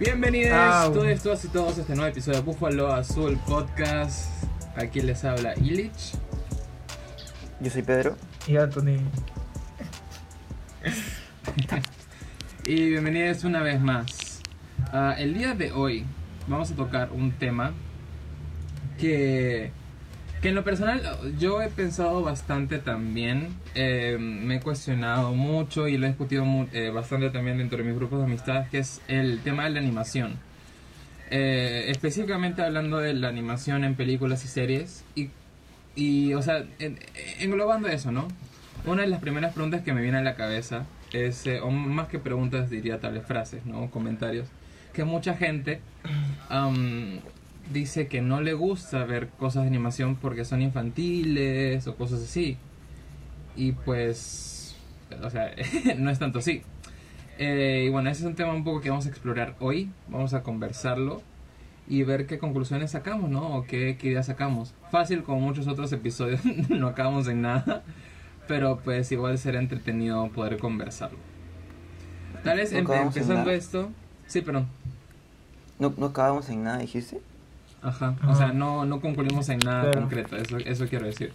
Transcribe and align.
Bienvenidos 0.00 0.54
Au. 0.54 0.94
todos, 0.94 1.22
todas 1.22 1.44
y 1.44 1.48
todos 1.48 1.76
a 1.76 1.82
este 1.82 1.94
nuevo 1.94 2.10
episodio 2.10 2.38
de 2.38 2.44
Búfalo 2.46 2.90
Azul 2.90 3.38
Podcast. 3.46 4.30
Aquí 4.74 5.02
les 5.02 5.22
habla 5.26 5.52
Illich. 5.58 6.14
Yo 7.60 7.70
soy 7.70 7.82
Pedro. 7.82 8.16
Y 8.46 8.56
Anthony. 8.56 8.96
Y 12.64 12.88
bienvenidos 12.88 13.44
una 13.44 13.60
vez 13.60 13.78
más. 13.78 14.40
Ah, 14.90 15.16
el 15.18 15.34
día 15.34 15.52
de 15.54 15.70
hoy 15.72 16.06
vamos 16.48 16.70
a 16.70 16.76
tocar 16.76 17.12
un 17.12 17.32
tema 17.32 17.74
que, 18.98 19.70
que 20.40 20.48
en 20.48 20.54
lo 20.54 20.64
personal 20.64 21.02
yo 21.38 21.60
he 21.62 21.68
pensado 21.68 22.22
bastante 22.22 22.78
también. 22.78 23.48
Eh, 23.74 24.16
me 24.18 24.56
he 24.56 24.60
cuestionado 24.60 25.34
mucho 25.34 25.86
y 25.88 25.98
lo 25.98 26.06
he 26.06 26.08
discutido 26.10 26.44
eh, 26.72 26.90
bastante 26.90 27.30
también 27.30 27.58
dentro 27.58 27.78
de 27.78 27.84
mis 27.84 27.94
grupos 27.94 28.18
de 28.20 28.24
amistad, 28.24 28.66
que 28.70 28.78
es 28.78 29.00
el 29.08 29.40
tema 29.40 29.64
de 29.64 29.70
la 29.70 29.80
animación. 29.80 30.34
Eh, 31.30 31.86
específicamente 31.88 32.62
hablando 32.62 32.98
de 32.98 33.14
la 33.14 33.28
animación 33.28 33.84
en 33.84 33.94
películas 33.94 34.44
y 34.44 34.48
series. 34.48 35.04
Y, 35.96 36.32
o 36.34 36.40
sea, 36.42 36.64
en- 36.78 36.98
englobando 37.40 37.88
eso, 37.88 38.10
¿no? 38.12 38.28
Una 38.86 39.02
de 39.02 39.08
las 39.08 39.20
primeras 39.20 39.52
preguntas 39.52 39.82
que 39.82 39.92
me 39.92 40.00
viene 40.00 40.18
a 40.18 40.22
la 40.22 40.34
cabeza 40.36 40.86
es, 41.12 41.46
eh, 41.46 41.60
o 41.60 41.70
más 41.70 42.08
que 42.08 42.18
preguntas 42.18 42.70
diría 42.70 42.98
tales 43.00 43.26
frases, 43.26 43.66
¿no? 43.66 43.90
Comentarios. 43.90 44.48
Que 44.94 45.04
mucha 45.04 45.34
gente 45.36 45.80
dice 47.72 48.06
que 48.08 48.20
no 48.20 48.40
le 48.40 48.52
gusta 48.54 49.04
ver 49.04 49.28
cosas 49.28 49.62
de 49.62 49.68
animación 49.68 50.16
porque 50.16 50.44
son 50.44 50.62
infantiles 50.62 51.86
o 51.86 51.96
cosas 51.96 52.20
así. 52.22 52.56
Y 53.56 53.72
pues, 53.72 54.76
o 55.22 55.30
sea, 55.30 55.52
no 55.98 56.10
es 56.10 56.18
tanto 56.18 56.38
así. 56.40 56.62
Eh, 57.38 57.84
y 57.86 57.90
bueno, 57.90 58.10
ese 58.10 58.22
es 58.22 58.26
un 58.26 58.34
tema 58.34 58.52
un 58.52 58.64
poco 58.64 58.80
que 58.80 58.90
vamos 58.90 59.06
a 59.06 59.08
explorar 59.08 59.54
hoy. 59.60 59.90
Vamos 60.08 60.34
a 60.34 60.42
conversarlo 60.42 61.22
y 61.88 62.02
ver 62.04 62.26
qué 62.26 62.38
conclusiones 62.38 62.90
sacamos, 62.92 63.30
¿no? 63.30 63.56
O 63.56 63.64
qué, 63.64 63.96
qué 63.98 64.08
ideas 64.08 64.26
sacamos. 64.26 64.74
Fácil, 64.90 65.22
como 65.22 65.40
muchos 65.40 65.66
otros 65.66 65.92
episodios, 65.92 66.40
no 66.68 66.88
acabamos 66.88 67.26
en 67.28 67.42
nada. 67.42 67.82
Pero 68.46 68.80
pues 68.84 69.10
igual 69.12 69.38
será 69.38 69.58
entretenido 69.60 70.28
poder 70.28 70.58
conversarlo. 70.58 71.18
Tal 72.44 72.56
vez 72.58 72.72
No 72.72 72.80
empe- 72.80 73.02
empezando 73.02 73.50
esto... 73.50 73.90
Sí, 74.26 74.40
perdón. 74.42 74.66
No, 75.78 75.92
no 75.96 76.06
acabamos 76.06 76.48
en 76.50 76.62
nada, 76.64 76.78
dijiste. 76.78 77.20
Ajá. 77.82 78.14
Ajá. 78.20 78.30
O 78.30 78.34
sea, 78.34 78.52
no, 78.52 78.84
no 78.84 79.00
concluimos 79.00 79.48
en 79.48 79.58
nada 79.64 79.82
Claro. 79.84 80.00
concreto. 80.02 80.36
Eso, 80.36 80.56
eso 80.58 80.86
quiero 80.88 81.06
decir. 81.06 81.32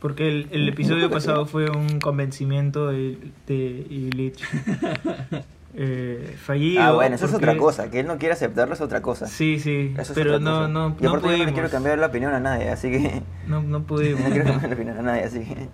Porque 0.00 0.28
el, 0.28 0.48
el 0.50 0.68
episodio 0.68 1.10
pasado 1.10 1.46
fue 1.46 1.70
un 1.70 1.98
convencimiento 2.00 2.88
de, 2.88 3.18
de 3.46 3.54
Illich. 3.88 4.42
Eh, 5.76 6.36
fallido. 6.40 6.80
ah, 6.84 6.92
bueno, 6.92 7.16
eso 7.16 7.24
es 7.26 7.32
porque- 7.32 7.46
otra 7.46 7.58
cosa. 7.58 7.90
Que 7.90 7.98
él 7.98 8.06
no 8.06 8.16
quiere 8.16 8.34
aceptarlo 8.34 8.74
es 8.74 8.80
otra 8.80 9.02
cosa. 9.02 9.26
Sí, 9.26 9.58
sí. 9.58 9.92
Eso 9.94 10.12
es 10.12 10.14
pero 10.14 10.36
otra 10.36 10.44
no, 10.44 10.56
cosa. 10.58 10.68
no, 10.68 10.88
no 10.90 10.96
yo 11.00 11.08
no 11.10 11.16
le 11.16 11.22
pudimos. 11.22 11.52
quiero 11.52 11.68
cambiar 11.68 11.98
la 11.98 12.06
opinión 12.06 12.32
a 12.32 12.38
nadie, 12.38 12.70
así 12.70 12.92
que. 12.92 13.22
No, 13.48 13.60
no 13.60 13.82
pudimos. 13.82 14.20
no 14.24 14.30
quiero 14.30 14.44
cambiar 14.44 14.68
la 14.70 14.74
opinión 14.76 14.98
a 14.98 15.02
nadie, 15.02 15.24
así 15.24 15.40
que. 15.40 15.68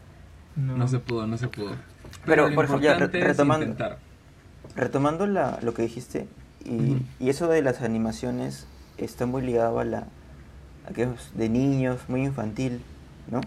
No. 0.57 0.79
No 0.79 0.89
se 0.89 1.01
pudo, 1.01 1.27
no 1.27 1.37
se 1.37 1.49
pudo. 1.49 1.73
Pero, 2.25 2.49
lo 2.49 2.55
por 2.55 2.65
ejemplo, 2.65 2.95
re- 2.95 3.05
es 3.19 3.25
retomando. 3.27 3.77
Retomando 4.75 5.27
la, 5.27 5.59
lo 5.63 5.75
que 5.75 5.83
dijiste, 5.83 6.27
y, 6.65 6.97
y 7.23 7.29
eso 7.29 7.49
de 7.49 7.61
las 7.61 7.83
animaciones 7.83 8.67
está 9.05 9.27
muy 9.27 9.43
ligado 9.43 9.79
a 9.79 9.85
la. 9.85 10.07
a 10.89 10.93
que 10.95 11.03
es 11.03 11.11
de 11.35 11.49
niños, 11.49 12.01
muy 12.09 12.25
infantil, 12.25 12.81
¿no? 13.31 13.41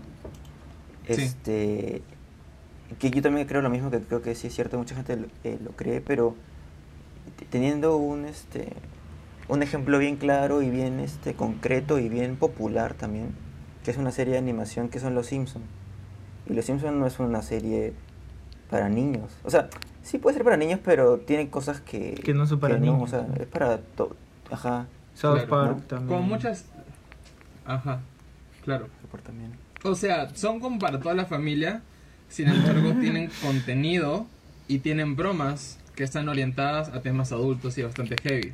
Sí. 1.07 1.13
Este. 1.23 2.01
Que 2.99 3.09
yo 3.09 3.21
también 3.21 3.47
creo 3.47 3.61
lo 3.61 3.69
mismo, 3.69 3.89
que 3.89 3.99
creo 4.01 4.21
que 4.21 4.35
sí 4.35 4.47
es 4.47 4.53
cierto, 4.53 4.77
mucha 4.77 4.95
gente 4.95 5.15
lo, 5.15 5.27
eh, 5.43 5.57
lo 5.63 5.71
cree, 5.71 5.99
pero 5.99 6.35
teniendo 7.49 7.97
un 7.97 8.25
este 8.25 8.73
un 9.47 9.61
ejemplo 9.61 9.99
bien 9.99 10.15
claro 10.15 10.61
y 10.61 10.69
bien 10.69 10.99
este 10.99 11.33
concreto 11.33 11.99
y 11.99 12.09
bien 12.09 12.35
popular 12.35 12.93
también, 12.93 13.33
que 13.83 13.91
es 13.91 13.97
una 13.97 14.11
serie 14.11 14.33
de 14.33 14.39
animación 14.39 14.89
que 14.89 14.99
son 14.99 15.15
Los 15.15 15.27
Simpson. 15.27 15.61
Y 16.47 16.53
Los 16.53 16.65
Simpson 16.65 16.99
no 16.99 17.07
es 17.07 17.19
una 17.19 17.41
serie 17.41 17.93
para 18.69 18.89
niños. 18.89 19.31
O 19.43 19.49
sea, 19.49 19.69
sí 20.01 20.17
puede 20.17 20.35
ser 20.35 20.43
para 20.43 20.57
niños, 20.57 20.79
pero 20.83 21.19
tiene 21.19 21.49
cosas 21.49 21.81
que 21.81 22.13
Que 22.15 22.33
no 22.33 22.45
son 22.45 22.59
para 22.59 22.77
niños. 22.77 23.01
O 23.01 23.07
sea, 23.07 23.27
es 23.39 23.47
para 23.47 23.79
todo. 23.79 24.15
Ajá, 24.49 24.87
South 25.15 25.33
Claro, 25.35 25.49
Park 25.49 25.77
¿no? 25.77 25.83
también. 25.83 26.07
Como 26.07 26.21
muchas... 26.23 26.65
Ajá. 27.65 28.01
Claro. 28.63 28.87
también. 29.25 29.51
O 29.83 29.95
sea, 29.95 30.29
son 30.35 30.59
como 30.59 30.79
para 30.79 30.99
toda 30.99 31.15
la 31.15 31.25
familia, 31.25 31.81
sin 32.29 32.47
embargo 32.47 32.93
tienen 33.01 33.29
contenido 33.41 34.25
y 34.67 34.79
tienen 34.79 35.15
bromas 35.15 35.79
que 35.95 36.03
están 36.03 36.29
orientadas 36.29 36.89
a 36.89 37.01
temas 37.01 37.31
adultos 37.31 37.77
y 37.77 37.83
bastante 37.83 38.15
heavy, 38.23 38.53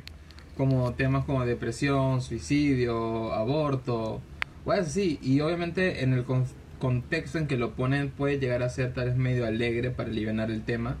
como 0.56 0.92
temas 0.92 1.24
como 1.24 1.44
depresión, 1.46 2.20
suicidio, 2.20 3.32
aborto, 3.32 4.20
o 4.64 4.72
así, 4.72 5.18
y 5.22 5.40
obviamente 5.40 6.02
en 6.02 6.12
el 6.12 6.24
con- 6.24 6.44
contexto 6.78 7.38
en 7.38 7.46
que 7.46 7.56
lo 7.56 7.72
ponen 7.72 8.10
puede 8.10 8.38
llegar 8.38 8.62
a 8.62 8.68
ser 8.68 8.92
tal 8.92 9.06
vez 9.06 9.16
medio 9.16 9.46
alegre 9.46 9.90
para 9.90 10.10
aliviar 10.10 10.50
el 10.50 10.62
tema, 10.62 10.96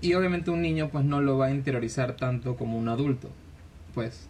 y 0.00 0.14
obviamente 0.14 0.50
un 0.50 0.62
niño 0.62 0.90
pues 0.92 1.04
no 1.04 1.20
lo 1.20 1.38
va 1.38 1.46
a 1.46 1.50
interiorizar 1.50 2.14
tanto 2.14 2.54
como 2.56 2.78
un 2.78 2.88
adulto, 2.88 3.30
pues. 3.94 4.28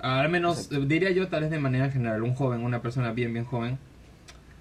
Al 0.00 0.28
menos 0.30 0.58
Exacto. 0.66 0.76
eh, 0.84 0.86
diría 0.86 1.10
yo 1.10 1.28
tal 1.28 1.42
vez 1.42 1.50
de 1.50 1.58
manera 1.58 1.90
general, 1.90 2.22
un 2.22 2.34
joven, 2.34 2.62
una 2.62 2.80
persona 2.82 3.12
bien 3.12 3.32
bien 3.32 3.44
joven, 3.44 3.78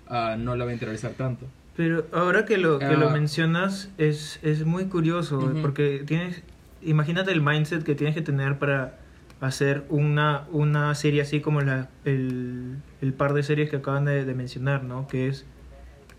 ah, 0.07 0.35
no 0.37 0.55
lo 0.55 0.65
va 0.65 0.71
a 0.71 0.73
interiorizar 0.73 1.11
tanto. 1.13 1.45
Pero 1.77 2.05
ahora 2.11 2.43
que 2.45 2.57
lo, 2.57 2.77
que 2.79 2.97
lo 2.97 3.07
Ah. 3.09 3.13
mencionas, 3.13 3.89
es, 3.97 4.39
es 4.43 4.65
muy 4.65 4.85
curioso, 4.85 5.37
Ujú. 5.37 5.61
porque 5.61 6.03
tienes, 6.05 6.43
imagínate 6.81 7.31
el 7.31 7.41
mindset 7.41 7.83
que 7.83 7.95
tienes 7.95 8.15
que 8.15 8.21
tener 8.21 8.57
para 8.59 8.97
hacer 9.39 9.85
una, 9.87 10.43
una 10.51 10.93
serie 10.95 11.21
así 11.21 11.39
como 11.39 11.61
la, 11.61 11.87
el, 12.03 12.75
el 13.01 13.13
par 13.13 13.33
de 13.33 13.43
series 13.43 13.69
que 13.69 13.77
acaban 13.77 14.03
de, 14.03 14.25
de 14.25 14.33
mencionar, 14.33 14.83
¿no? 14.83 15.07
Que 15.07 15.29
es 15.29 15.45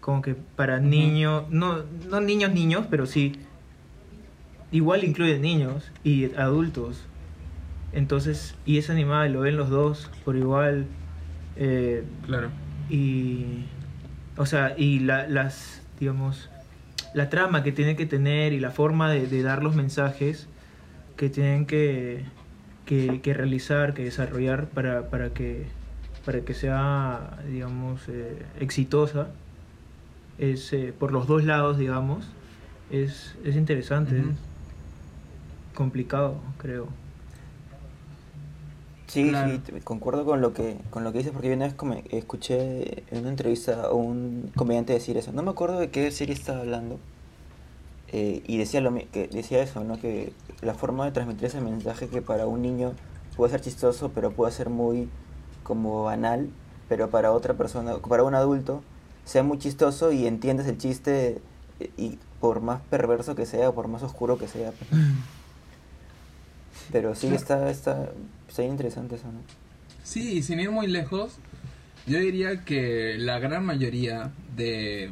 como 0.01 0.23
que 0.23 0.35
para 0.57 0.81
niños, 0.81 1.45
no, 1.51 1.85
no 2.09 2.23
niños 2.23 2.53
niños, 2.55 2.87
pero 2.89 3.05
sí, 3.05 3.33
igual 4.73 5.05
incluye 5.05 5.39
niños 5.39 5.91
y 6.05 6.33
adultos. 6.37 7.05
Entonces, 7.93 8.55
y 8.65 8.79
es 8.79 8.89
animada 8.91 9.27
lo 9.29 9.41
ven 9.41 9.57
los 9.57 9.69
dos 9.71 10.11
por 10.25 10.37
igual. 10.37 10.87
eh, 11.57 12.05
Claro. 12.27 12.49
y 12.89 13.65
o 14.37 14.47
sea 14.47 14.75
y 14.79 15.01
la, 15.01 15.27
las 15.29 15.83
digamos 15.99 16.49
la 17.15 17.29
trama 17.29 17.63
que 17.63 17.73
tiene 17.73 17.97
que 17.97 18.07
tener 18.07 18.53
y 18.53 18.61
la 18.61 18.71
forma 18.71 19.11
de, 19.11 19.27
de 19.27 19.43
dar 19.43 19.63
los 19.63 19.75
mensajes 19.75 20.47
que 21.17 21.29
tienen 21.29 21.67
que, 21.67 22.25
que, 22.87 23.21
que 23.21 23.35
realizar 23.35 23.93
que 23.95 24.05
desarrollar 24.05 24.67
para, 24.69 25.11
para 25.11 25.31
que 25.31 25.67
para 26.25 26.41
que 26.43 26.55
sea 26.55 27.39
digamos 27.49 28.09
eh, 28.09 28.43
exitosa 28.61 29.29
es 30.39 30.73
eh, 30.73 30.95
por 30.99 31.13
los 31.13 31.27
dos 31.27 31.45
lados 31.45 31.77
digamos 31.77 32.25
es, 32.91 33.37
es 33.45 33.57
interesante 33.57 34.19
es 34.19 34.25
complicado 35.75 36.41
creo 36.59 36.89
Sí, 39.11 39.29
Claro. 39.31 39.59
sí, 39.67 39.81
concuerdo 39.83 40.25
con 40.25 40.41
lo 40.41 40.53
que 40.53 40.77
con 40.91 41.03
lo 41.03 41.11
que 41.11 41.19
dices 41.19 41.33
porque 41.33 41.49
yo 41.49 41.55
una 41.55 41.67
vez 41.67 41.75
escuché 42.13 43.03
en 43.11 43.21
una 43.23 43.31
entrevista 43.31 43.87
a 43.87 43.93
un 43.93 44.53
comediante 44.55 44.93
decir 44.93 45.17
eso. 45.17 45.33
No 45.33 45.43
me 45.43 45.51
acuerdo 45.51 45.81
de 45.81 45.91
qué 45.91 46.13
serie 46.13 46.33
estaba 46.33 46.61
hablando 46.61 46.97
eh, 48.13 48.45
y 48.47 48.57
decía 48.59 48.81
lo 48.81 48.95
que 48.95 49.27
decía 49.27 49.61
eso, 49.65 49.83
¿no? 49.83 50.01
Que 50.01 50.33
la 50.63 50.75
forma 50.75 51.07
de 51.07 51.11
transmitir 51.11 51.47
ese 51.47 51.61
mensaje 51.61 52.07
que 52.07 52.23
para 52.23 52.47
un 52.47 52.63
niño 52.63 52.93
puede 53.37 53.51
ser 53.51 53.63
chistoso, 53.63 54.13
pero 54.15 54.31
puede 54.31 54.53
ser 54.53 54.71
muy 54.71 55.09
como 55.65 56.05
banal, 56.05 56.49
pero 56.89 57.11
para 57.11 57.33
otra 57.33 57.55
persona, 57.55 57.97
para 57.99 58.23
un 58.23 58.37
adulto 58.37 58.81
sea 59.25 59.43
muy 59.43 59.59
chistoso 59.59 60.13
y 60.13 60.29
entiendes 60.29 60.69
el 60.69 60.79
chiste 60.79 61.41
eh, 61.81 61.91
y 61.97 62.17
por 62.41 62.61
más 62.61 62.81
perverso 62.91 63.35
que 63.35 63.45
sea, 63.45 63.73
por 63.73 63.89
más 63.89 64.05
oscuro 64.05 64.39
que 64.39 64.47
sea. 64.47 64.73
Pero 66.93 67.15
sí 67.15 67.29
Claro. 67.29 67.37
está 67.41 67.71
está 67.71 68.09
está 68.49 68.63
interesante 68.65 69.15
eso, 69.17 69.27
¿no? 69.27 69.41
Sí, 70.03 70.39
y 70.39 70.43
sin 70.43 70.59
ir 70.61 70.71
muy 70.71 70.87
lejos, 70.87 71.37
yo 72.07 72.19
diría 72.19 72.65
que 72.65 73.17
la 73.19 73.39
gran 73.39 73.65
mayoría 73.65 74.31
de 74.57 75.11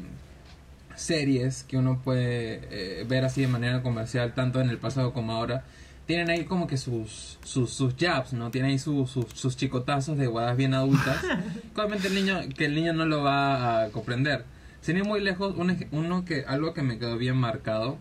series 0.96 1.62
que 1.64 1.76
uno 1.76 2.00
puede 2.02 2.60
eh, 2.70 3.04
ver 3.08 3.24
así 3.24 3.42
de 3.42 3.48
manera 3.48 3.82
comercial, 3.82 4.34
tanto 4.34 4.60
en 4.60 4.68
el 4.70 4.78
pasado 4.78 5.12
como 5.12 5.32
ahora, 5.32 5.64
tienen 6.06 6.30
ahí 6.30 6.44
como 6.44 6.66
que 6.66 6.76
sus 6.76 7.38
sus, 7.44 7.70
sus 7.70 7.94
jabs, 7.96 8.32
¿no? 8.32 8.50
Tienen 8.50 8.72
ahí 8.72 8.78
sus 8.78 9.10
sus- 9.10 9.26
sus 9.34 9.56
chicotazos 9.56 10.18
de 10.18 10.26
guadas 10.26 10.56
bien 10.56 10.74
adultas. 10.74 11.18
Obviamente 11.76 12.08
el 12.08 12.14
niño, 12.14 12.40
que 12.56 12.64
el 12.64 12.74
niño 12.74 12.92
no 12.94 13.04
lo 13.06 13.22
va 13.22 13.82
a 13.84 13.88
comprender. 13.90 14.44
Sin 14.80 14.96
ir 14.96 15.04
muy 15.04 15.20
lejos, 15.20 15.54
un 15.56 15.70
ej- 15.70 15.88
uno 15.92 16.24
que, 16.24 16.44
algo 16.46 16.72
que 16.74 16.82
me 16.82 16.98
quedó 16.98 17.18
bien 17.18 17.36
marcado 17.36 17.98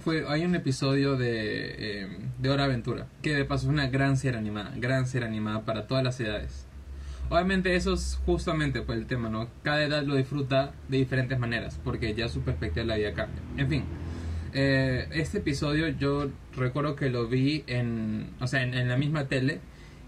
fue 0.00 0.24
hay 0.28 0.44
un 0.44 0.54
episodio 0.54 1.16
de, 1.16 2.02
eh, 2.02 2.08
de 2.38 2.50
Hora 2.50 2.64
Aventura 2.64 3.06
que 3.20 3.34
de 3.34 3.44
paso 3.44 3.66
es 3.66 3.70
una 3.70 3.88
gran 3.88 4.16
serie 4.16 4.38
animada 4.38 4.72
gran 4.76 5.06
serie 5.06 5.28
animada 5.28 5.64
para 5.64 5.86
todas 5.86 6.02
las 6.04 6.18
edades. 6.20 6.66
Obviamente 7.28 7.76
eso 7.76 7.94
es 7.94 8.20
justamente 8.26 8.82
pues 8.82 8.98
el 8.98 9.06
tema 9.06 9.28
no 9.28 9.48
cada 9.62 9.82
edad 9.82 10.02
lo 10.02 10.16
disfruta 10.16 10.72
de 10.88 10.98
diferentes 10.98 11.38
maneras 11.38 11.80
porque 11.82 12.14
ya 12.14 12.28
su 12.28 12.40
perspectiva 12.40 12.82
de 12.82 12.88
la 12.88 12.96
vida 12.96 13.12
cambia. 13.12 13.40
En 13.56 13.68
fin 13.68 13.84
eh, 14.54 15.08
este 15.12 15.38
episodio 15.38 15.88
yo 15.88 16.28
recuerdo 16.54 16.94
que 16.94 17.08
lo 17.08 17.26
vi 17.26 17.64
en, 17.66 18.30
o 18.40 18.46
sea, 18.46 18.62
en, 18.62 18.74
en 18.74 18.88
la 18.88 18.98
misma 18.98 19.26
tele 19.28 19.60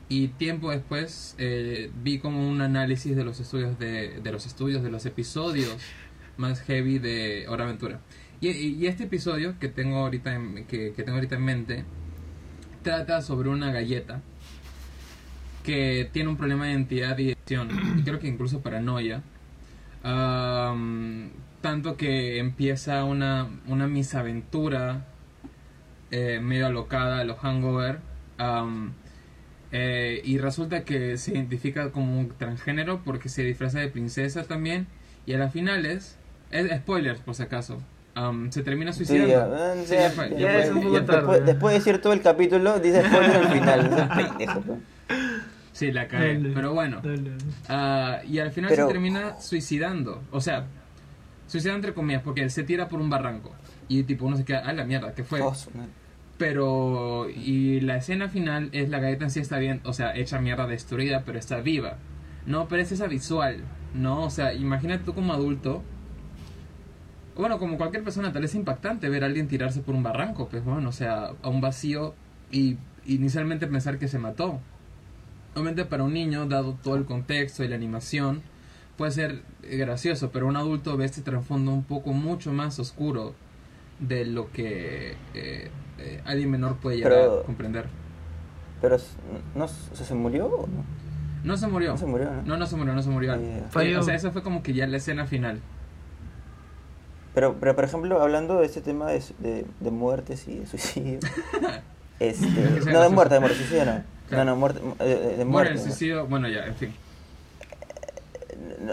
y 0.09 0.29
tiempo 0.29 0.71
después 0.71 1.35
eh, 1.39 1.91
vi 2.03 2.19
como 2.19 2.47
un 2.47 2.61
análisis 2.61 3.17
de 3.17 3.25
los 3.25 3.41
estudios 3.41 3.79
de, 3.79 4.21
de 4.21 4.33
los 4.33 4.45
estudios 4.47 4.83
de 4.83 4.91
los 4.91 5.07
episodios 5.07 5.77
más 6.37 6.61
heavy 6.63 6.99
de 6.99 7.47
Hora 7.49 7.65
Aventura. 7.65 8.01
Y, 8.47 8.87
este 8.87 9.05
episodio 9.05 9.59
que 9.59 9.69
tengo 9.69 9.97
ahorita 10.01 10.35
en, 10.35 10.67
que, 10.67 10.91
tengo 10.91 11.13
ahorita 11.13 11.37
en 11.37 11.45
mente 11.45 11.85
trata 12.83 13.23
sobre 13.23 13.49
una 13.49 13.73
galleta 13.73 14.21
que 15.63 16.11
tiene 16.13 16.29
un 16.29 16.37
problema 16.37 16.67
de 16.67 16.73
identidad 16.73 17.17
y 17.17 17.33
adicción 17.33 17.71
y 17.99 18.03
creo 18.03 18.19
que 18.19 18.29
incluso 18.29 18.61
paranoia. 18.61 19.23
Tanto 20.03 21.97
que 21.97 22.39
empieza 22.39 23.05
una, 23.05 23.49
una 23.67 23.87
misaventura 23.87 25.07
eh, 26.11 26.39
medio 26.39 26.67
alocada 26.67 27.21
a 27.21 27.25
los 27.25 27.39
hangover. 27.39 28.01
eh, 29.73 30.21
y 30.23 30.37
resulta 30.37 30.85
que 30.85 31.17
se 31.17 31.33
identifica 31.33 31.93
como 31.93 32.21
un 32.21 32.29
transgénero 32.37 33.03
porque 33.05 33.31
se 33.31 33.43
disfraza 33.43 33.81
de 33.81 33.89
princesa 33.89 34.45
también. 34.45 34.87
Y 35.25 35.33
a 35.33 35.39
las 35.39 35.51
finales, 35.51 36.19
es, 36.51 36.71
spoilers 36.81 37.21
por 37.21 37.35
si 37.35 37.43
acaso, 37.43 37.81
am, 38.15 38.51
se 38.51 38.63
termina 38.63 38.93
Sí, 38.93 39.05
suicidando. 39.05 39.57
ya, 39.57 39.73
ah, 39.73 39.75
Sí, 39.85 39.95
ya, 39.95 40.01
ya 40.03 40.11
fue, 40.11 40.31
ya 40.31 40.39
ya 40.39 40.47
fue, 40.47 40.53
fue. 40.53 40.63
es 40.63 40.71
un 40.71 40.83
poco 40.83 40.95
Ya 40.99 41.05
tarde. 41.05 41.17
después, 41.21 41.47
después 41.47 41.73
de 41.73 41.79
decir 41.79 42.01
todo 42.03 42.13
el 42.13 42.21
capítulo, 42.23 42.79
dice 42.81 43.03
spoiler 43.07 43.37
al 43.37 43.49
final. 43.49 44.09
Pues. 44.15 44.79
Sí, 45.73 45.91
la 45.93 46.07
cae. 46.07 46.35
Dale, 46.35 46.51
Pero 46.55 46.73
bueno. 46.73 47.03
Ah, 47.69 48.21
y 48.29 48.39
al 48.39 48.51
final 48.53 48.71
Pero- 48.71 48.87
se 48.87 48.93
termina 48.93 49.41
suicidando. 49.41 50.23
O 50.31 50.41
sea, 50.41 50.67
suicidando 51.49 51.79
entre 51.89 51.95
comillas, 51.95 52.23
porque 52.23 52.43
él 52.43 52.51
se 52.51 52.63
tira 52.63 52.89
por 52.89 53.01
un 53.01 53.11
barranco. 53.11 53.53
Y 53.89 54.05
tipo 54.05 54.25
uno 54.27 54.37
se 54.37 54.45
queda, 54.45 54.63
ah, 54.65 54.73
la 54.73 54.85
mierda, 54.85 55.13
¿qué 55.15 55.25
fue? 55.25 55.41
Pero, 56.39 57.29
y 57.31 57.81
la 57.81 57.97
escena 57.97 58.29
final 58.29 58.69
es 58.73 58.89
la 58.89 58.99
galleta 58.99 59.25
en 59.25 59.31
sí 59.31 59.39
está 59.41 59.59
bien, 59.59 59.81
o 59.85 59.93
sea, 59.93 60.17
hecha 60.17 60.41
mierda, 60.41 60.67
destruida, 60.67 61.23
pero 61.25 61.39
está 61.39 61.61
viva. 61.61 61.97
No, 62.47 62.67
pero 62.67 62.83
es 62.83 62.91
esa 62.91 63.07
visual, 63.07 63.59
¿no? 63.95 64.23
O 64.25 64.31
sea, 64.31 64.53
imagínate 64.53 65.05
tú 65.05 65.15
como 65.15 65.33
adulto. 65.33 65.83
Bueno, 67.37 67.59
como 67.59 67.77
cualquier 67.77 68.05
persona, 68.05 68.33
tal 68.33 68.43
vez 68.43 68.53
es 68.53 68.55
impactante 68.57 69.09
ver 69.09 69.25
a 69.25 69.27
alguien 69.27 69.49
tirarse 69.49 69.81
por 69.81 69.95
un 69.95 70.03
barranco, 70.03 70.49
pues 70.49 70.65
bueno, 70.65 70.89
o 70.89 70.93
sea, 70.93 71.31
a 71.43 71.49
un 71.49 71.61
vacío 71.61 72.15
y 72.53 72.77
inicialmente 73.07 73.67
pensar 73.67 73.99
que 73.99 74.07
se 74.09 74.19
mató. 74.19 74.61
Obviamente 75.55 75.85
para 75.85 76.05
un 76.05 76.13
niño, 76.15 76.47
dado 76.47 76.77
todo 76.83 76.97
el 76.97 77.05
contexto 77.05 77.65
y 77.65 77.69
la 77.69 77.75
animación, 77.77 78.43
puede 78.97 79.11
ser 79.13 79.43
gracioso, 79.63 80.31
pero 80.31 80.47
un 80.47 80.57
adulto 80.57 80.97
ve 80.97 81.05
este 81.07 81.23
trasfondo 81.23 81.73
un 81.73 81.83
poco 81.85 82.13
mucho 82.13 82.53
más 82.53 82.79
oscuro 82.79 83.35
de 83.99 84.25
lo 84.27 84.51
que 84.53 85.13
eh, 85.35 85.71
eh, 85.99 86.23
alguien 86.25 86.51
menor 86.51 86.77
puede 86.77 86.99
llegar 86.99 87.13
Pero- 87.13 87.41
a 87.41 87.45
comprender. 87.45 87.87
Pero, 88.81 88.97
¿no, 89.55 89.67
¿se 89.67 90.15
murió 90.15 90.47
o 90.47 90.67
no? 90.67 90.85
No 91.43 91.57
se 91.57 91.67
murió. 91.67 91.93
No 91.93 91.97
se 91.99 92.07
murió, 92.07 92.31
¿no? 92.31 92.43
No, 92.43 92.57
no 92.59 92.67
se 92.67 92.77
murió, 92.77 92.95
no 92.95 93.03
se 93.03 93.11
murió. 93.11 93.33
Ah. 93.33 93.83
Eh, 93.83 93.97
o 93.97 94.03
sea, 94.03 94.15
esa 94.15 94.31
fue 94.31 94.43
como 94.43 94.63
que 94.63 94.73
ya 94.75 94.87
la 94.87 94.99
escena 94.99 95.27
final. 95.27 95.61
Pero, 97.35 97.57
pero, 97.59 97.75
por 97.75 97.85
ejemplo, 97.85 98.21
hablando 98.23 98.61
de 98.61 98.67
este 98.67 98.81
tema 98.81 99.11
de, 99.11 99.23
de, 99.41 99.67
de 99.81 99.91
muertes 99.91 100.47
y 100.47 100.59
de 100.61 100.67
suicidio. 100.67 101.19
este, 102.21 102.47
no, 102.93 103.01
de 103.03 103.09
muerte, 103.09 103.35
de 103.35 103.41
muerte, 103.41 103.59
suicidio 103.59 103.85
no. 103.87 104.03
Claro. 104.29 104.45
No, 104.45 104.51
no, 104.53 104.57
muerte, 104.57 104.81
de, 105.01 105.05
de- 105.05 105.17
de 105.17 105.37
Bueno, 105.37 105.49
muerte. 105.51 105.73
el 105.73 105.77
¿no? 105.79 105.83
suicidio, 105.85 106.27
bueno, 106.29 106.49
ya, 106.49 106.65
en 106.67 106.75
fin. 106.77 106.95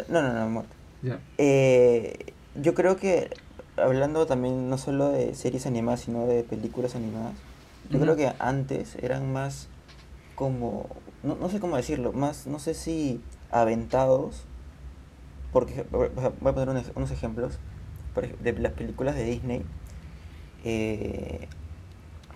No, 0.10 0.22
no, 0.22 0.34
no, 0.34 0.50
muerte. 0.50 0.74
Ya. 1.04 1.20
Eh, 1.38 2.34
yo 2.56 2.74
creo 2.74 2.98
que, 2.98 3.30
hablando 3.78 4.26
también 4.26 4.70
no 4.70 4.78
solo 4.78 5.10
de 5.12 5.36
series 5.36 5.66
animadas, 5.66 6.02
sino 6.02 6.26
de 6.26 6.44
películas 6.44 6.96
animadas, 6.96 7.34
yo 7.90 8.00
creo 8.00 8.16
que 8.16 8.32
antes 8.40 8.96
eran 9.02 9.32
más 9.34 9.68
como, 10.36 10.88
no, 11.24 11.36
no 11.36 11.50
sé 11.50 11.60
cómo 11.60 11.76
decirlo, 11.76 12.12
más, 12.14 12.48
no 12.48 12.58
sé 12.60 12.74
si 12.74 13.22
aventados, 13.52 14.44
porque 15.52 15.86
voy 15.92 16.10
a 16.16 16.54
poner 16.54 16.70
unos 16.96 17.12
ejemplos 17.12 17.58
por 18.14 18.38
de 18.38 18.54
las 18.54 18.74
películas 18.74 19.16
de 19.16 19.24
Disney, 19.24 19.64
eh, 20.64 21.48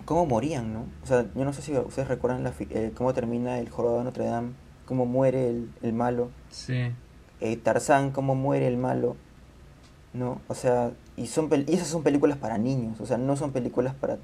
cómo 0.04 0.26
morían, 0.26 0.72
¿no? 0.72 0.86
O 1.02 1.06
sea, 1.06 1.26
yo 1.34 1.44
no 1.44 1.52
sé 1.52 1.62
si 1.62 1.76
ustedes 1.76 2.08
recuerdan 2.08 2.44
la 2.44 2.52
eh, 2.60 2.92
cómo 2.94 3.12
termina 3.14 3.58
el 3.58 3.68
jorobado 3.68 3.98
de 3.98 4.04
Notre 4.04 4.24
Dame, 4.26 4.52
cómo 4.86 5.06
muere 5.06 5.48
el, 5.48 5.70
el 5.82 5.92
malo 5.92 6.30
Sí. 6.50 6.92
eh, 7.40 7.56
Tarzán, 7.56 8.10
cómo 8.12 8.34
muere 8.34 8.68
el 8.68 8.76
malo, 8.76 9.16
¿no? 10.14 10.40
O 10.48 10.54
sea, 10.54 10.92
y, 11.16 11.26
son 11.26 11.48
y 11.66 11.74
esas 11.74 11.88
son 11.88 12.02
películas 12.02 12.38
para 12.38 12.58
niños, 12.58 13.00
o 13.00 13.06
sea, 13.06 13.18
no 13.18 13.36
son 13.36 13.52
películas 13.52 13.94
para... 13.94 14.18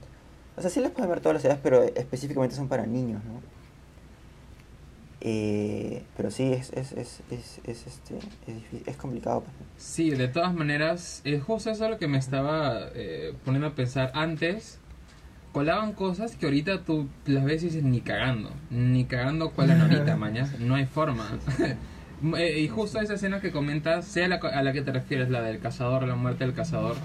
O 0.56 0.60
sea, 0.60 0.70
sí 0.70 0.81
las 0.81 0.93
pueden 0.93 1.08
ver 1.10 1.20
todas 1.20 1.34
las 1.34 1.44
edades, 1.44 1.60
pero 1.62 1.82
específicamente 1.82 2.54
son 2.54 2.69
para 2.69 2.87
niños, 2.87 3.22
¿no? 3.25 3.40
Eh, 5.25 6.03
pero 6.17 6.31
sí, 6.33 6.53
es, 6.53 6.73
es, 6.73 6.91
es, 6.93 7.21
es, 7.31 7.61
es, 7.65 7.87
este, 7.87 8.19
es, 8.87 8.97
complicado. 8.97 9.43
pues. 9.45 9.55
Sí, 9.77 10.11
de 10.11 10.27
todas 10.29 10.53
maneras, 10.53 11.21
es 11.25 11.43
justo 11.43 11.71
eso 11.71 11.89
lo 11.89 11.99
que 11.99 12.09
me 12.09 12.19
estaba 12.19 12.89
eh, 12.95 13.33
poniendo 13.45 13.69
a 13.69 13.75
pensar 13.75 14.11
antes. 14.15 14.81
Colaban 15.53 15.93
cosas 15.93 16.35
que 16.37 16.47
ahorita 16.47 16.83
tú 16.85 17.09
las 17.27 17.45
ves 17.45 17.63
y 17.63 17.67
dices 17.67 17.83
ni 17.85 18.01
cagando, 18.01 18.51
ni 18.71 19.05
cagando 19.05 19.53
cuelan 19.53 19.83
ahorita, 19.83 20.17
mañas, 20.17 20.59
no 20.59 20.75
hay 20.75 20.87
forma. 20.87 21.39
Eh, 22.39 22.61
y 22.61 22.69
justo 22.69 23.01
esa 23.01 23.15
escena 23.15 23.41
que 23.41 23.51
comentas, 23.51 24.07
sea 24.07 24.29
la, 24.29 24.37
a 24.37 24.63
la 24.63 24.73
que 24.73 24.83
te 24.83 24.93
refieres, 24.93 25.29
la 25.29 25.43
del 25.43 25.59
cazador, 25.59 26.07
la 26.07 26.15
muerte 26.15 26.45
del 26.45 26.55
cazador, 26.55 27.05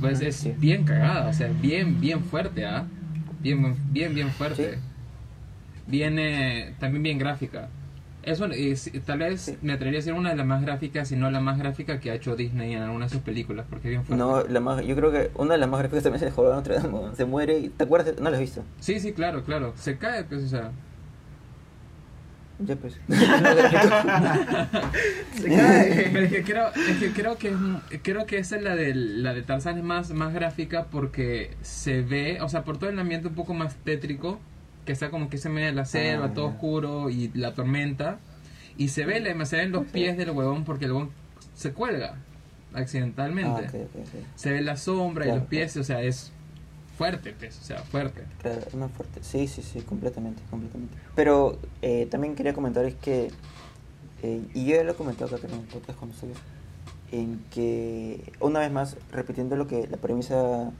pues 0.00 0.20
Ujú, 0.20 0.26
es 0.26 0.36
sí. 0.36 0.52
bien 0.56 0.84
cagada, 0.84 1.28
o 1.28 1.32
sea, 1.32 1.48
bien, 1.48 2.00
bien 2.00 2.24
fuerte, 2.24 2.66
¿ah? 2.66 2.88
Bien, 3.38 3.76
bien, 3.92 4.14
bien 4.14 4.34
fuerte. 4.34 4.80
Sí. 4.80 4.91
Viene 5.86 6.74
también 6.78 7.02
bien 7.02 7.18
gráfica. 7.18 7.68
Eso 8.22 8.46
es, 8.46 8.88
tal 9.04 9.18
vez 9.18 9.40
Sí. 9.40 9.58
me 9.62 9.72
atrevería 9.72 9.98
a 9.98 10.02
decir 10.02 10.12
una 10.12 10.30
de 10.30 10.36
las 10.36 10.46
más 10.46 10.62
gráficas, 10.62 11.08
si 11.08 11.16
no 11.16 11.28
la 11.32 11.40
más 11.40 11.58
gráfica 11.58 11.98
que 11.98 12.12
ha 12.12 12.14
hecho 12.14 12.36
Disney 12.36 12.72
en 12.74 12.82
alguna 12.82 13.06
de 13.06 13.10
sus 13.10 13.20
películas, 13.20 13.66
porque 13.68 13.88
es 13.88 13.90
bien 13.92 14.04
fuerte. 14.04 14.24
No, 14.24 14.44
la 14.44 14.60
más, 14.60 14.84
yo 14.86 14.94
creo 14.94 15.10
que 15.10 15.32
una 15.34 15.54
de 15.54 15.58
las 15.58 15.68
más 15.68 15.80
gráficas 15.80 16.04
también 16.04 16.22
es 16.22 16.28
el 16.28 16.32
jorobado 16.32 16.62
de 16.62 16.68
Notre 16.78 16.88
Dame, 16.88 17.16
se 17.16 17.24
muere, 17.24 17.58
y- 17.58 17.68
¿te 17.70 17.82
acuerdas? 17.82 18.14
No 18.20 18.30
lo 18.30 18.36
has 18.36 18.40
visto. 18.40 18.62
Sí, 18.78 19.00
sí, 19.00 19.12
claro, 19.12 19.42
claro. 19.42 19.72
Se 19.76 19.98
cae, 19.98 20.22
pues, 20.22 20.44
o 20.44 20.48
sea. 20.48 20.70
Ya 22.60 22.76
pues. 22.76 22.94
Se 25.34 25.48
cae. 25.48 26.10
Pero 26.12 26.24
es 26.26 26.32
que 26.32 26.42
creo, 26.44 26.68
es 26.74 26.98
que 26.98 27.12
creo 27.12 27.36
que 27.38 27.48
es 27.48 27.58
mu- 27.58 27.80
creo 28.02 28.26
que 28.26 28.38
esa 28.38 28.56
es 28.56 28.62
la 28.62 28.76
de 28.76 28.94
la 28.94 29.34
de 29.34 29.42
Tarzán 29.42 29.78
es 29.78 29.84
más, 29.84 30.10
más 30.12 30.32
gráfica 30.32 30.84
porque 30.90 31.56
se 31.62 32.02
ve, 32.02 32.40
o 32.40 32.48
sea, 32.48 32.62
por 32.62 32.78
todo 32.78 32.90
el 32.90 32.98
ambiente 33.00 33.26
un 33.28 33.34
poco 33.34 33.52
más 33.54 33.74
tétrico, 33.84 34.38
que 34.84 34.92
está 34.92 35.10
como 35.10 35.28
que 35.30 35.38
se 35.38 35.48
media 35.48 35.72
la 35.72 35.84
selva, 35.84 36.26
Ah, 36.26 36.34
todo 36.34 36.46
oscuro 36.46 37.10
y 37.10 37.28
la 37.34 37.54
tormenta. 37.54 38.18
Y 38.76 38.88
se 38.88 39.04
ve, 39.04 39.20
la- 39.20 39.44
se 39.44 39.56
ven 39.56 39.70
los 39.72 39.86
pies 39.86 40.16
del 40.16 40.30
huevón 40.30 40.64
porque 40.64 40.86
el 40.86 40.92
huevón 40.92 41.10
se 41.54 41.72
cuelga 41.72 42.16
accidentalmente. 42.74 43.66
Ah. 43.68 44.26
Se 44.34 44.50
ve 44.50 44.60
la 44.62 44.76
sombra 44.76 45.24
y 45.24 45.28
Claro, 45.28 45.40
los 45.40 45.48
pies, 45.48 45.76
o 45.76 45.84
sea, 45.84 46.02
es 46.02 46.32
fuerte, 46.96 47.34
pues, 47.38 47.58
o 47.60 47.64
sea, 47.64 47.78
fuerte. 47.78 48.22
Claro, 48.40 48.60
es 48.66 48.74
más 48.74 48.90
fuerte. 48.92 49.20
Sí, 49.22 49.46
sí, 49.46 49.62
sí, 49.62 49.80
completamente, 49.82 50.42
completamente. 50.50 50.94
Pero 51.14 51.58
eh, 51.82 52.06
también 52.10 52.34
quería 52.34 52.54
comentar 52.54 52.84
es 52.84 52.94
que, 52.94 53.30
eh, 54.22 54.42
y 54.54 54.64
yo 54.66 54.76
ya 54.76 54.84
lo 54.84 54.92
he 54.92 54.94
comentado 54.94 55.34
acá 55.36 55.46
en 55.46 55.54
un 55.54 55.66
podcast 55.66 55.98
en 57.10 57.44
que, 57.50 58.32
una 58.40 58.60
vez 58.60 58.72
más, 58.72 58.96
repitiendo 59.10 59.54
lo 59.56 59.66
que 59.66 59.86
la 59.86 59.98
premisa 59.98 60.70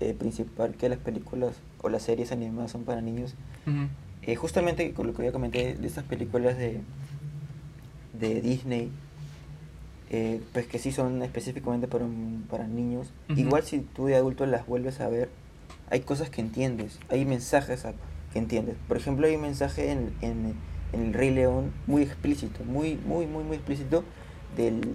eh, 0.00 0.14
principal, 0.18 0.74
que 0.74 0.88
las 0.88 0.98
películas 0.98 1.52
o 1.82 1.88
las 1.88 2.02
series 2.02 2.32
animadas 2.32 2.70
son 2.72 2.84
para 2.84 3.00
niños, 3.00 3.34
eh, 4.22 4.34
justamente 4.36 4.92
con 4.92 5.06
lo 5.06 5.14
que 5.14 5.22
ya 5.24 5.32
comenté 5.32 5.74
de 5.74 5.86
estas 5.86 6.04
películas 6.04 6.56
de, 6.58 6.80
de 8.18 8.40
Disney, 8.40 8.90
eh, 10.10 10.40
pues 10.52 10.66
que 10.66 10.78
sí 10.78 10.90
son 10.92 11.22
específicamente 11.22 11.86
para, 11.86 12.04
para 12.50 12.66
niños, 12.66 13.08
igual 13.38 13.62
si 13.62 13.80
tú 13.80 14.06
de 14.06 14.16
adulto 14.16 14.44
las 14.46 14.66
vuelves 14.66 15.00
a 15.00 15.08
ver, 15.08 15.28
hay 15.90 16.00
cosas 16.00 16.30
que 16.30 16.40
entiendes, 16.40 16.98
hay 17.08 17.24
mensajes 17.24 17.84
a- 17.84 17.94
que 18.32 18.38
entiendes. 18.38 18.76
Por 18.88 18.96
ejemplo, 18.96 19.26
hay 19.26 19.34
un 19.36 19.42
mensaje 19.42 19.90
en, 19.90 20.12
en, 20.20 20.54
en 20.92 21.00
El 21.06 21.14
Rey 21.14 21.30
León 21.30 21.72
muy 21.86 22.02
explícito, 22.02 22.64
muy, 22.64 22.96
muy, 23.06 23.26
muy, 23.26 23.42
muy 23.44 23.56
explícito 23.56 24.04
del, 24.56 24.94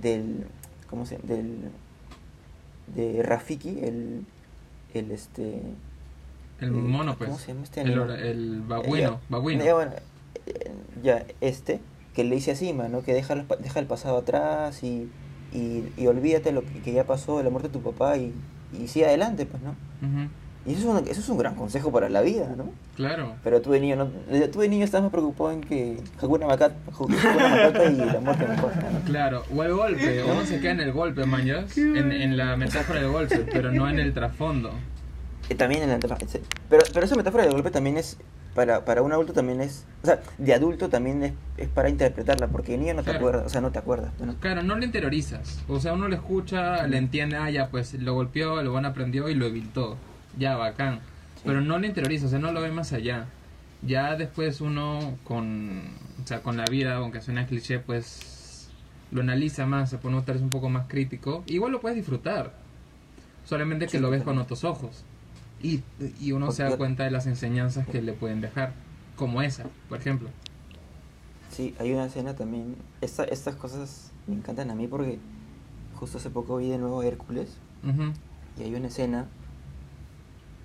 del, 0.00 0.46
¿cómo 0.88 1.04
se 1.06 1.18
del, 1.18 1.70
de 2.94 3.22
Rafiki, 3.22 3.80
el, 3.82 4.24
el 4.94 5.10
este... 5.10 5.60
El 6.60 6.68
eh, 6.68 6.70
mono, 6.72 7.16
pues. 7.16 7.28
¿Cómo 7.30 7.40
se 7.40 7.48
llama 7.48 7.64
este 7.64 7.80
el, 7.80 7.88
animal? 7.88 8.10
el 8.10 8.54
Eh, 8.58 8.62
babuino, 8.68 9.10
ya, 9.10 9.20
babuino. 9.28 9.64
Ya, 9.64 9.74
bueno, 9.74 9.92
eh, 10.46 10.70
ya, 11.02 11.24
este, 11.40 11.80
que 12.14 12.24
le 12.24 12.34
dice 12.36 12.52
a 12.52 12.56
Sima, 12.56 12.88
¿no? 12.88 13.02
Que 13.02 13.14
deja, 13.14 13.34
los 13.34 13.46
deja 13.60 13.80
el 13.80 13.86
pasado 13.86 14.18
atrás 14.18 14.82
y, 14.84 15.08
y, 15.52 15.84
y 15.96 16.06
olvídate 16.06 16.52
lo 16.52 16.62
que, 16.62 16.80
que 16.80 16.92
ya 16.92 17.04
pasó 17.04 17.38
de 17.38 17.44
la 17.44 17.50
muerte 17.50 17.68
de 17.68 17.72
tu 17.72 17.80
papá 17.82 18.16
y, 18.16 18.32
y 18.78 18.88
sigue 18.88 19.06
adelante, 19.06 19.46
pues, 19.46 19.62
¿no? 19.62 19.70
Ujú. 19.70 20.28
Y 20.64 20.74
eso 20.74 20.96
es, 20.96 21.02
un, 21.02 21.08
eso 21.08 21.20
es 21.20 21.28
un 21.28 21.38
gran 21.38 21.54
consejo 21.56 21.90
para 21.90 22.08
la 22.08 22.20
vida, 22.20 22.54
¿no? 22.56 22.70
Claro. 22.96 23.34
Pero 23.42 23.60
tú 23.60 23.72
de 23.72 23.80
niño, 23.80 23.96
no, 23.96 24.06
tú 24.50 24.60
de 24.60 24.68
niño 24.68 24.84
estás 24.84 25.02
más 25.02 25.10
preocupado 25.10 25.50
en 25.50 25.60
que 25.60 25.98
Hakuna 26.20 26.46
Matata, 26.46 26.76
Hakuna 26.88 27.16
Matata 27.16 27.84
y 27.84 27.96
la 27.96 28.20
muerte 28.20 28.46
me 28.46 28.54
importa, 28.54 28.90
¿no? 28.92 29.00
Claro, 29.00 29.42
o 29.54 29.62
el 29.64 29.74
golpe, 29.74 30.22
uno 30.22 30.44
se 30.44 30.60
queda 30.60 30.72
en 30.72 30.80
el 30.80 30.92
golpe, 30.92 31.26
mañas, 31.26 31.76
en, 31.76 32.12
en 32.12 32.36
la 32.36 32.56
metáfora 32.56 33.00
del 33.00 33.10
golpe, 33.10 33.44
pero 33.50 33.72
no 33.72 33.88
en 33.88 33.98
el 33.98 34.14
trasfondo. 34.14 34.70
Eh, 35.48 35.54
También 35.56 35.82
en 35.82 35.90
la 35.90 35.98
pero, 36.68 36.82
pero 36.94 37.06
esa 37.06 37.16
metáfora 37.16 37.42
del 37.44 37.52
golpe 37.52 37.70
también 37.70 37.96
es 37.96 38.16
para, 38.54 38.84
para 38.84 39.02
un 39.02 39.12
adulto 39.12 39.32
también 39.32 39.60
es, 39.60 39.86
o 40.02 40.06
sea, 40.06 40.20
de 40.38 40.54
adulto 40.54 40.88
también 40.88 41.22
es, 41.22 41.32
es 41.56 41.68
para 41.68 41.88
interpretarla, 41.88 42.48
porque 42.48 42.72
de 42.72 42.78
niño 42.78 42.94
no 42.94 43.02
te 43.02 43.10
acuerdas, 43.10 43.46
o 43.46 43.48
sea, 43.48 43.60
no 43.60 43.72
te 43.72 43.78
acuerdas. 43.78 44.12
¿no? 44.20 44.34
Claro, 44.36 44.62
no 44.62 44.76
lo 44.76 44.84
interiorizas. 44.84 45.60
O 45.68 45.80
sea, 45.80 45.94
uno 45.94 46.08
lo 46.08 46.14
escucha, 46.14 46.86
le 46.86 46.98
entiende, 46.98 47.36
ah, 47.36 47.50
ya, 47.50 47.68
pues 47.68 47.94
lo 47.94 48.14
golpeó, 48.14 48.62
lo 48.62 48.72
bueno 48.72 48.88
aprendió 48.88 49.28
y 49.28 49.34
lo 49.34 49.46
evitó. 49.46 49.96
Ya, 50.38 50.56
bacán. 50.56 51.00
Pero 51.44 51.60
no 51.60 51.78
lo 51.78 51.86
interioriza, 51.86 52.26
o 52.26 52.28
sea, 52.28 52.38
no 52.38 52.52
lo 52.52 52.60
ve 52.60 52.70
más 52.70 52.92
allá. 52.92 53.26
Ya 53.82 54.16
después 54.16 54.60
uno 54.60 55.18
con, 55.24 55.82
o 56.22 56.26
sea, 56.26 56.42
con 56.42 56.56
la 56.56 56.64
vida, 56.66 56.96
aunque 56.96 57.20
suena 57.20 57.46
cliché, 57.46 57.80
pues 57.80 58.70
lo 59.10 59.20
analiza 59.20 59.66
más, 59.66 59.90
se 59.90 59.98
pone 59.98 60.16
un 60.16 60.50
poco 60.50 60.68
más 60.68 60.86
crítico. 60.88 61.42
Igual 61.46 61.72
lo 61.72 61.80
puedes 61.80 61.96
disfrutar. 61.96 62.54
Solamente 63.44 63.86
que 63.86 63.92
Sí, 63.92 63.98
lo 63.98 64.08
ves 64.10 64.22
con 64.22 64.38
otros 64.38 64.64
ojos. 64.64 65.04
Y, 65.60 65.82
y 66.20 66.32
uno 66.32 66.50
se 66.52 66.62
da 66.62 66.76
cuenta 66.76 67.04
de 67.04 67.10
las 67.10 67.26
enseñanzas 67.26 67.86
que 67.86 68.00
le 68.02 68.12
pueden 68.12 68.40
dejar. 68.40 68.72
Como 69.16 69.42
esa, 69.42 69.64
por 69.88 69.98
ejemplo. 69.98 70.28
Sí, 71.50 71.74
hay 71.78 71.92
una 71.92 72.06
escena 72.06 72.34
también, 72.34 72.76
esta, 73.02 73.24
estas 73.24 73.56
cosas 73.56 74.10
me 74.26 74.34
encantan 74.34 74.70
a 74.70 74.74
mí 74.74 74.86
porque 74.86 75.18
justo 75.96 76.16
hace 76.16 76.30
poco 76.30 76.56
vi 76.56 76.70
de 76.70 76.78
nuevo 76.78 77.02
Hércules 77.02 77.58
y 78.58 78.62
hay 78.62 78.74
una 78.74 78.86
escena 78.88 79.26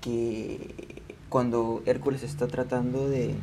que 0.01 1.01
cuando 1.29 1.81
Hércules 1.85 2.23
está 2.23 2.47
tratando 2.47 3.09
de 3.09 3.35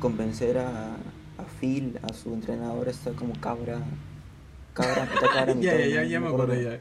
convencer 0.00 0.58
a, 0.58 0.92
a 0.94 1.44
Phil, 1.60 1.98
a 2.02 2.12
su 2.12 2.34
entrenador, 2.34 2.88
está 2.88 3.12
como 3.12 3.32
cabra, 3.40 3.78
cabra, 4.74 5.06
mitad 5.14 5.28
cabra, 5.32 5.54
ya, 5.54 5.76
ya, 5.78 5.86
ya, 5.86 5.86
humano, 5.86 6.08
ya 6.08 6.20
me 6.20 6.26
no 6.28 6.34
acuerdo- 6.34 6.60
ya. 6.62 6.80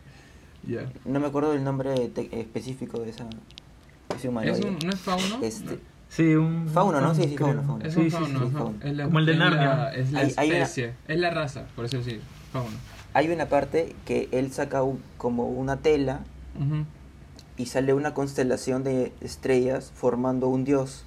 Ya. 0.65 0.89
No 1.03 1.19
me 1.19 1.27
acuerdo 1.27 1.51
del 1.51 1.63
nombre 1.65 1.93
te- 2.09 2.39
específico 2.39 2.99
de 2.99 3.09
esa 3.09 3.25
de 3.25 4.15
ese 4.15 4.29
humanoide. 4.29 4.59
¿Es 4.59 4.65
un, 4.65 4.79
¿No 4.79 4.89
es 4.93 4.99
fauno? 4.99 5.39
Este, 5.41 5.79
Sí, 6.07 6.35
un... 6.35 6.69
Fauno, 6.69 7.01
¿no? 7.01 7.13
Sí, 7.15 7.23
sí, 7.23 7.37
fauno, 7.37 7.63
fauno. 7.63 7.83
Es 7.85 7.93
Sí, 7.95 7.99
un 8.01 8.05
sí, 8.05 8.11
fauno, 8.11 8.27
sí. 8.27 8.33
sí, 8.37 8.41
ajá. 8.49 8.57
fauno. 8.59 8.77
Es 8.83 8.95
la, 8.95 9.03
Como 9.05 9.19
el 9.19 9.25
de 9.25 9.31
es 9.33 9.37
la- 9.39 9.49
Narnia. 9.49 9.93
es 9.93 10.11
la 10.11 10.19
Hay- 10.19 10.33
hay 10.37 10.49
una- 10.49 10.57
especie, 10.59 10.93
es 11.07 11.19
la 11.19 11.29
raza, 11.31 11.65
por 11.75 11.85
eso 11.85 12.01
sí, 12.03 12.19
fauno. 12.53 12.69
hay 13.13 13.29
una 13.29 13.47
parte 13.47 13.93
que 14.05 14.29
él 14.31 14.51
saca 14.53 14.83
un- 14.83 15.01
como 15.17 15.47
una 15.49 15.77
tela 15.77 16.21
Ujú. 16.55 16.85
Y 17.57 17.67
sale 17.67 17.93
una 17.93 18.13
constelación 18.13 18.83
de 18.83 19.11
estrellas 19.21 19.91
formando 19.95 20.47
un 20.47 20.63
dios. 20.63 21.05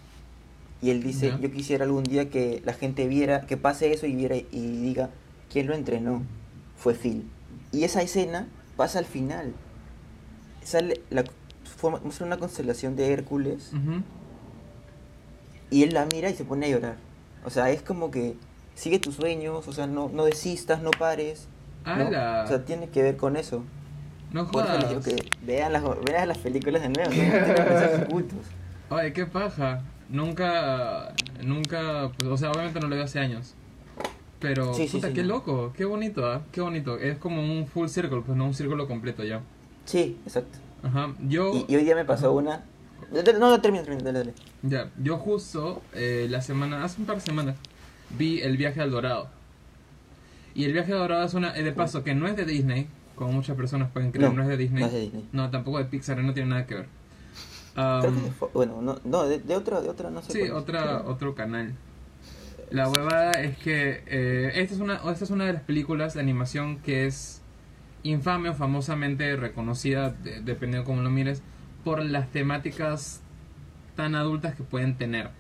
Y 0.83 0.91
él 0.91 1.03
dice, 1.03 1.33
yo 1.41 1.51
quisiera 1.51 1.85
algún 1.85 2.05
día 2.05 2.29
que 2.31 2.63
la 2.65 2.75
gente 2.75 3.09
viera, 3.09 3.43
que 3.43 3.57
pase 3.57 3.93
eso 3.93 4.07
y 4.07 4.15
viera 4.15 4.37
y 4.37 4.47
diga, 4.51 5.11
¿quién 5.51 5.67
lo 5.67 5.75
entrenó? 5.75 6.23
Fue 6.77 6.95
Phil. 6.95 7.29
Y 7.73 7.85
esa 7.85 8.03
escena 8.03 8.47
pasa 8.77 8.99
al 8.99 9.07
final. 9.07 9.53
Sale 10.63 11.01
la 11.11 11.25
forma, 11.77 11.99
muestra 12.01 12.27
una 12.27 12.39
constelación 12.39 12.95
de 12.95 13.13
Hércules 13.13 13.73
y 15.71 15.83
él 15.83 15.95
la 15.95 16.07
mira 16.07 16.31
y 16.31 16.35
se 16.35 16.45
pone 16.45 16.67
a 16.67 16.69
llorar. 16.69 16.97
O 17.45 17.51
sea, 17.51 17.71
es 17.71 17.83
como 17.83 18.11
que 18.11 18.37
sigue 18.75 18.99
tus 18.99 19.17
sueños, 19.17 19.67
o 19.67 19.73
sea, 19.73 19.87
no, 19.87 20.11
no 20.13 20.25
desistas, 20.25 20.83
no 20.83 20.91
pares. 20.91 21.49
¿no? 21.85 21.93
¡Hala! 21.93 22.43
O 22.45 22.49
sea, 22.49 22.65
tiene 22.65 22.89
que 22.89 23.03
ver 23.03 23.17
con 23.17 23.37
eso. 23.37 23.63
No 24.33 24.47
Por 24.51 24.65
eso 24.65 24.79
les 24.79 24.89
digo 24.89 25.01
jodas. 25.01 25.15
que 25.15 25.31
vean 25.47 25.73
las, 25.73 25.83
vean 26.05 26.29
las 26.29 26.39
películas 26.39 26.83
de 26.83 26.89
nuevo, 26.91 27.11
¿no? 27.13 28.05
Ocultos. 28.05 28.39
Oye, 28.91 29.13
qué 29.13 29.27
paja. 29.27 29.83
Nunca, 30.09 31.13
nunca, 31.43 32.11
pues, 32.17 32.31
o 32.31 32.37
sea, 32.37 32.51
obviamente 32.53 32.79
no 32.81 32.89
lo 32.89 32.95
veo 32.97 33.05
hace 33.05 33.19
años. 33.19 33.55
Pero, 34.39 34.75
Sí, 34.75 34.87
puta, 34.87 35.09
sí, 35.09 35.15
qué 35.15 35.25
loco, 35.25 35.73
qué 35.77 35.85
bonito, 35.85 36.27
¿ah? 36.31 36.43
Qué 36.53 36.61
bonito. 36.61 36.99
Es 36.99 37.17
como 37.19 37.41
un 37.43 37.67
full 37.67 37.89
circle, 37.89 38.21
pues 38.21 38.37
no 38.37 38.45
un 38.45 38.55
círculo 38.55 38.87
completo 38.87 39.25
ya. 39.25 39.41
Sí, 39.87 40.19
exacto. 40.27 40.59
Ajá. 40.83 41.15
Yo, 41.27 41.53
Y, 41.55 41.73
y 41.73 41.77
hoy 41.77 41.85
día 41.85 41.95
me 41.95 42.05
pasó 42.05 42.33
una. 42.33 42.63
No, 43.11 43.23
no, 43.39 43.61
termina, 43.61 43.83
termina, 43.85 44.05
dale, 44.05 44.19
dale. 44.19 44.35
ya, 44.63 44.91
yo 45.03 45.17
justo 45.19 45.81
eh, 45.95 46.27
la 46.29 46.43
semana, 46.43 46.85
hace 46.85 47.01
un 47.01 47.07
par 47.07 47.17
de 47.17 47.23
semanas, 47.23 47.57
vi 48.11 48.41
El 48.41 48.57
viaje 48.57 48.81
al 48.81 48.91
Dorado. 48.91 49.29
Y 50.55 50.65
El 50.65 50.73
viaje 50.73 50.93
al 50.93 50.99
Dorado 50.99 51.25
es 51.25 51.35
una, 51.35 51.57
eh, 51.57 51.63
de 51.63 51.73
paso, 51.73 52.05
que 52.05 52.15
no 52.15 52.27
es 52.29 52.37
de 52.37 52.45
Disney, 52.45 52.89
como 53.17 53.33
muchas 53.33 53.57
personas 53.57 53.91
pueden 53.91 54.13
creer, 54.13 54.31
no, 54.31 54.37
No, 54.37 54.43
es 54.43 54.49
de 54.49 54.57
Disney. 54.57 54.81
no 54.83 54.87
es 54.87 54.93
de 54.93 55.01
Disney. 55.01 55.29
No, 55.33 55.51
tampoco 55.51 55.79
de 55.79 55.87
Pixar, 55.87 56.19
no 56.23 56.33
tiene 56.33 56.51
nada 56.51 56.67
que 56.67 56.75
ver. 56.77 56.87
Creo 57.75 57.85
Am, 58.05 58.25
que 58.25 58.31
fue- 58.31 58.49
bueno, 58.55 58.81
no, 58.81 58.99
no 59.05 59.25
de, 59.27 59.39
de 59.41 59.57
otra, 59.57 59.81
de 59.81 59.89
otra, 59.89 60.11
no 60.11 60.23
sé. 60.23 60.33
Sí, 60.33 60.41
es, 60.43 60.51
otra, 60.53 61.03
otro 61.07 61.35
canal. 61.35 61.75
La 62.71 62.89
huevada 62.89 63.33
es 63.33 63.59
que 63.59 64.03
eh, 64.07 64.53
esta, 64.55 64.75
es 64.75 64.81
una, 64.81 64.95
esta 65.11 65.25
es 65.25 65.31
una 65.31 65.45
de 65.45 65.53
las 65.53 65.63
películas 65.63 66.15
de 66.15 66.21
animación 66.21 66.79
que 66.79 67.07
es 67.07 67.43
infame 68.03 68.49
o 68.51 68.55
famosamente 68.55 69.35
reconocida, 69.37 70.11
de- 70.11 70.41
dependiendo 70.41 70.85
cómo 70.87 71.03
lo 71.03 71.11
mires, 71.11 71.43
por 71.85 72.03
las 72.05 72.31
temáticas 72.31 73.21
tan 73.95 74.15
adultas 74.15 74.55
que 74.55 74.63
pueden 74.63 74.97
tener. 74.97 75.31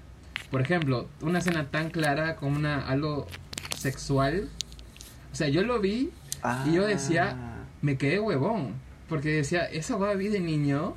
Por 0.50 0.60
ejemplo, 0.60 1.08
una 1.22 1.38
escena 1.40 1.66
tan 1.70 1.90
clara 1.90 2.36
como 2.36 2.56
una, 2.56 2.86
algo 2.86 3.26
sexual. 3.76 4.48
O 5.32 5.34
sea, 5.34 5.48
yo 5.48 5.62
lo 5.62 5.80
vi 5.80 6.10
y 6.66 6.72
yo 6.74 6.86
decía, 6.86 7.36
Ah, 7.36 7.55
me 7.82 7.96
quedé 7.96 8.18
huevón. 8.20 8.74
Porque 9.08 9.28
decía, 9.30 9.64
esa 9.64 9.96
hueá 9.96 10.14
vi 10.14 10.28
de 10.28 10.40
niño. 10.40 10.94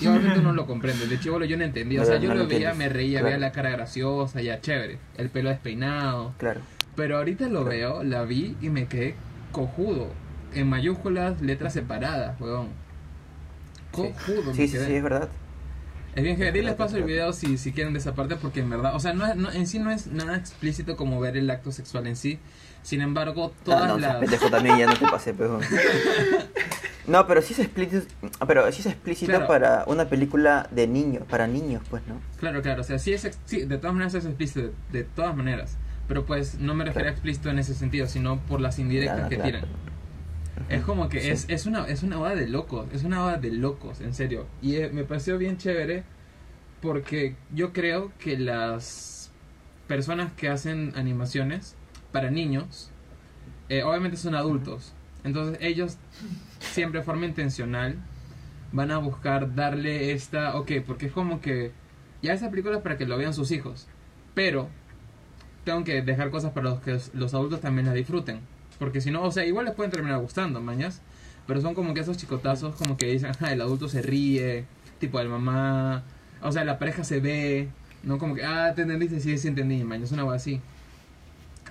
Y 0.00 0.06
obviamente 0.06 0.40
uno 0.40 0.52
lo 0.52 0.66
comprende. 0.66 1.06
De 1.06 1.18
chivolo 1.18 1.44
yo 1.46 1.56
no 1.56 1.64
entendía. 1.64 2.00
O 2.00 2.04
No, 2.04 2.06
sea, 2.08 2.16
no 2.18 2.22
yo 2.24 2.28
lo 2.34 2.42
lo 2.42 2.46
veía, 2.48 2.74
me 2.74 2.88
reía, 2.88 3.20
Claro. 3.20 3.24
veía 3.36 3.38
la 3.38 3.52
cara 3.52 3.70
graciosa, 3.70 4.40
ya 4.42 4.60
chévere. 4.60 4.98
El 5.16 5.30
pelo 5.30 5.48
despeinado. 5.48 6.34
Claro. 6.38 6.60
Pero 6.94 7.16
ahorita 7.18 7.44
lo 7.48 7.64
Claro. 7.64 7.68
veo, 7.70 8.02
la 8.04 8.24
vi 8.24 8.56
y 8.60 8.68
me 8.68 8.86
quedé 8.86 9.14
cojudo. 9.52 10.08
En 10.54 10.66
mayúsculas, 10.68 11.40
letras 11.40 11.72
separadas, 11.72 12.38
huevón. 12.40 12.68
Cojudo, 13.92 14.52
Sí, 14.54 14.60
me 14.62 14.66
sí, 14.68 14.72
quedé. 14.72 14.86
sí, 14.86 14.94
es 14.94 15.02
verdad. 15.02 15.28
Es 16.14 16.22
bien, 16.24 16.36
que 16.36 16.50
les 16.50 16.74
paso 16.74 16.96
el 16.96 17.04
video 17.04 17.32
si, 17.32 17.58
si 17.58 17.72
quieren 17.72 17.92
de 17.92 18.00
esa 18.00 18.14
parte, 18.14 18.36
porque 18.36 18.60
en 18.60 18.70
verdad, 18.70 18.94
o 18.94 19.00
sea, 19.00 19.12
no, 19.12 19.26
es- 19.26 19.36
no- 19.36 19.52
en 19.52 19.66
sí 19.66 19.78
no 19.78 19.90
es 19.90 20.08
nada 20.08 20.36
explícito 20.36 20.96
como 20.96 21.20
ver 21.20 21.36
el 21.36 21.48
acto 21.50 21.70
sexual 21.70 22.06
en 22.06 22.16
sí. 22.16 22.38
Sin 22.82 23.00
embargo, 23.02 23.52
todas 23.64 23.82
Ah, 23.82 23.88
no, 23.88 23.98
las. 23.98 24.10
seas 24.12 24.20
pendejo 24.20 24.50
también, 24.50 24.78
ya 24.78 24.86
no 24.86 24.94
te 24.96 25.06
pasé, 25.06 25.34
pero. 25.34 25.60
No, 27.06 27.26
pero 27.26 27.40
sí 27.40 27.54
es 27.54 27.60
explícito, 27.60 28.06
pero 28.46 28.70
sí 28.70 28.80
es 28.80 28.86
explícito 28.86 29.30
Claro. 29.32 29.46
para 29.46 29.84
una 29.86 30.04
película 30.10 30.68
de 30.70 30.86
niños, 30.86 31.22
para 31.26 31.46
niños, 31.46 31.82
pues, 31.88 32.02
¿no? 32.06 32.20
Claro, 32.38 32.60
claro, 32.60 32.82
o 32.82 32.84
sea, 32.84 32.98
sí 32.98 33.14
es 33.14 33.24
ex- 33.24 33.38
sí, 33.46 33.62
de 33.64 33.78
todas 33.78 33.94
maneras 33.94 34.12
es 34.12 34.26
explícito, 34.26 34.60
de, 34.60 34.72
de 34.92 35.04
todas 35.04 35.34
maneras. 35.34 35.78
Pero 36.06 36.26
pues 36.26 36.58
no 36.58 36.74
me 36.74 36.84
refiero 36.84 37.08
a 37.08 37.12
explícito 37.12 37.48
en 37.48 37.58
ese 37.60 37.72
sentido, 37.74 38.06
sino 38.08 38.40
por 38.40 38.60
las 38.60 38.78
indirectas 38.78 39.16
Claro, 39.16 39.28
que 39.30 39.36
tiran. 39.38 39.64
Es 40.68 40.82
como 40.82 41.08
que 41.08 41.20
Sí. 41.22 41.30
es, 41.30 41.46
es 41.48 41.64
una 41.64 41.86
es 41.86 42.02
una 42.02 42.18
boda 42.18 42.34
de 42.34 42.46
locos, 42.46 42.86
es 42.92 43.04
una 43.04 43.20
boda 43.22 43.38
de 43.38 43.52
locos, 43.52 44.02
en 44.02 44.12
serio. 44.12 44.46
Y 44.60 44.76
eh, 44.76 44.90
me 44.92 45.04
pareció 45.04 45.38
bien 45.38 45.56
chévere 45.56 46.04
porque 46.82 47.36
yo 47.54 47.72
creo 47.72 48.12
que 48.18 48.38
las 48.38 49.30
personas 49.86 50.30
que 50.34 50.50
hacen 50.50 50.92
animaciones 50.94 51.74
para 52.12 52.30
niños, 52.30 52.90
eh, 53.68 53.82
obviamente 53.82 54.16
son 54.16 54.34
adultos. 54.34 54.92
Entonces 55.24 55.58
ellos 55.60 55.98
siempre 56.60 57.00
de 57.00 57.04
forma 57.04 57.26
intencional 57.26 57.96
van 58.72 58.90
a 58.90 58.98
buscar 58.98 59.54
darle 59.54 60.12
esta, 60.12 60.56
ok, 60.56 60.72
porque 60.86 61.06
es 61.06 61.12
como 61.12 61.40
que 61.40 61.72
ya 62.22 62.32
esa 62.32 62.50
película 62.50 62.76
es 62.76 62.82
para 62.82 62.96
que 62.96 63.06
lo 63.06 63.16
vean 63.16 63.34
sus 63.34 63.50
hijos, 63.50 63.86
pero 64.34 64.68
tengo 65.64 65.84
que 65.84 66.02
dejar 66.02 66.30
cosas 66.30 66.52
para 66.52 66.70
los 66.70 66.80
que 66.80 66.98
los 67.14 67.34
adultos 67.34 67.60
también 67.60 67.86
la 67.86 67.92
disfruten. 67.92 68.40
Porque 68.78 69.00
si 69.00 69.10
no, 69.10 69.22
o 69.22 69.30
sea, 69.30 69.44
igual 69.44 69.66
les 69.66 69.74
pueden 69.74 69.90
terminar 69.90 70.20
gustando, 70.20 70.60
mañas. 70.60 71.02
Pero 71.46 71.60
son 71.60 71.74
como 71.74 71.94
que 71.94 72.00
esos 72.00 72.16
chicotazos 72.16 72.76
como 72.76 72.96
que 72.96 73.06
dicen, 73.06 73.32
el 73.50 73.60
adulto 73.60 73.88
se 73.88 74.02
ríe, 74.02 74.64
tipo 74.98 75.18
el 75.20 75.28
mamá, 75.28 76.04
o 76.42 76.52
sea, 76.52 76.64
la 76.64 76.78
pareja 76.78 77.04
se 77.04 77.20
ve, 77.20 77.68
no 78.02 78.18
como 78.18 78.34
que, 78.34 78.44
ah, 78.44 78.72
te 78.74 78.82
entendiste, 78.82 79.20
sí, 79.20 79.36
sí 79.38 79.48
entendí, 79.48 79.82
mañas, 79.84 80.12
una 80.12 80.22
cosa 80.22 80.36
así. 80.36 80.60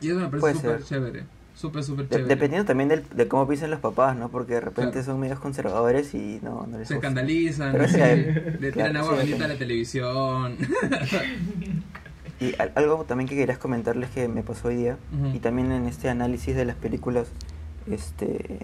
Y 0.01 0.09
eso 0.09 0.19
me 0.19 0.27
parece 0.29 0.53
súper 0.59 0.83
chévere, 0.83 1.23
súper, 1.55 1.83
súper 1.83 2.09
chévere. 2.09 2.27
dependiendo 2.27 2.65
también 2.65 2.89
del- 2.89 3.07
de 3.09 3.27
cómo 3.27 3.47
piensen 3.47 3.71
los 3.71 3.79
papás, 3.79 4.15
¿no? 4.15 4.29
Porque 4.29 4.53
de 4.55 4.61
repente 4.61 4.91
Claro. 4.91 5.05
son 5.05 5.19
medios 5.19 5.39
conservadores 5.39 6.13
y 6.13 6.39
no, 6.43 6.65
no 6.67 6.77
les 6.77 6.87
Se 6.87 6.95
gusta. 6.95 7.07
escandalizan, 7.07 7.73
Pero 7.73 7.83
le 8.59 8.71
tiran 8.71 8.91
claro, 8.91 8.99
agua 9.05 9.17
bendita 9.17 9.45
a 9.45 9.47
la 9.49 9.57
televisión. 9.57 10.57
Y 12.39 12.53
al- 12.61 12.71
algo 12.75 13.03
también 13.05 13.27
que 13.27 13.35
querías 13.35 13.57
comentarles 13.57 14.11
que 14.11 14.27
me 14.27 14.43
pasó 14.43 14.67
hoy 14.67 14.75
día, 14.75 14.97
y 15.33 15.39
también 15.39 15.71
en 15.71 15.87
este 15.87 16.07
análisis 16.07 16.55
de 16.55 16.65
las 16.65 16.75
películas 16.75 17.29
este 17.89 18.59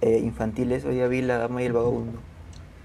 eh, 0.00 0.18
infantiles, 0.22 0.84
hoy 0.84 0.94
día 0.94 1.08
vi 1.08 1.20
La 1.20 1.38
Dama 1.38 1.60
y 1.62 1.66
el 1.66 1.72
Vagabundo. 1.72 2.20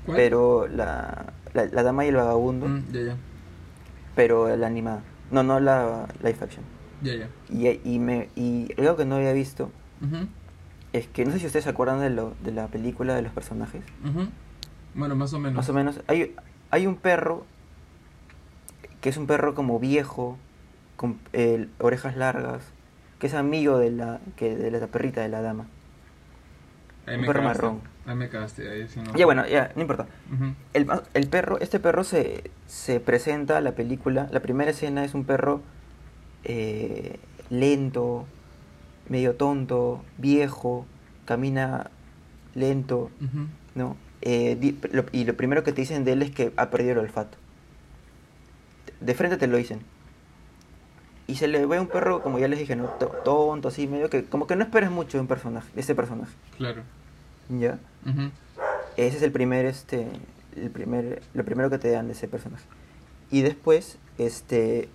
¿Cuál? 0.05 0.17
Pero 0.17 0.67
la, 0.67 1.33
la, 1.53 1.65
la 1.65 1.83
Dama 1.83 2.05
y 2.05 2.07
el 2.07 2.15
Vagabundo, 2.15 2.67
Mm, 2.67 2.83
ya, 2.91 3.01
ya, 3.01 3.15
pero 4.15 4.55
la 4.55 4.65
animada. 4.65 5.01
No, 5.29 5.43
no 5.43 5.59
la 5.59 6.07
live 6.23 6.37
action. 6.41 6.63
Y, 7.49 7.79
y, 7.83 7.99
me, 7.99 8.29
y 8.35 8.67
algo 8.79 8.95
que 8.97 9.05
no 9.05 9.15
había 9.15 9.33
visto 9.33 9.71
es 10.93 11.07
que 11.07 11.25
no 11.25 11.31
sé 11.31 11.39
si 11.39 11.45
ustedes 11.47 11.63
se 11.65 11.69
acuerdan 11.69 11.99
de, 11.99 12.09
lo, 12.09 12.33
de 12.43 12.51
la 12.51 12.67
película 12.67 13.15
de 13.15 13.21
los 13.21 13.31
personajes. 13.33 13.83
Bueno, 14.93 15.15
más 15.15 15.33
o 15.33 15.39
menos. 15.39 15.55
Más 15.57 15.69
o 15.69 15.73
menos, 15.73 15.99
hay, 16.07 16.33
hay 16.71 16.87
un 16.87 16.95
perro 16.95 17.45
que 19.01 19.09
es 19.09 19.17
un 19.17 19.27
perro 19.27 19.53
como 19.55 19.79
viejo, 19.79 20.37
con 20.95 21.19
eh, 21.33 21.67
orejas 21.79 22.15
largas, 22.15 22.63
que 23.19 23.27
es 23.27 23.33
amigo 23.33 23.77
de 23.77 23.91
la, 23.91 24.19
que, 24.35 24.55
de 24.55 24.71
la 24.71 24.87
perrita 24.87 25.21
de 25.21 25.29
la 25.29 25.41
dama. 25.41 25.65
Ahí 27.05 27.15
Un 27.15 27.21
me 27.21 27.27
perro 27.27 27.41
cagaste. 27.41 27.63
marrón. 27.63 27.81
Ahí 28.07 28.15
me 28.15 28.29
cagaste. 28.29 28.67
Ahí 28.69 28.87
sí 28.87 28.99
no. 29.01 29.13
Ya 29.15 29.25
bueno, 29.25 29.45
ya, 29.47 29.71
no 29.75 29.81
importa. 29.81 30.07
Ujú. 30.33 30.53
El, 30.73 30.85
ma- 30.87 31.03
el 31.13 31.27
perro, 31.27 31.59
este 31.59 31.79
perro 31.79 32.03
se, 32.03 32.49
se 32.67 32.99
presenta 32.99 33.57
a 33.57 33.61
la 33.61 33.73
película. 33.73 34.27
La 34.31 34.39
primera 34.39 34.71
escena 34.71 35.03
es 35.03 35.13
un 35.13 35.23
perro 35.25 35.61
eh, 36.45 37.17
lento, 37.49 38.25
medio 39.09 39.35
tonto, 39.35 40.03
viejo, 40.17 40.85
camina 41.25 41.89
lento, 42.53 43.09
Ujú. 43.21 43.47
¿no? 43.75 43.97
Eh, 44.21 44.55
di- 44.59 44.79
lo- 44.91 45.05
y 45.11 45.25
lo 45.25 45.35
primero 45.35 45.63
que 45.63 45.71
te 45.73 45.81
dicen 45.81 46.03
de 46.05 46.13
él 46.13 46.21
es 46.21 46.31
que 46.31 46.53
ha 46.57 46.69
perdido 46.69 46.93
el 46.93 46.99
olfato. 46.99 47.37
De 48.99 49.13
frente 49.13 49.37
te 49.37 49.47
lo 49.47 49.57
dicen. 49.57 49.81
Y 51.27 51.35
se 51.35 51.47
le 51.47 51.65
ve 51.65 51.79
un 51.79 51.87
perro, 51.87 52.21
como 52.21 52.39
ya 52.39 52.47
les 52.47 52.59
dije, 52.59 52.75
¿no? 52.75 52.85
To- 52.85 53.07
Tonto, 53.23 53.67
así, 53.69 53.87
medio 53.87 54.09
que... 54.09 54.25
Como 54.25 54.45
que 54.47 54.55
no 54.55 54.63
esperes 54.63 54.91
mucho 54.91 55.17
de 55.17 55.21
un 55.21 55.27
personaje, 55.27 55.67
de 55.73 55.81
este 55.81 55.95
personaje, 55.95 56.31
Claro. 56.57 56.83
¿ya? 57.49 57.79
Ujú. 58.05 58.29
Ese 58.95 59.17
es 59.17 59.23
el 59.23 59.31
primer, 59.31 59.65
este, 59.65 60.07
el 60.55 60.69
primer, 60.69 61.21
lo 61.33 61.43
primero 61.43 61.69
que 61.69 61.77
te 61.79 61.89
dan 61.91 62.07
de 62.07 62.13
ese 62.13 62.27
personaje. 62.27 62.63
Y 63.31 63.41
después, 63.41 63.97
este, 64.19 64.87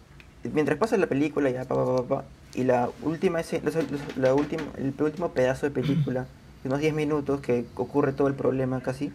mientras 0.52 0.78
pasa 0.78 0.96
la 0.96 1.06
película, 1.06 1.50
ya, 1.50 1.64
pa, 1.64 1.74
pa, 1.74 1.96
pa, 1.96 2.02
pa, 2.08 2.24
y 2.54 2.64
la 2.64 2.88
última, 3.02 3.38
los- 3.40 3.74
los- 3.90 4.16
la 4.16 4.34
última, 4.34 4.62
el 4.76 4.94
último 4.98 5.30
pedazo 5.32 5.66
de 5.66 5.72
película, 5.72 6.26
de 6.62 6.68
unos 6.68 6.80
10 6.80 6.94
minutos, 6.94 7.40
que 7.40 7.64
ocurre 7.76 8.12
todo 8.12 8.28
el 8.28 8.34
problema 8.34 8.80
casi, 8.80 9.12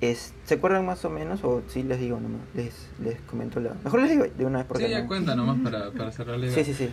es, 0.00 0.32
¿se 0.44 0.54
acuerdan 0.54 0.86
más 0.86 1.04
o 1.04 1.10
menos? 1.10 1.44
O 1.44 1.62
sí 1.68 1.82
les 1.82 2.00
digo 2.00 2.18
nomás, 2.20 2.40
les, 2.54 2.74
les 3.04 3.20
comento 3.22 3.60
la... 3.60 3.74
Mejor 3.84 4.00
les 4.00 4.10
digo 4.10 4.24
de 4.24 4.46
una 4.46 4.58
vez 4.58 4.66
porque... 4.66 4.84
Sí, 4.86 4.90
ya 4.90 5.02
no- 5.02 5.08
cuenta 5.08 5.34
nomás 5.36 5.58
para, 5.60 5.90
para 5.90 6.10
cerrar 6.12 6.38
la 6.38 6.46
idea. 6.46 6.54
Sí, 6.54 6.64
sí, 6.64 6.74
sí. 6.74 6.90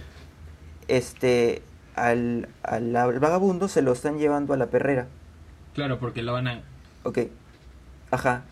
Este, 0.89 1.61
al, 1.95 2.49
al, 2.63 2.95
al 2.95 3.19
vagabundo 3.19 3.67
se 3.69 3.81
lo 3.81 3.93
están 3.93 4.17
llevando 4.17 4.53
a 4.53 4.57
la 4.57 4.67
perrera. 4.67 5.07
Claro, 5.73 5.99
porque 5.99 6.21
lo 6.21 6.33
van 6.33 6.47
a... 6.47 6.61
Ok. 7.03 7.19
Ajá. 8.11 8.43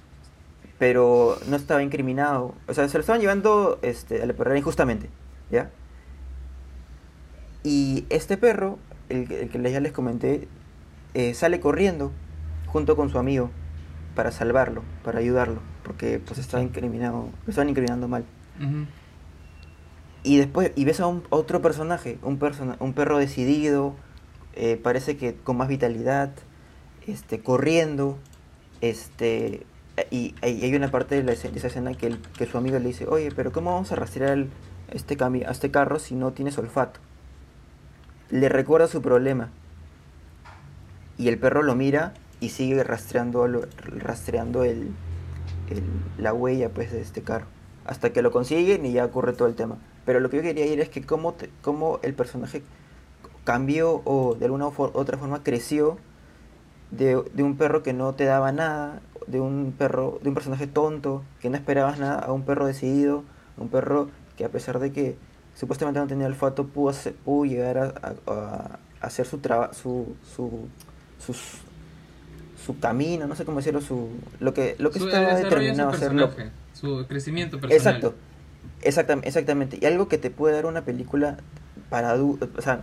Pero 0.80 1.38
no 1.48 1.56
estaba 1.56 1.82
incriminado. 1.84 2.54
O 2.68 2.74
sea, 2.74 2.88
se 2.90 2.98
lo 2.98 3.02
estaban 3.02 3.22
llevando 3.22 3.80
este, 3.82 4.22
a 4.22 4.26
la 4.26 4.34
perrera 4.34 4.58
injustamente. 4.58 5.10
¿Ya? 5.52 5.70
Y 7.64 8.06
este 8.10 8.38
perro, 8.38 8.78
el, 9.10 9.28
que- 9.28 9.42
el 9.42 9.50
que 9.50 9.72
ya 9.72 9.80
les 9.80 9.92
comenté, 9.92 10.48
eh, 11.14 11.34
sale 11.34 11.60
corriendo 11.60 12.12
junto 12.68 12.96
con 12.96 13.10
su 13.10 13.18
amigo 13.20 13.50
para 14.16 14.32
salvarlo, 14.32 14.84
para 15.04 15.20
ayudarlo. 15.20 15.62
Porque 15.84 16.20
pues 16.20 16.40
estaba 16.40 16.64
incriminado, 16.64 17.30
lo 17.46 17.50
estaban 17.50 17.70
incriminando 17.70 18.08
mal. 18.08 18.26
Y 20.24 20.38
después, 20.38 20.72
y 20.76 20.86
ves 20.86 21.00
a 21.00 21.08
un 21.08 21.24
otro 21.30 21.62
personaje, 21.62 22.18
un, 22.24 22.38
persona, 22.40 22.78
un 22.80 22.94
perro 22.94 23.18
decidido, 23.20 23.94
eh, 24.56 24.80
parece 24.82 25.18
que 25.18 25.36
con 25.36 25.58
más 25.58 25.68
vitalidad, 25.68 26.32
este, 27.06 27.40
corriendo, 27.42 28.18
este, 28.82 29.66
y, 30.12 30.36
hay 30.42 30.76
una 30.76 30.92
parte 30.92 31.16
de, 31.16 31.24
la, 31.24 31.32
esa 31.32 31.68
escena 31.68 31.94
que, 31.94 32.18
su 32.46 32.58
amigo 32.58 32.80
le 32.80 32.88
dice, 32.88 33.08
oye, 33.08 33.32
pero 33.36 33.52
¿cómo 33.52 33.74
vamos 33.74 33.92
a 33.92 33.96
rastrear 33.96 34.46
este, 34.92 35.18
a 35.22 35.52
este 35.52 35.72
carro 35.72 36.00
si 36.00 36.16
no 36.16 36.34
tienes 36.34 36.58
olfato? 36.58 37.00
Le 38.30 38.50
recuerda 38.50 38.88
su 38.88 39.02
problema. 39.02 39.50
Y 41.18 41.30
el 41.30 41.38
perro 41.38 41.64
lo 41.64 41.76
mira 41.76 42.14
y 42.40 42.50
sigue 42.50 42.84
rastreando, 42.84 43.48
rastreando 44.00 44.64
el, 44.64 44.92
la 46.18 46.34
huella 46.34 46.70
pues 46.70 46.92
de 46.92 47.02
este 47.02 47.22
carro 47.22 47.48
hasta 47.86 48.12
que 48.12 48.22
lo 48.22 48.32
consiguen 48.32 48.86
y 48.86 48.94
ya 48.94 49.06
ocurre 49.06 49.34
todo 49.34 49.48
el 49.48 49.56
tema 49.56 49.78
pero 50.06 50.20
lo 50.20 50.30
que 50.30 50.38
yo 50.38 50.44
quería 50.44 50.66
ir 50.66 50.80
es 50.80 50.90
que 50.90 51.02
cómo, 51.04 51.36
cómo 51.62 52.00
el 52.04 52.14
personaje 52.14 52.62
cambió 53.44 54.02
o 54.06 54.36
de 54.36 54.46
alguna 54.46 54.68
u 54.68 54.74
otra 54.78 55.18
forma 55.18 55.44
creció 55.44 55.98
de 56.92 57.44
un 57.44 57.58
perro 57.58 57.84
que 57.84 57.94
no 57.94 58.14
te 58.14 58.26
daba 58.26 58.52
nada 58.52 59.02
de 59.28 59.40
un 59.40 59.74
perro 59.78 60.20
de 60.22 60.30
un 60.30 60.36
personaje 60.36 60.68
tonto 60.68 61.24
que 61.42 61.50
no 61.50 61.56
esperabas 61.58 62.00
nada 62.00 62.20
a 62.20 62.32
un 62.32 62.44
perro 62.44 62.66
decidido 62.66 63.24
a 63.58 63.62
un 63.62 63.70
perro 63.70 64.10
que 64.38 64.46
a 64.46 64.50
pesar 64.50 64.80
de 64.80 64.92
que 64.92 65.16
supuestamente 65.56 66.00
no 66.00 66.08
tenía 66.08 66.28
olfato 66.28 66.66
pudo, 66.68 66.90
hacer- 66.90 67.14
pudo 67.16 67.46
llegar 67.46 67.78
a, 67.78 67.94
a- 68.28 68.80
a 69.02 69.06
hacer 69.06 69.26
su 69.26 69.38
trabajo 69.40 69.74
su, 69.74 70.16
su, 70.36 70.68
sus- 71.26 71.60
su 72.66 72.80
camino 72.80 73.28
no 73.28 73.36
sé 73.36 73.46
cómo 73.46 73.58
decirlo 73.58 73.82
su 73.82 74.10
lo 74.40 74.54
que 74.54 74.76
lo 74.80 74.92
que 74.92 75.00
Su- 75.00 75.08
estaba 75.08 75.38
su 75.38 75.44
determinado 75.44 75.90
a 75.90 75.94
hacer 75.94 76.14
lo- 76.14 76.28
personaje, 76.30 76.52
Su 76.74 77.06
crecimiento 77.08 77.60
personal. 77.60 77.78
Exacto. 78.02 78.16
Exactam- 78.82 79.22
exactamente. 79.24 79.78
Y 79.82 79.86
algo 79.86 80.08
que 80.08 80.18
te 80.18 80.30
puede 80.30 80.54
dar 80.56 80.66
una 80.66 80.82
película 80.84 81.38
para 81.90 82.10
adultos, 82.12 82.50
o 82.58 82.62
sea, 82.62 82.82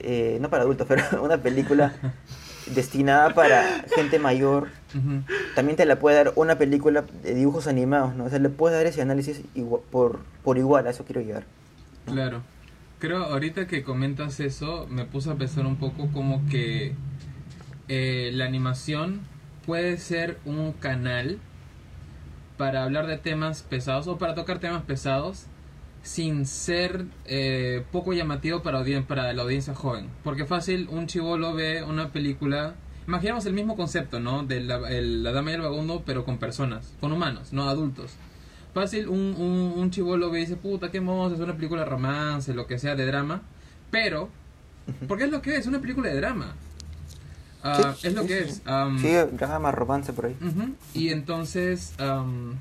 eh, 0.00 0.38
no 0.40 0.48
para 0.50 0.62
adultos, 0.62 0.86
pero 0.88 1.22
una 1.22 1.38
película 1.38 1.92
destinada 2.66 3.34
para 3.34 3.84
gente 3.94 4.18
mayor, 4.18 4.68
también 5.54 5.76
te 5.76 5.84
la 5.86 5.98
puede 5.98 6.16
dar 6.16 6.32
una 6.36 6.56
película 6.56 7.04
de 7.22 7.34
dibujos 7.34 7.66
animados, 7.66 8.14
¿no? 8.14 8.24
O 8.24 8.28
sea, 8.30 8.38
le 8.38 8.48
puedes 8.48 8.76
dar 8.78 8.86
ese 8.86 9.02
análisis 9.02 9.42
igua- 9.54 9.80
por, 9.90 10.20
por 10.44 10.58
igual, 10.58 10.86
a 10.86 10.90
eso 10.90 11.04
quiero 11.04 11.20
llegar. 11.20 11.44
Claro. 12.06 12.42
Creo 12.98 13.24
ahorita 13.24 13.66
que 13.66 13.82
comentas 13.82 14.38
eso, 14.40 14.86
me 14.88 15.04
puse 15.04 15.30
a 15.30 15.34
pensar 15.34 15.66
un 15.66 15.76
poco 15.76 16.08
como 16.12 16.46
que 16.48 16.94
eh, 17.88 18.30
la 18.32 18.44
animación 18.44 19.20
puede 19.66 19.96
ser 19.98 20.38
un 20.44 20.72
canal 20.72 21.38
para 22.56 22.84
hablar 22.84 23.06
de 23.06 23.18
temas 23.18 23.62
pesados 23.62 24.06
o 24.06 24.18
para 24.18 24.34
tocar 24.34 24.58
temas 24.60 24.82
pesados 24.82 25.46
sin 26.02 26.46
ser 26.46 27.04
eh, 27.26 27.84
poco 27.92 28.12
llamativo 28.12 28.62
para, 28.62 28.80
audien- 28.80 29.04
para 29.06 29.32
la 29.32 29.42
audiencia 29.42 29.74
joven. 29.74 30.08
Porque 30.24 30.44
fácil, 30.46 30.88
un 30.90 31.06
chivolo 31.06 31.54
ve 31.54 31.82
una 31.82 32.10
película... 32.10 32.74
Imaginemos 33.06 33.46
el 33.46 33.52
mismo 33.54 33.76
concepto, 33.76 34.20
¿no? 34.20 34.44
De 34.44 34.60
la, 34.60 34.76
el- 34.88 35.22
la 35.22 35.32
dama 35.32 35.50
y 35.50 35.54
el 35.54 35.60
vagabundo, 35.60 36.02
pero 36.06 36.24
con 36.24 36.38
personas, 36.38 36.92
con 37.00 37.12
humanos, 37.12 37.52
no 37.52 37.68
adultos. 37.68 38.12
Fácil, 38.74 39.08
un, 39.08 39.34
un, 39.38 39.74
un 39.76 39.90
chivolo 39.90 40.30
ve 40.30 40.38
y 40.38 40.42
dice, 40.42 40.56
puta, 40.56 40.90
qué 40.90 41.00
mozo, 41.00 41.34
es 41.34 41.40
una 41.40 41.54
película 41.56 41.82
de 41.82 41.90
romance, 41.90 42.54
lo 42.54 42.66
que 42.66 42.78
sea, 42.78 42.94
de 42.96 43.04
drama. 43.06 43.42
Pero, 43.90 44.28
porque 45.08 45.24
es 45.24 45.30
lo 45.30 45.42
que 45.42 45.56
es, 45.56 45.66
una 45.66 45.80
película 45.80 46.08
de 46.08 46.16
drama. 46.16 46.54
Ah, 47.64 47.94
Sí, 47.96 48.08
es 48.08 48.14
lo 48.14 48.22
sí, 48.22 48.28
que 48.28 48.44
sí. 48.44 48.48
es. 48.50 48.62
Sí, 49.00 49.36
drama, 49.36 49.70
romance 49.72 50.12
por 50.12 50.26
ahí. 50.26 50.36
Y 50.94 51.10
entonces, 51.10 51.92
am, 52.00 52.54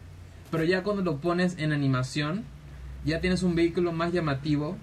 pero 0.51 0.63
ya 0.63 0.83
cuando 0.83 1.01
lo 1.03 1.17
pones 1.17 1.57
en 1.57 1.71
animación, 1.71 2.43
ya 3.05 3.19
tienes 3.21 3.43
un 3.43 3.55
vehículo 3.55 3.91
más 3.91 4.13
llamativo 4.13 4.77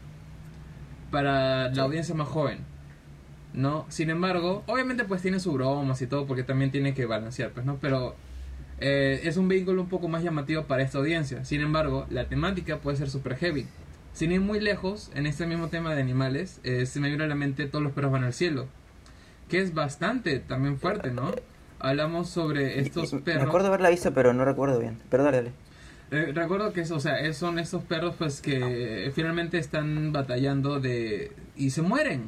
para 1.11 1.70
la 1.70 1.83
audiencia 1.83 2.14
más 2.14 2.28
joven, 2.28 2.59
¿no? 3.54 3.87
Sin 3.88 4.11
embargo, 4.11 4.62
obviamente 4.66 5.04
pues 5.04 5.22
tiene 5.22 5.40
sus 5.40 5.54
bromas 5.54 6.00
y 6.02 6.07
todo 6.07 6.26
porque 6.26 6.42
también 6.42 6.70
tiene 6.70 6.94
que 6.94 7.07
balancear, 7.07 7.50
pues, 7.50 7.64
¿no? 7.64 7.78
Pero 7.81 8.14
eh, 8.81 9.20
es 9.24 9.37
un 9.37 9.48
vehículo 9.48 9.83
un 9.83 9.88
poco 9.88 10.09
más 10.09 10.22
llamativo 10.22 10.64
para 10.64 10.83
esta 10.83 10.98
audiencia. 10.98 11.44
Sin 11.44 11.61
embargo, 11.61 12.07
la 12.11 12.28
temática 12.28 12.78
puede 12.78 12.96
ser 12.96 13.11
super 13.11 13.37
heavy. 13.37 13.66
Sin 14.12 14.33
ir 14.33 14.40
muy 14.40 14.61
lejos, 14.61 15.11
en 15.14 15.26
este 15.26 15.46
mismo 15.46 15.68
tema 15.68 15.94
de 15.94 16.00
animales, 16.00 16.61
eh, 16.64 16.87
se 16.87 16.98
me 17.00 17.09
viene 17.09 17.24
a 17.24 17.28
la 17.28 17.35
mente 17.35 17.66
Todos 17.66 17.85
los 17.85 17.92
perros 17.92 18.11
van 18.12 18.24
al 18.24 18.33
cielo, 18.33 18.66
que 19.48 19.61
es 19.61 19.74
bastante 19.74 20.40
también 20.40 20.78
fuerte, 20.78 21.11
¿no? 21.11 21.33
Hablamos 21.78 22.28
sobre 22.28 22.81
estos 22.81 23.11
perros. 23.22 23.42
Me 23.42 23.48
acuerdo 23.48 23.68
haberla 23.68 23.90
visto, 23.90 24.12
pero 24.12 24.33
no 24.33 24.44
recuerdo 24.44 24.81
bien. 24.81 24.98
Pero 25.09 25.22
dale, 25.22 25.37
dale. 25.37 25.67
Eh, 26.11 26.33
recuerdo 26.35 26.73
que 26.73 26.81
es, 26.83 26.90
o 26.90 27.01
sea, 27.01 27.21
es- 27.21 27.37
son 27.37 27.59
estos 27.59 27.83
perros 27.85 28.14
pues 28.18 28.40
que 28.40 29.12
finalmente 29.14 29.59
están 29.59 30.12
batallando 30.12 30.81
de 30.81 31.33
y 31.57 31.71
se 31.71 31.83
mueren, 31.83 32.25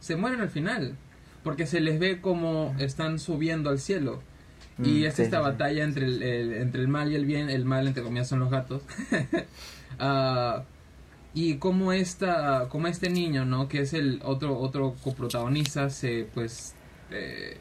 se 0.00 0.16
mueren 0.16 0.40
al 0.40 0.48
final, 0.50 0.96
porque 1.44 1.66
se 1.66 1.80
les 1.80 1.98
ve 2.00 2.20
como 2.20 2.74
están 2.78 3.18
subiendo 3.18 3.70
al 3.70 3.78
cielo. 3.78 4.20
Y 4.82 5.02
Mm, 5.02 5.04
es 5.04 5.14
sí, 5.14 5.22
esta 5.22 5.36
sí, 5.38 5.44
sí. 5.44 5.50
batalla 5.50 5.84
entre 5.84 6.06
el, 6.06 6.22
el- 6.22 6.54
entre 6.54 6.80
el 6.80 6.88
mal 6.88 7.12
y 7.12 7.14
el 7.14 7.24
bien, 7.26 7.50
el 7.50 7.64
mal 7.64 7.86
entre 7.86 8.02
comillas 8.02 8.28
son 8.28 8.40
los 8.40 8.50
gatos. 8.50 8.82
Ah, 9.98 10.64
y 11.34 11.56
como 11.56 11.92
esta 11.92 12.68
como 12.70 12.86
este 12.86 13.10
niño, 13.10 13.44
¿no? 13.44 13.68
Que 13.68 13.80
es 13.82 13.92
el 13.92 14.20
otro 14.24 14.58
otro 14.58 14.94
coprotagonista 15.04 15.90
se 15.90 16.26
pues 16.32 16.74
eh, 17.10 17.58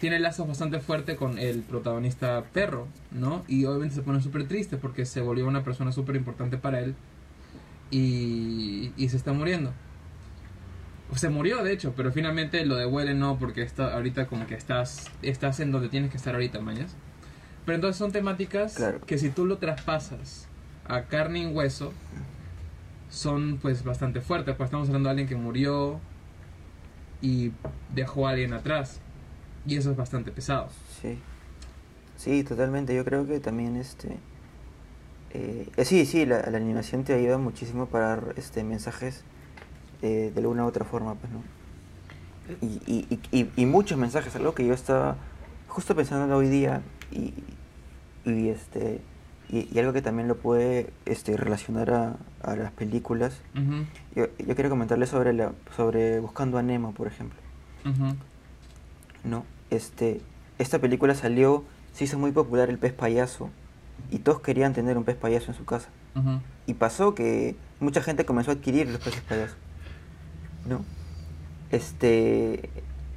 tiene 0.00 0.18
lazos 0.20 0.46
bastante 0.48 0.80
fuerte 0.80 1.16
con 1.16 1.38
el 1.38 1.60
protagonista 1.62 2.42
perro, 2.52 2.88
¿no? 3.10 3.44
Y 3.48 3.64
obviamente 3.64 3.94
se 3.96 4.02
pone 4.02 4.20
súper 4.20 4.46
triste 4.48 4.76
porque 4.76 5.04
se 5.06 5.20
volvió 5.20 5.46
una 5.46 5.62
persona 5.64 5.92
súper 5.92 6.16
importante 6.16 6.56
para 6.58 6.80
él 6.80 6.94
y, 7.90 8.92
y 8.96 9.08
se 9.08 9.16
está 9.16 9.32
muriendo. 9.32 9.72
O 11.10 11.16
se 11.16 11.28
murió, 11.28 11.62
de 11.62 11.72
hecho, 11.72 11.92
pero 11.96 12.10
finalmente 12.10 12.64
lo 12.64 12.76
devuelve 12.76 13.14
no 13.14 13.38
porque 13.38 13.62
está 13.62 13.92
ahorita 13.94 14.26
como 14.26 14.46
que 14.46 14.54
estás 14.54 15.10
estás 15.20 15.60
en 15.60 15.70
donde 15.70 15.88
tienes 15.90 16.10
que 16.10 16.16
estar 16.16 16.34
ahorita, 16.34 16.60
mañas. 16.60 16.94
Pero 17.66 17.76
entonces 17.76 17.98
son 17.98 18.12
temáticas 18.12 18.74
Claro. 18.76 19.00
que 19.02 19.18
si 19.18 19.30
tú 19.30 19.44
lo 19.46 19.58
traspasas 19.58 20.48
a 20.88 21.02
carne 21.02 21.40
y 21.40 21.46
hueso 21.46 21.92
son 23.10 23.58
pues 23.60 23.84
bastante 23.84 24.20
fuertes, 24.22 24.56
pues 24.56 24.68
estamos 24.68 24.88
hablando 24.88 25.08
de 25.08 25.10
alguien 25.10 25.28
que 25.28 25.36
murió 25.36 26.00
y 27.20 27.52
dejó 27.94 28.26
a 28.26 28.30
alguien 28.30 28.52
atrás. 28.54 29.00
Y 29.66 29.76
eso 29.76 29.90
es 29.92 29.96
bastante 29.96 30.30
pesado. 30.32 30.68
Sí. 31.00 31.18
Sí, 32.16 32.44
totalmente. 32.44 32.94
Yo 32.94 33.04
creo 33.04 33.26
que 33.26 33.40
también 33.40 33.76
este. 33.76 34.16
eh, 35.30 35.68
eh, 35.76 35.84
sí, 35.84 36.04
sí, 36.06 36.26
la, 36.26 36.48
la 36.50 36.56
animación 36.56 37.04
te 37.04 37.14
ayuda 37.14 37.38
muchísimo 37.38 37.86
para 37.86 38.08
dar 38.08 38.34
este, 38.36 38.64
mensajes 38.64 39.22
eh, 40.02 40.30
de 40.34 40.40
alguna 40.40 40.64
u 40.64 40.68
otra 40.68 40.84
forma, 40.84 41.14
pues, 41.14 41.32
¿no? 41.32 41.40
Y, 42.60 42.80
y, 42.86 43.20
y, 43.30 43.50
y- 43.56 43.66
muchos 43.66 43.96
mensajes, 43.98 44.34
algo 44.36 44.52
que 44.54 44.66
yo 44.66 44.74
estaba 44.74 45.16
justo 45.68 45.94
pensando 45.94 46.36
hoy 46.36 46.48
día 46.48 46.82
y, 47.12 47.32
y 48.24 48.48
este 48.48 49.00
y, 49.48 49.78
algo 49.78 49.92
que 49.92 50.02
también 50.02 50.26
lo 50.28 50.36
puede 50.36 50.92
este, 51.06 51.36
relacionar 51.36 51.90
a, 51.92 52.16
a 52.42 52.56
las 52.56 52.72
películas. 52.72 53.40
Yo, 54.16 54.26
yo 54.38 54.54
quiero 54.54 54.70
comentarles 54.70 55.08
sobre 55.08 55.32
la 55.32 55.52
sobre 55.76 56.18
Buscando 56.20 56.58
a 56.58 56.62
Nemo, 56.62 56.92
por 56.92 57.06
ejemplo. 57.06 57.38
ujú. 57.86 58.16
¿No? 59.24 59.44
Este, 59.70 60.20
esta 60.58 60.78
película 60.78 61.14
salió, 61.14 61.64
se 61.92 62.04
hizo 62.04 62.18
muy 62.18 62.32
popular 62.32 62.70
el 62.70 62.78
pez 62.78 62.92
payaso 62.92 63.50
y 64.10 64.18
todos 64.18 64.40
querían 64.40 64.72
tener 64.74 64.96
un 64.98 65.04
pez 65.04 65.16
payaso 65.16 65.50
en 65.50 65.56
su 65.56 65.64
casa. 65.64 65.88
Y 66.66 66.74
pasó 66.74 67.14
que 67.14 67.56
mucha 67.80 68.02
gente 68.02 68.26
comenzó 68.26 68.50
a 68.50 68.54
adquirir 68.54 68.86
los 68.88 69.00
peces 69.00 69.22
payasos, 69.22 69.56
¿no? 70.68 70.84
Este, 71.70 72.68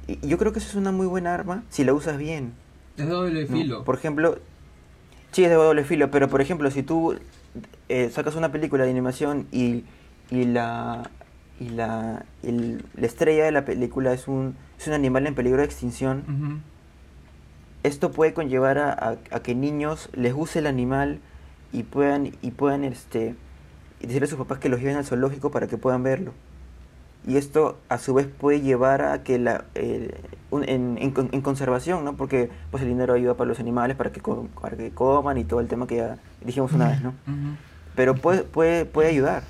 y 0.08 0.26
yo 0.26 0.38
creo 0.38 0.52
que 0.52 0.60
eso 0.60 0.68
es 0.68 0.74
una 0.76 0.92
muy 0.92 1.06
buena 1.06 1.34
arma 1.34 1.62
si 1.68 1.84
la 1.84 1.92
usas 1.92 2.16
bien. 2.16 2.54
Es 2.96 3.06
doble 3.06 3.42
¿no? 3.42 3.48
filo. 3.48 3.84
Por 3.84 3.96
ejemplo, 3.96 4.38
sí 5.32 5.44
es 5.44 5.50
de 5.50 5.56
doble 5.56 5.84
filo, 5.84 6.10
pero 6.10 6.28
por 6.28 6.40
ejemplo, 6.40 6.70
si 6.70 6.82
tú 6.82 7.16
eh, 7.90 8.10
sacas 8.10 8.34
una 8.34 8.50
película 8.50 8.84
de 8.84 8.90
animación 8.90 9.46
y, 9.52 9.84
y 10.30 10.44
la 10.44 11.10
y 11.60 11.70
la, 11.70 12.24
el- 12.42 12.84
la 12.96 13.06
estrella 13.06 13.44
de 13.44 13.50
la 13.52 13.64
película 13.64 14.12
es 14.12 14.28
un, 14.28 14.56
es 14.78 14.86
un 14.86 14.92
animal 14.92 15.26
en 15.26 15.34
peligro 15.34 15.58
de 15.60 15.64
extinción, 15.64 16.22
Ujú. 16.28 16.58
esto 17.82 18.10
puede 18.10 18.34
conllevar 18.34 18.78
a, 18.78 18.92
a- 18.92 19.16
a 19.30 19.40
que 19.40 19.54
niños 19.54 20.08
les 20.14 20.34
guste 20.34 20.58
el 20.58 20.66
animal 20.66 21.20
y 21.72 21.82
puedan 21.84 22.32
y 22.42 22.50
puedan 22.50 22.84
este 22.84 23.34
decirle 24.00 24.26
a 24.26 24.28
sus 24.28 24.38
papás 24.38 24.58
que 24.58 24.68
los 24.68 24.80
lleven 24.80 24.96
al 24.96 25.04
zoológico 25.04 25.50
para 25.50 25.66
que 25.66 25.78
puedan 25.78 26.02
verlo. 26.02 26.32
Y 27.26 27.38
esto 27.38 27.76
a 27.88 27.98
su 27.98 28.14
vez 28.14 28.26
puede 28.28 28.60
llevar 28.60 29.02
a 29.02 29.22
que 29.24 29.38
la 29.38 29.64
el- 29.74 30.14
un- 30.50 30.62
en, 30.68 30.96
en 31.00 31.12
en 31.32 31.40
conservación 31.40 32.04
no 32.04 32.16
porque 32.16 32.50
pues 32.70 32.82
el 32.84 32.88
dinero 32.88 33.14
ayuda 33.14 33.34
para 33.34 33.48
los 33.48 33.58
animales 33.58 33.96
para 33.96 34.12
que 34.12 34.20
para 34.60 34.76
que 34.76 34.90
coman 34.92 35.36
y 35.38 35.44
todo 35.44 35.58
el 35.60 35.66
tema 35.66 35.86
que 35.88 35.96
ya 35.96 36.18
dijimos 36.44 36.72
una 36.72 36.88
vez 36.88 37.02
no 37.02 37.08
Ujú. 37.26 37.56
pero 37.96 38.14
puede 38.14 38.42
puede 38.44 38.84
puede 38.84 39.08
ayudar 39.08 39.42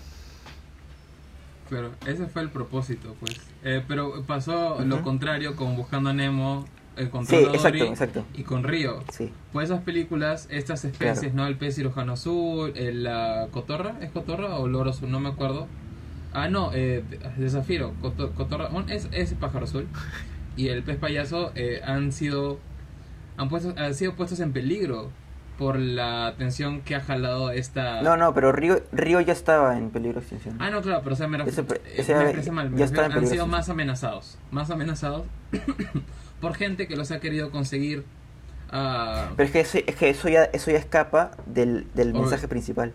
Pero 1.68 1.90
ese 2.06 2.26
fue 2.26 2.42
el 2.42 2.50
propósito, 2.50 3.14
pues. 3.20 3.36
Eh, 3.64 3.82
pero 3.88 4.22
pasó 4.26 4.80
lo 4.84 5.02
contrario 5.02 5.56
con 5.56 5.76
Buscando 5.76 6.10
a 6.10 6.12
Nemo, 6.12 6.66
Encontrando 6.96 7.50
Sí, 7.52 7.58
a 7.58 7.60
Dory 7.62 7.80
exacto, 7.80 7.92
exacto. 7.92 8.24
y 8.34 8.42
con 8.42 8.62
Río. 8.64 9.02
sí 9.12 9.30
Pues 9.52 9.68
esas 9.68 9.82
películas, 9.82 10.46
estas 10.50 10.82
especies, 10.86 11.18
Claro. 11.32 11.34
¿no? 11.36 11.46
El 11.46 11.56
pez 11.56 11.74
cirujano 11.74 12.14
azul, 12.14 12.72
el, 12.74 13.02
la 13.04 13.48
cotorra, 13.50 13.96
¿es 14.00 14.10
cotorra 14.10 14.56
o 14.56 14.66
loro 14.66 14.90
azul? 14.90 15.10
No 15.10 15.20
me 15.20 15.28
acuerdo. 15.28 15.66
Ah, 16.32 16.48
no, 16.48 16.70
eh, 16.72 17.04
de 17.36 17.50
zafiro, 17.50 17.92
coto- 18.00 18.30
cotorra, 18.32 18.70
es, 18.88 19.08
es 19.12 19.34
pájaro 19.34 19.64
azul. 19.64 19.86
Y 20.56 20.68
el 20.68 20.82
pez 20.84 20.96
payaso 20.96 21.52
eh, 21.54 21.82
han 21.84 22.12
sido 22.12 22.58
han, 23.36 23.50
puesto, 23.50 23.74
han 23.76 23.92
sido 23.94 24.14
puestos 24.14 24.40
en 24.40 24.52
peligro 24.52 25.10
por 25.58 25.78
la 25.78 26.26
atención 26.26 26.82
que 26.82 26.94
ha 26.94 27.00
jalado 27.00 27.50
esta... 27.50 28.02
no 28.02 28.16
no 28.16 28.34
pero 28.34 28.52
Río 28.52 28.80
Río 28.92 29.20
ya 29.20 29.32
estaba 29.32 29.76
en 29.78 29.90
peligro 29.90 30.20
de 30.20 30.26
extinción 30.26 30.56
Ah, 30.60 30.70
no, 30.70 30.82
claro, 30.82 31.00
pero 31.02 31.14
o 31.14 31.16
sea, 31.16 31.28
me, 31.28 31.38
ref- 31.38 31.46
Ese 31.48 31.62
pe- 31.62 31.76
eh, 31.86 31.94
ese 31.98 32.14
me 32.14 32.20
ya- 32.20 32.24
expresé 32.26 32.50
mal. 32.52 32.70
me 32.70 32.78
ya 32.78 32.86
refiero- 32.86 33.14
han 33.20 33.26
sido 33.26 33.46
más 33.46 33.68
amenazados. 33.68 34.38
Más 34.50 34.70
amenazados 34.70 35.24
por 36.40 36.54
gente 36.54 36.86
que 36.86 36.96
los 36.96 37.10
ha 37.10 37.20
querido 37.20 37.50
conseguir. 37.50 38.04
ah, 38.70 39.30
pero 39.36 39.46
es 39.46 39.52
que 39.52 39.60
eso, 39.60 39.78
es 39.86 39.96
que 39.96 40.10
eso 40.10 40.28
ya 40.28 40.44
eso 40.44 40.70
ya 40.70 40.78
escapa 40.78 41.30
del, 41.46 41.86
del 41.94 42.10
Obvio. 42.10 42.22
mensaje 42.22 42.48
principal 42.48 42.92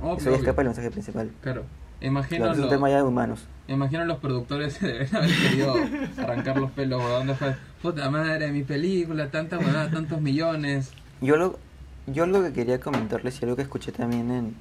obvio, 0.00 0.16
eso 0.18 0.30
ya 0.30 0.36
escapa 0.36 0.58
del 0.62 0.66
mensaje 0.68 0.90
principal 0.90 1.30
Claro. 1.42 1.64
Imagino, 2.02 2.40
Claro, 2.44 2.52
es 2.52 2.58
un 2.58 2.64
lo- 2.66 2.70
tema 2.70 2.90
ya 2.90 2.96
de 2.98 3.02
humanos 3.04 3.46
imagino 3.68 4.04
los 4.04 4.18
productores 4.18 4.78
deben 4.82 5.14
haber 5.16 5.30
querido 5.34 5.74
arrancar 6.18 6.56
los 6.58 6.70
pelos. 6.70 7.02
¿o 7.02 7.08
¿Dónde 7.08 7.34
fue? 7.34 7.56
Puta 7.82 8.08
madre, 8.10 8.52
mi 8.52 8.62
película, 8.62 9.28
tanta 9.30 9.58
huevada, 9.58 9.90
tantos 9.90 10.20
millones. 10.20 10.92
Yo 11.20 11.36
lo, 11.36 11.58
yo 12.06 12.24
algo 12.24 12.42
que 12.42 12.52
quería 12.52 12.80
comentarles 12.80 13.40
y 13.40 13.44
algo 13.44 13.56
que 13.56 13.62
escuché 13.62 13.92
también 13.92 14.30
en 14.30 14.54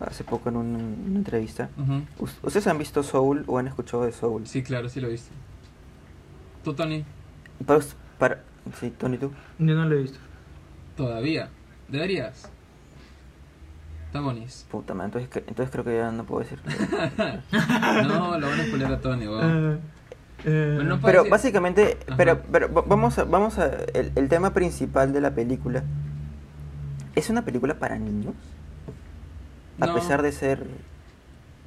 hace 0.00 0.24
poco 0.24 0.48
en 0.48 0.56
un- 0.56 1.04
una 1.08 1.18
entrevista. 1.18 1.68
¿Ustedes 2.42 2.66
han 2.66 2.78
visto 2.78 3.02
Soul 3.02 3.44
o 3.46 3.58
han 3.58 3.66
escuchado 3.68 4.04
de 4.04 4.12
Soul? 4.12 4.46
Sí, 4.46 4.62
claro, 4.62 4.88
sí 4.88 5.00
lo 5.00 5.08
viste. 5.08 5.30
¿Tú, 6.62 6.74
Tony? 6.74 7.04
Para, 7.64 7.80
para, 8.18 8.40
sí, 8.80 8.90
Tony, 8.98 9.18
tú. 9.18 9.30
Yo 9.58 9.74
no 9.74 9.84
lo 9.86 9.94
he 9.96 10.02
visto. 10.02 10.18
Todavía. 10.96 11.48
Deberías. 11.88 12.50
Está 14.06 14.20
bonis. 14.20 14.66
Puta 14.70 14.94
madre, 14.94 15.06
entonces, 15.22 15.42
entonces 15.48 15.70
creo 15.72 15.84
que 15.84 15.96
ya 15.96 16.10
no 16.12 16.24
puedo 16.24 16.40
decir. 16.44 16.58
No, 17.52 18.38
lo 18.38 18.48
van 18.48 18.60
a 18.60 18.64
spoiler 18.66 18.92
a 18.92 19.00
Tony, 19.00 19.26
weón. 19.26 19.42
Ah, 19.42 19.78
eh, 20.44 20.74
Pero 20.76 20.84
no 20.84 21.00
puedo 21.00 21.06
pero 21.20 21.30
básicamente, 21.30 21.98
Ajá. 22.06 22.16
pero, 22.16 22.42
pero 22.52 22.72
va- 22.72 22.82
vamos 22.86 23.18
a, 23.18 23.24
vamos 23.24 23.58
a, 23.58 23.66
el, 23.94 24.12
el 24.14 24.28
tema 24.28 24.52
principal 24.52 25.12
de 25.12 25.20
la 25.20 25.34
película. 25.34 25.82
¿Es 27.14 27.30
una 27.30 27.44
película 27.44 27.78
para 27.78 27.98
niños? 27.98 28.34
A 29.80 29.86
No. 29.86 29.94
pesar 29.94 30.22
de 30.22 30.32
ser 30.32 30.66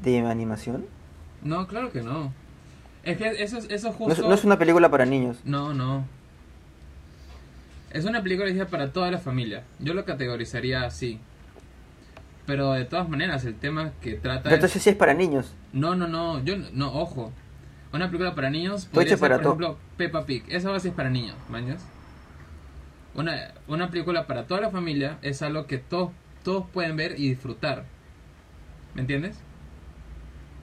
de 0.01 0.19
animación. 0.19 0.85
No, 1.43 1.67
claro 1.67 1.91
que 1.91 2.01
no. 2.01 2.31
Es 3.03 3.17
que 3.17 3.27
eso, 3.43 3.57
es- 3.57 3.69
eso 3.69 3.91
justo... 3.93 4.27
no 4.27 4.33
es 4.33 4.43
una 4.43 4.57
película 4.59 4.89
para 4.89 5.05
niños. 5.05 5.37
No, 5.45 5.73
no. 5.73 6.05
Es 7.91 8.05
una 8.05 8.21
película 8.21 8.49
hecha 8.49 8.67
para 8.67 8.91
toda 8.91 9.09
la 9.11 9.17
familia. 9.17 9.63
Yo 9.79 9.93
lo 9.93 10.03
categorizaría 10.05 10.83
así. 10.83 11.19
Pero 12.45 12.73
de 12.73 12.85
todas 12.85 13.07
maneras, 13.09 13.43
el 13.45 13.55
tema 13.55 13.91
que 14.01 14.13
trata 14.13 14.49
es... 14.49 14.55
Entonces 14.55 14.81
sí 14.81 14.89
es 14.89 14.95
para 14.95 15.13
niños. 15.13 15.53
No, 15.73 15.95
no, 15.95 16.07
no. 16.07 16.43
Yo 16.43 16.55
no, 16.73 16.93
ojo. 16.93 17.31
Una 17.93 18.07
película 18.07 18.35
para 18.35 18.49
niños 18.49 18.85
podría 18.85 19.11
ser, 19.11 19.19
para 19.19 19.37
por 19.37 19.45
ejemplo, 19.45 19.77
Peppa 19.95 20.25
Pig. 20.25 20.43
Esa 20.49 20.69
base 20.69 20.89
es 20.89 20.93
para 20.93 21.09
niños, 21.09 21.35
¿mañas? 21.49 21.81
Una, 23.17 23.51
una 23.67 23.89
película 23.89 24.25
para 24.27 24.45
toda 24.47 24.61
la 24.61 24.69
familia 24.69 25.17
es 25.21 25.41
algo 25.41 25.65
que 25.67 25.79
todos, 25.79 26.11
todos 26.43 26.65
pueden 26.71 26.95
ver 26.95 27.19
y 27.19 27.29
disfrutar. 27.29 27.83
¿Me 28.93 29.01
entiendes? 29.01 29.35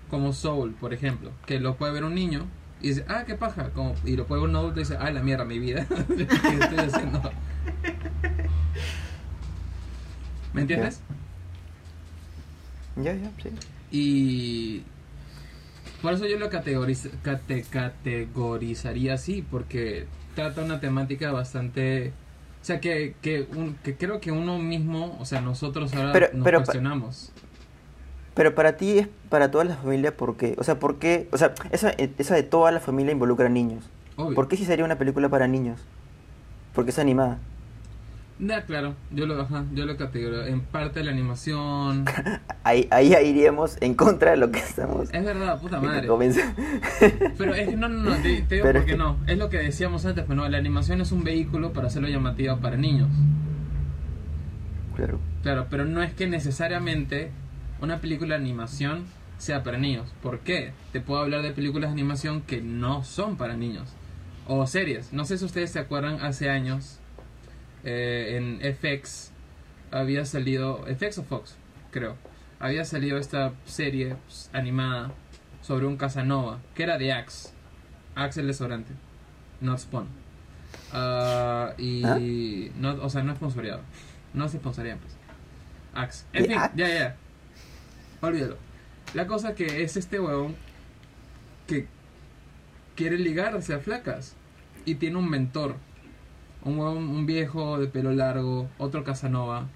Como 0.08 0.32
Soul, 0.32 0.72
por 0.74 0.94
ejemplo. 0.94 1.32
Que 1.46 1.58
lo 1.60 1.74
puede 1.76 1.92
ver 1.92 2.04
un 2.04 2.14
niño 2.14 2.46
y 2.80 2.88
dice, 2.88 3.04
ah, 3.08 3.24
qué 3.26 3.34
paja. 3.34 3.70
Como, 3.70 3.94
y 4.04 4.16
lo 4.16 4.26
puede 4.26 4.40
ver 4.42 4.50
un 4.50 4.56
adulto 4.56 4.78
y 4.80 4.84
dice, 4.84 4.96
ah, 5.00 5.10
la 5.10 5.22
mierda, 5.22 5.44
mi 5.44 5.58
vida. 5.58 5.84
¿Qué 6.16 6.22
estoy 6.22 6.78
haciendo? 6.78 7.20
¿Me 10.52 10.60
entiendes? 10.60 11.00
Ya, 12.96 13.14
ya, 13.14 13.30
sí. 13.42 13.50
Y 13.90 14.82
por 16.02 16.12
eso 16.12 16.26
yo 16.26 16.38
lo 16.38 16.50
categoriz- 16.50 17.10
cate- 17.24 17.64
categorizaría 17.68 19.14
así, 19.14 19.44
porque 19.50 20.06
trata 20.36 20.62
una 20.62 20.78
temática 20.78 21.32
bastante... 21.32 22.12
O 22.64 22.66
sea, 22.66 22.81
que, 22.81 23.14
que, 23.20 23.46
un- 23.55 23.74
que 23.85 23.94
creo 23.94 24.22
que 24.22 24.33
uno 24.33 24.59
mismo, 24.59 25.18
o 25.20 25.27
sea, 25.27 25.42
nosotros 25.42 25.92
ahora 25.92 26.12
Pero- 26.14 26.29
nos 26.33 26.44
pero 26.44 26.59
cuestionamos. 26.61 27.31
Pero 28.33 28.55
para 28.55 28.79
ti 28.79 29.00
es 29.00 29.09
para 29.29 29.50
toda 29.50 29.64
la 29.64 29.77
familia 29.77 30.16
porque, 30.16 30.55
o 30.57 30.64
sea, 30.64 30.79
¿por 30.79 30.98
qué? 30.98 31.29
O 31.31 31.37
sea, 31.37 31.53
esa, 31.72 31.90
esa 31.90 32.35
de 32.35 32.42
toda 32.42 32.70
la 32.72 32.81
familia 32.81 33.12
involucra 33.12 33.50
niños. 33.50 33.85
Obvio. 34.16 34.35
¿Por 34.35 34.48
qué 34.48 34.57
si 34.57 34.64
sería 34.64 34.83
una 34.83 34.96
película 34.96 35.29
para 35.29 35.46
niños? 35.46 35.79
Porque 36.72 36.90
es 36.90 36.98
animada. 36.98 37.37
Ya, 38.40 38.64
claro, 38.64 38.94
yo 39.12 39.26
lo, 39.26 39.40
ajá, 39.40 39.64
yo 39.74 39.86
lo 39.86 39.96
categorizo. 39.96 40.44
En 40.46 40.60
parte 40.60 41.04
la 41.04 41.12
animación... 41.12 42.04
Ahí, 42.64 42.88
ahí 42.90 43.12
iríamos 43.26 43.76
en 43.82 43.92
contra 43.94 44.30
de 44.30 44.38
lo 44.38 44.50
que 44.50 44.58
estamos. 44.58 45.12
Es 45.12 45.22
verdad, 45.22 45.60
puta 45.60 45.80
madre. 45.80 46.08
Pero 47.38 47.54
es 47.54 47.68
que 47.68 47.76
no, 47.76 47.90
no, 47.90 48.10
no, 48.10 48.16
te, 48.16 48.40
te 48.40 48.54
digo 48.54 48.64
Pero 48.66 48.80
por 48.80 48.84
qué 48.86 48.92
es 48.92 48.96
que- 48.96 48.96
no. 48.96 49.18
Es 49.26 49.36
lo 49.36 49.50
que 49.50 49.58
decíamos 49.58 50.06
antes, 50.06 50.24
pues 50.24 50.34
no, 50.34 50.48
la 50.48 50.56
animación 50.56 51.02
es 51.02 51.12
un 51.12 51.24
vehículo 51.24 51.74
para 51.74 51.88
hacerlo 51.88 52.08
llamativo 52.08 52.56
para 52.60 52.78
niños. 52.78 53.10
Claro. 54.96 55.18
Claro, 55.42 55.66
pero 55.68 55.84
no 55.84 56.02
es 56.02 56.14
que 56.14 56.26
necesariamente 56.26 57.30
una 57.82 57.98
película 58.00 58.36
de 58.36 58.40
animación 58.42 59.04
sea 59.36 59.62
para 59.62 59.76
niños. 59.76 60.12
¿Por 60.22 60.40
qué? 60.40 60.72
Te 60.92 61.00
puedo 61.02 61.20
hablar 61.20 61.42
de 61.42 61.50
películas 61.50 61.90
de 61.90 61.92
animación 61.92 62.40
que 62.40 62.62
no 62.62 63.04
son 63.04 63.36
para 63.36 63.56
niños. 63.56 63.92
O 64.46 64.66
series. 64.66 65.12
No 65.12 65.24
sé 65.26 65.36
si 65.36 65.44
ustedes 65.44 65.70
se 65.70 65.80
acuerdan, 65.80 66.20
hace 66.22 66.48
años 66.48 66.98
eh, 67.84 68.36
en 68.36 68.60
FX 68.60 69.32
había 69.90 70.24
salido, 70.24 70.84
FX 70.86 71.18
o 71.18 71.24
Fox, 71.24 71.56
creo. 71.90 72.16
Había 72.58 72.84
salido 72.84 73.18
esta 73.18 73.52
serie 73.64 74.16
pues, 74.26 74.50
animada 74.52 75.12
sobre 75.62 75.86
un 75.86 75.96
Casanova, 75.96 76.60
que 76.74 76.82
era 76.82 76.98
de 76.98 77.12
Axe. 77.12 77.50
Axe 78.14 78.40
el 78.40 78.46
desodorante, 78.46 78.92
not 79.60 79.78
Spawn. 79.78 80.08
Ah, 80.92 81.74
y, 81.78 82.04
¿Ah? 82.04 82.18
no, 82.76 83.02
o 83.02 83.10
sea, 83.10 83.22
no 83.22 83.32
es 83.32 83.38
sponsoreado. 83.38 83.82
No 84.32 84.48
se 84.48 84.58
sponsorean, 84.58 84.98
pues. 84.98 85.16
Axe. 85.94 86.24
En 86.32 86.42
¿De 86.42 86.48
fin, 86.48 86.58
ya, 86.74 86.88
ya. 86.88 87.16
Olvídalo. 88.20 88.56
La 89.14 89.26
cosa 89.26 89.54
que 89.54 89.82
es 89.82 89.96
este 89.96 90.18
huevón 90.18 90.56
que 91.66 91.86
quiere 92.96 93.18
ligarse 93.18 93.74
a 93.74 93.78
flacas 93.78 94.34
y 94.84 94.96
tiene 94.96 95.18
un 95.18 95.28
mentor. 95.28 95.76
Un, 96.64 96.79
un 96.79 97.27
viejo 97.27 97.79
de 97.79 97.88
pelo 97.88 98.12
largo, 98.12 98.68
otro 98.79 99.05
Casanova, 99.05 99.66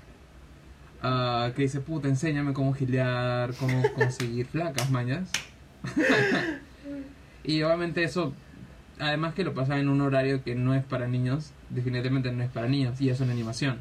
ah, 1.03 1.51
que 1.55 1.63
dice, 1.63 1.81
puta, 1.81 2.09
enséñame 2.09 2.55
cómo 2.55 2.73
gilear, 2.73 3.53
cómo 3.55 3.83
conseguir 3.95 4.47
flacas, 4.47 4.91
mañas. 4.91 5.31
y 7.45 7.63
obviamente 7.63 8.03
eso, 8.03 8.33
además 8.99 9.35
que 9.35 9.45
lo 9.45 9.55
pasaba 9.55 9.79
en 9.81 9.89
un 9.89 10.01
horario 10.01 10.43
que 10.43 10.55
no 10.55 10.75
es 10.75 10.85
para 10.85 11.07
niños, 11.07 11.53
definitivamente 11.71 12.33
no 12.33 12.43
es 12.43 12.51
para 12.51 12.69
niños, 12.69 13.01
y 13.01 13.11
es 13.11 13.21
una 13.21 13.33
animación. 13.33 13.79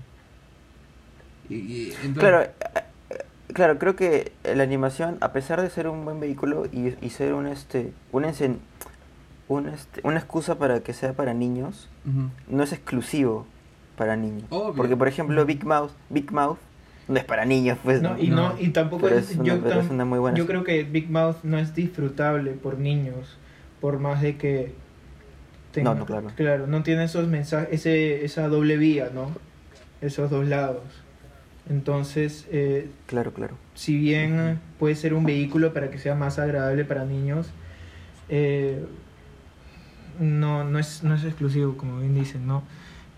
Y, 1.50 1.56
y 1.56 1.94
entonces, 2.04 2.20
Claro, 2.20 2.42
eh, 2.42 2.52
eh, 3.10 3.24
claro, 3.54 3.80
creo 3.80 3.96
que 3.96 4.34
la 4.44 4.64
animación, 4.64 5.18
a 5.22 5.32
pesar 5.32 5.62
de 5.62 5.70
ser 5.70 5.88
un 5.88 6.04
buen 6.04 6.20
vehículo 6.20 6.66
y, 6.66 6.94
y 7.02 7.10
ser 7.10 7.34
un 7.34 7.48
este, 7.48 7.94
un 8.12 8.26
un 9.50 9.70
este, 9.70 10.02
una 10.04 10.18
excusa 10.18 10.58
para 10.58 10.82
que 10.82 10.92
sea 10.92 11.14
para 11.14 11.34
niños, 11.34 11.88
no 12.50 12.64
es 12.64 12.72
exclusivo 12.74 13.46
para 13.98 14.16
niños. 14.16 14.44
Obvio. 14.50 14.74
Porque 14.76 14.96
por 14.96 15.08
ejemplo 15.08 15.46
Big 15.46 15.66
Mouth, 15.66 15.92
Big 16.10 16.32
Mouth 16.32 16.58
no 17.08 17.18
es 17.18 17.24
para 17.26 17.46
niños, 17.46 17.78
pues. 17.84 18.02
No, 18.02 18.18
y, 18.18 18.28
no, 18.28 18.54
No. 18.54 18.56
y 18.60 18.70
tampoco 18.70 19.08
es, 19.08 19.32
es 19.32 19.36
una- 19.38 19.46
yo, 19.46 19.54
es 19.56 19.62
tam- 19.64 19.90
una 19.92 20.06
muy 20.06 20.20
buena 20.20 20.38
yo 20.38 20.46
creo 20.46 20.64
que 20.64 20.84
Big 20.84 21.10
Mouth 21.10 21.38
no 21.44 21.58
es 21.58 21.74
disfrutable 21.74 22.52
por 22.52 22.78
niños, 22.80 23.38
por 23.82 24.00
más 24.00 24.22
de 24.22 24.36
que 24.38 24.74
tenga, 25.72 25.94
No, 25.94 26.00
no, 26.02 26.06
claro. 26.36 26.68
no 26.68 26.84
tiene 26.84 27.04
esos 27.06 27.28
mensajes, 27.28 27.70
ese, 27.72 28.24
esa 28.26 28.48
doble 28.48 28.78
vía, 28.78 29.10
¿no? 29.14 29.32
Esos 30.02 30.30
dos 30.30 30.48
lados. 30.48 30.84
Entonces, 31.70 32.48
eh, 32.52 32.90
Claro, 33.08 33.34
claro. 33.34 33.56
si 33.74 33.98
bien 33.98 34.60
puede 34.80 34.96
ser 34.96 35.14
un 35.14 35.26
vehículo 35.26 35.74
para 35.74 35.90
que 35.92 35.98
sea 35.98 36.16
más 36.16 36.40
agradable 36.40 36.86
para 36.86 37.04
niños, 37.06 37.50
eh, 38.30 38.86
no, 40.20 40.64
no, 40.64 40.80
es, 40.80 41.04
no 41.04 41.16
es 41.16 41.24
exclusivo, 41.24 41.78
como 41.78 42.00
bien 42.00 42.16
dicen, 42.16 42.48
¿no? 42.48 42.64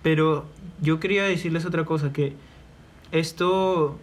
Pero 0.01 0.45
yo 0.81 0.99
quería 0.99 1.23
decirles 1.23 1.65
otra 1.65 1.85
cosa, 1.85 2.13
que 2.13 2.33
esto, 3.11 3.97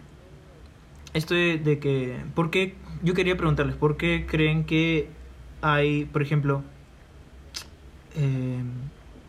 esto 1.13 1.33
de, 1.33 1.57
de 1.57 1.79
que, 1.79 2.17
¿por 2.35 2.49
qué? 2.51 2.75
Yo 3.03 3.13
quería 3.13 3.37
preguntarles, 3.37 3.75
¿por 3.75 3.97
qué 3.97 4.25
creen 4.27 4.65
que 4.65 5.09
hay, 5.61 6.05
por 6.05 6.21
ejemplo, 6.21 6.63
eh, 8.15 8.61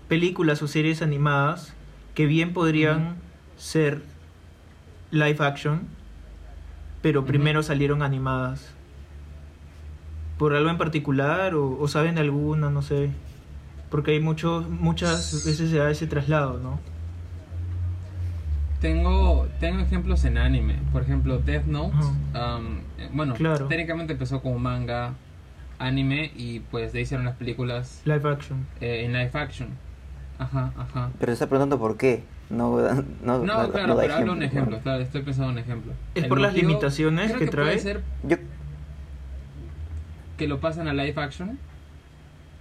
películas 0.08 0.62
o 0.62 0.68
series 0.68 1.02
animadas 1.02 1.74
que 2.14 2.26
bien 2.26 2.52
podrían 2.52 3.16
ser 3.56 4.02
live 5.10 5.44
action, 5.44 5.82
pero 7.02 7.24
primero 7.24 7.62
salieron 7.62 8.02
animadas? 8.02 8.74
¿Por 10.38 10.54
algo 10.54 10.70
en 10.70 10.78
particular 10.78 11.54
o, 11.54 11.78
o 11.78 11.88
saben 11.88 12.14
de 12.14 12.20
alguna, 12.20 12.70
no 12.70 12.82
sé? 12.82 13.10
Porque 13.90 14.10
hay 14.12 14.20
muchos, 14.20 14.68
muchas 14.68 15.44
veces 15.46 15.70
se 15.70 15.78
da 15.78 15.90
ese 15.90 16.06
traslado, 16.06 16.58
¿no? 16.58 16.78
Tengo, 18.80 19.48
tengo 19.58 19.80
ejemplos 19.80 20.24
en 20.24 20.38
anime. 20.38 20.76
Por 20.92 21.02
ejemplo, 21.02 21.38
Death 21.38 21.64
Note. 21.66 21.96
Um, 21.96 22.78
eh, 22.98 23.08
bueno, 23.12 23.34
Claro. 23.34 23.66
técnicamente 23.66 24.12
empezó 24.12 24.40
como 24.40 24.58
manga, 24.58 25.14
anime 25.80 26.30
y 26.36 26.60
pues 26.60 26.92
de 26.92 26.98
ahí 26.98 27.02
hicieron 27.02 27.24
las 27.26 27.34
películas 27.36 28.02
Live 28.04 28.28
action. 28.28 28.66
eh, 28.80 29.04
en 29.04 29.12
live 29.12 29.30
action. 29.34 29.68
Ajá, 30.38 30.72
ajá. 30.78 31.10
Pero 31.18 31.30
se 31.30 31.34
está 31.34 31.46
preguntando 31.48 31.78
por 31.78 31.96
qué. 31.96 32.22
No, 32.50 32.76
no, 32.78 32.94
no, 33.24 33.38
No, 33.38 33.62
no 33.66 33.72
claro, 33.72 33.94
da 33.96 34.02
pero 34.02 34.14
hablo 34.14 34.32
un 34.32 34.42
ejemplo, 34.44 34.78
claro, 34.78 35.02
estoy 35.02 35.22
pensando 35.22 35.50
en 35.50 35.56
un 35.58 35.64
ejemplo. 35.64 35.92
¿Es 36.14 36.22
El 36.22 36.28
por 36.28 36.38
las 36.40 36.52
motivo- 36.52 36.68
limitaciones 36.68 37.32
creo 37.32 37.38
que 37.40 37.46
puede 37.56 37.64
trae? 37.66 37.78
ser 37.80 38.02
Yo, 38.22 38.36
que 40.36 40.46
lo 40.46 40.60
pasan 40.60 40.86
a 40.86 40.92
live 40.94 41.14
action. 41.20 41.58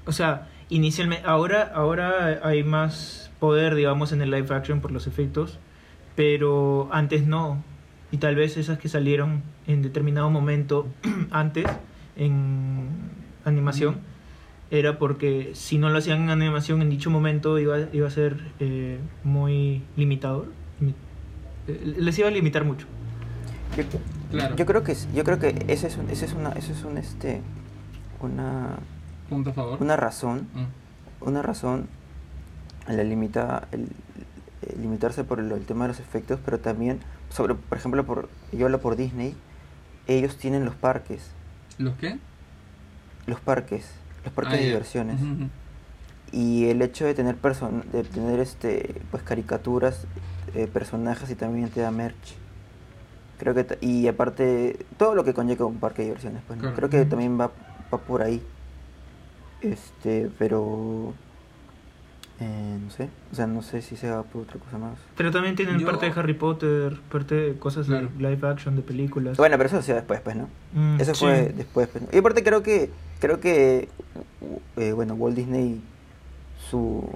O 0.08 0.12
sea, 0.12 0.48
inicialmente, 0.70 1.26
ahora, 1.28 1.72
ahora 1.74 2.40
hay 2.44 2.64
más 2.64 3.32
poder, 3.40 3.76
digamos, 3.76 4.12
en 4.12 4.22
el 4.22 4.32
live 4.32 4.54
action 4.54 4.82
por 4.82 4.92
los 4.92 5.08
efectos, 5.08 5.60
pero 6.16 6.90
antes 6.92 7.26
no. 7.28 7.64
Y 8.12 8.18
tal 8.18 8.36
vez 8.36 8.58
esas 8.58 8.78
que 8.80 8.88
salieron 8.90 9.44
en 9.68 9.82
determinado 9.82 10.30
momento 10.30 10.88
antes 11.32 11.66
en 12.16 12.88
animación, 13.46 13.98
era 14.72 14.98
porque 15.00 15.52
si 15.54 15.78
no 15.78 15.90
lo 15.90 15.98
hacían 16.00 16.24
en 16.24 16.30
animación 16.30 16.82
en 16.82 16.90
dicho 16.90 17.10
momento 17.10 17.58
iba, 17.60 17.78
iba 17.94 18.08
a 18.08 18.12
ser 18.12 18.38
eh, 18.60 18.98
muy 19.24 19.84
limitador. 19.96 20.48
Limi- 20.82 20.94
eh, 21.68 21.96
Les 22.00 22.18
iba 22.20 22.28
a 22.28 22.32
limitar 22.32 22.64
mucho. 22.66 22.88
yo, 23.78 23.84
Claro. 24.32 24.56
yo 24.58 24.66
creo 24.66 24.84
que 24.84 24.94
yo 25.16 25.24
creo 25.24 25.40
que 25.40 25.56
ese 25.70 25.88
es 25.88 25.96
un, 25.96 26.10
ese 26.10 26.26
es 26.26 26.34
una, 26.34 26.50
ese 26.52 26.74
es 26.74 26.84
un 26.84 26.98
este 26.98 27.42
una 28.20 28.78
Punto 29.30 29.50
a 29.50 29.54
favor. 29.54 29.82
una 29.82 29.96
razón 29.96 30.48
Mm. 30.54 31.28
una 31.28 31.42
razón 31.42 31.88
la 32.88 33.04
limita 33.04 33.68
el, 33.72 33.88
el 34.62 34.82
limitarse 34.82 35.24
por 35.24 35.40
el, 35.40 35.52
el 35.52 35.66
tema 35.66 35.84
de 35.86 35.90
los 35.90 36.00
efectos 36.00 36.40
pero 36.46 36.60
también 36.60 37.00
sobre 37.30 37.56
por 37.56 37.78
ejemplo 37.78 38.06
por 38.06 38.30
yo 38.54 38.66
hablo 38.66 38.80
por 38.80 38.96
Disney 38.96 39.36
ellos 40.08 40.38
tienen 40.38 40.64
los 40.64 40.76
parques. 40.76 41.32
¿Los 41.78 41.96
qué? 41.98 42.18
los 43.26 43.40
parques 43.42 43.92
los 44.24 44.34
parques 44.34 44.54
Ah, 44.54 44.58
de 44.58 44.64
diversiones. 44.66 45.20
Y 46.32 46.66
el 46.70 46.82
hecho 46.82 47.06
de 47.06 47.14
tener 47.14 47.36
person 47.36 47.84
de 47.92 48.04
tener 48.04 48.40
este 48.40 49.02
pues 49.12 49.24
caricaturas 49.24 50.06
eh, 50.56 50.68
personajes 50.68 51.30
y 51.30 51.36
también 51.36 51.70
te 51.70 51.82
da 51.82 51.92
merch. 51.92 52.36
Creo 53.38 53.54
que 53.54 53.78
y 53.82 54.08
aparte 54.08 54.86
todo 54.98 55.14
lo 55.14 55.24
que 55.24 55.34
conlleva 55.34 55.66
un 55.66 55.78
parque 55.80 56.02
de 56.04 56.08
diversiones 56.10 56.42
pues 56.48 56.60
creo 56.76 56.90
que 56.90 57.04
también 57.06 57.40
va, 57.40 57.52
va 57.94 57.98
por 58.00 58.22
ahí 58.22 58.42
este 59.62 60.30
pero 60.38 61.14
eh, 62.40 62.78
no 62.84 62.92
sé 62.92 63.10
o 63.32 63.36
sea 63.36 63.48
no 63.48 63.62
sé 63.64 63.82
si 63.82 63.98
se 63.98 64.10
va 64.12 64.22
por 64.24 64.44
otra 64.44 64.60
cosa 64.60 64.78
más 64.78 64.98
Pero 65.16 65.32
también 65.32 65.56
tienen 65.56 65.80
Yo- 65.80 65.88
parte 65.88 66.06
de 66.08 66.20
Harry 66.20 66.36
Potter, 66.36 67.00
parte 67.12 67.34
de 67.36 67.58
cosas 67.58 67.88
Claro. 67.88 68.10
de 68.16 68.30
live 68.30 68.48
action, 68.48 68.76
de 68.76 68.84
películas. 68.84 69.38
bueno 69.38 69.58
pero 69.58 69.68
eso 69.68 69.82
se 69.82 69.94
después 69.94 70.22
pues 70.22 70.36
no 70.36 70.48
Mm, 70.74 71.02
eso 71.02 71.16
sí. 71.16 71.26
fue 71.26 71.54
después 71.56 71.88
pues, 71.88 72.04
¿no? 72.04 72.10
y 72.14 72.18
aparte 72.20 72.44
creo 72.44 72.62
que 72.62 72.92
creo 73.20 73.40
que 73.40 73.90
eh, 74.78 74.92
bueno 74.94 75.16
Walt 75.16 75.36
Disney 75.36 75.82
su 76.70 77.10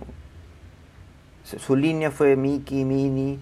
su, 1.43 1.75
línea 1.75 2.11
fue 2.11 2.35
Mickey 2.37 2.85
Minnie 2.85 3.37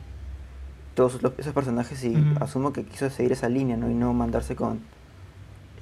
todos 0.95 1.21
los- 1.21 1.33
esos 1.37 1.53
personajes 1.53 2.03
y 2.03 2.15
asumo 2.41 2.73
que 2.73 2.83
quiso 2.83 3.09
seguir 3.09 3.31
esa 3.33 3.47
línea 3.47 3.77
no 3.77 3.89
y 3.89 3.93
no 3.93 4.13
mandarse 4.13 4.55
con 4.55 4.79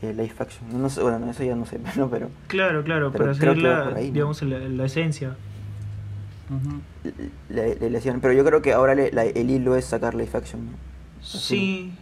eh, 0.02 0.14
live 0.14 0.34
action 0.40 0.70
no, 0.72 0.78
no 0.80 0.90
sé 0.90 1.02
bueno 1.02 1.30
eso 1.30 1.44
ya 1.44 1.56
no 1.56 1.66
sé 1.66 1.80
¿no? 1.96 2.10
pero 2.10 2.30
Claro, 2.48 2.84
claro, 2.84 3.12
Pero 3.12 3.34
para 3.34 3.54
va 3.54 3.56
la, 3.56 3.96
digamos, 4.00 4.42
la, 4.44 4.60
la 4.60 4.86
esencia. 4.86 5.36
Ujú. 6.50 6.82
le, 7.50 7.76
le- 7.76 7.90
le 7.90 7.98
hacían- 7.98 8.22
pero 8.22 8.34
yo 8.34 8.46
creo 8.46 8.62
que 8.62 8.72
ahora 8.74 8.96
le- 8.96 9.12
la- 9.12 9.26
el 9.26 9.50
hilo 9.50 9.76
es 9.76 9.86
sacar 9.86 10.14
live 10.16 10.30
action 10.34 10.66
¿no? 10.68 10.72
Sí, 11.22 11.94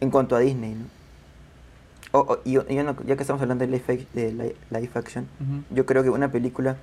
en 0.00 0.10
cuanto 0.10 0.36
a 0.36 0.40
Disney 0.40 0.74
¿no? 0.74 0.86
Y 2.44 2.52
yo- 2.52 2.66
yo 2.68 2.82
no- 2.84 2.96
ya 3.06 3.16
que 3.16 3.22
estamos 3.22 3.40
hablando 3.42 3.66
de 3.66 3.70
live, 3.72 4.06
de 4.12 4.54
live 4.70 4.90
action. 4.94 5.26
Yo 5.70 5.86
creo 5.86 6.02
que 6.02 6.10
una 6.10 6.30
película 6.30 6.76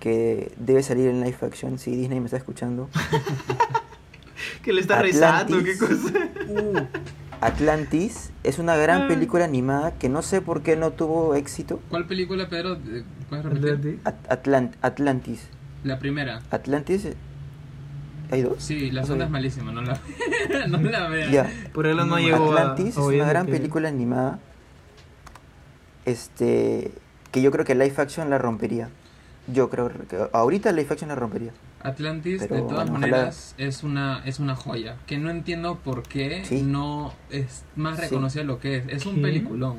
que 0.00 0.50
debe 0.58 0.82
salir 0.82 1.08
en 1.08 1.20
live 1.20 1.36
action, 1.42 1.78
si 1.78 1.94
Disney 1.94 2.20
me 2.20 2.26
está 2.26 2.36
escuchando, 2.38 2.88
que 4.62 4.72
le 4.72 4.80
está 4.80 5.00
rezando, 5.02 5.62
qué 5.62 5.72
Atlantis. 5.72 5.78
cosa. 5.78 6.18
Uh, 6.48 6.78
Atlantis 7.40 8.32
es 8.42 8.58
una 8.58 8.76
gran 8.76 9.02
Ah. 9.02 9.08
película 9.08 9.44
animada 9.44 9.92
que 9.98 10.08
no 10.08 10.22
sé 10.22 10.40
por 10.40 10.62
qué 10.62 10.76
no 10.76 10.90
tuvo 10.92 11.34
éxito. 11.34 11.80
¿Cuál 11.90 12.06
película, 12.06 12.48
Pedro? 12.48 12.78
¿Puedes 13.28 13.44
repetir? 13.44 14.00
At- 14.04 14.28
Atlant- 14.28 14.74
Atlantis. 14.82 15.48
La 15.84 15.98
primera. 15.98 16.40
Atlantis. 16.50 17.04
eh, 17.04 17.14
¿Hay 18.30 18.42
dos? 18.42 18.56
Sí, 18.62 18.90
la 18.90 19.04
segunda 19.04 19.26
es 19.26 19.30
malísima, 19.30 19.70
no 19.70 19.82
la, 19.82 20.00
no 20.68 20.78
la 20.78 21.08
vean. 21.08 21.46
Por 21.72 21.86
él 21.86 21.96
no 21.96 22.06
No, 22.06 22.18
llegó 22.18 22.52
Atlantis 22.52 22.96
a 22.96 23.00
es 23.00 23.06
una 23.06 23.24
gran 23.28 23.46
que- 23.46 23.52
película 23.52 23.88
animada. 23.88 24.38
Este. 26.04 26.92
Que 27.32 27.42
yo 27.42 27.50
creo 27.50 27.64
que 27.64 27.74
live 27.74 27.94
action 27.98 28.30
la 28.30 28.38
rompería. 28.38 28.88
Yo 29.52 29.68
creo 29.70 29.90
que 30.08 30.16
ahorita 30.32 30.72
live 30.72 30.88
action 30.90 31.08
la 31.08 31.14
rompería. 31.16 31.52
Atlantis, 31.86 32.42
Pero, 32.42 32.54
de 32.56 32.60
todas 32.62 32.90
bueno, 32.90 33.06
ojalá- 33.06 33.16
maneras, 33.16 33.54
es 33.58 33.82
una 33.82 34.22
es 34.24 34.38
una 34.40 34.54
joya. 34.56 34.96
Que 35.06 35.18
no 35.18 35.30
entiendo 35.30 35.76
por 35.82 36.02
qué 36.02 36.44
Sí. 36.44 36.62
no 36.62 37.12
es 37.30 37.64
más 37.76 37.96
Sí. 37.96 38.02
reconocida 38.02 38.44
lo 38.44 38.58
que 38.58 38.76
es. 38.78 38.84
Es 38.88 39.06
un 39.06 39.16
¿Qué? 39.16 39.22
peliculón. 39.22 39.78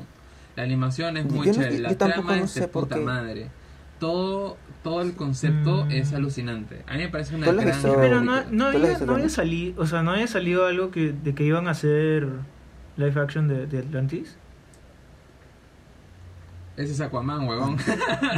La 0.56 0.62
animación 0.64 1.16
es 1.16 1.24
muy 1.26 1.46
Yo 1.46 1.52
no- 1.52 1.58
chévere. 1.58 1.76
yo 1.76 1.82
La 1.82 1.88
tampoco 1.96 2.22
trama 2.22 2.36
no 2.38 2.44
es 2.44 2.54
de 2.54 2.68
puta 2.68 2.96
qué. 2.96 3.00
madre. 3.02 3.50
Todo, 4.00 4.56
todo 4.82 5.02
el 5.02 5.14
concepto 5.14 5.84
Mm. 5.86 5.90
es 5.90 6.12
alucinante. 6.12 6.82
A 6.86 6.92
mí 6.94 6.98
me 7.00 7.08
parece 7.08 7.34
una 7.34 7.46
¿Tú 7.46 7.52
lo 7.52 7.60
has 7.62 7.82
gran? 7.82 7.94
Pero 7.96 8.20
no, 8.20 8.36
no 8.50 8.70
¿Tú 8.72 8.78
la 8.78 8.88
había, 8.94 8.98
no 9.06 9.14
había 9.14 9.28
salido, 9.28 9.82
o 9.82 9.86
sea, 9.86 10.02
no 10.02 10.12
había 10.12 10.26
salido 10.28 10.66
algo 10.66 10.90
que, 10.90 11.12
de 11.12 11.34
que 11.34 11.44
iban 11.44 11.66
a 11.68 11.72
hacer 11.72 12.28
live 12.96 13.20
action 13.20 13.48
de, 13.48 13.66
de 13.66 13.78
Atlantis. 13.80 14.36
Ese 16.76 16.92
es 16.92 17.00
Aquaman, 17.00 17.46
huevón. 17.48 17.76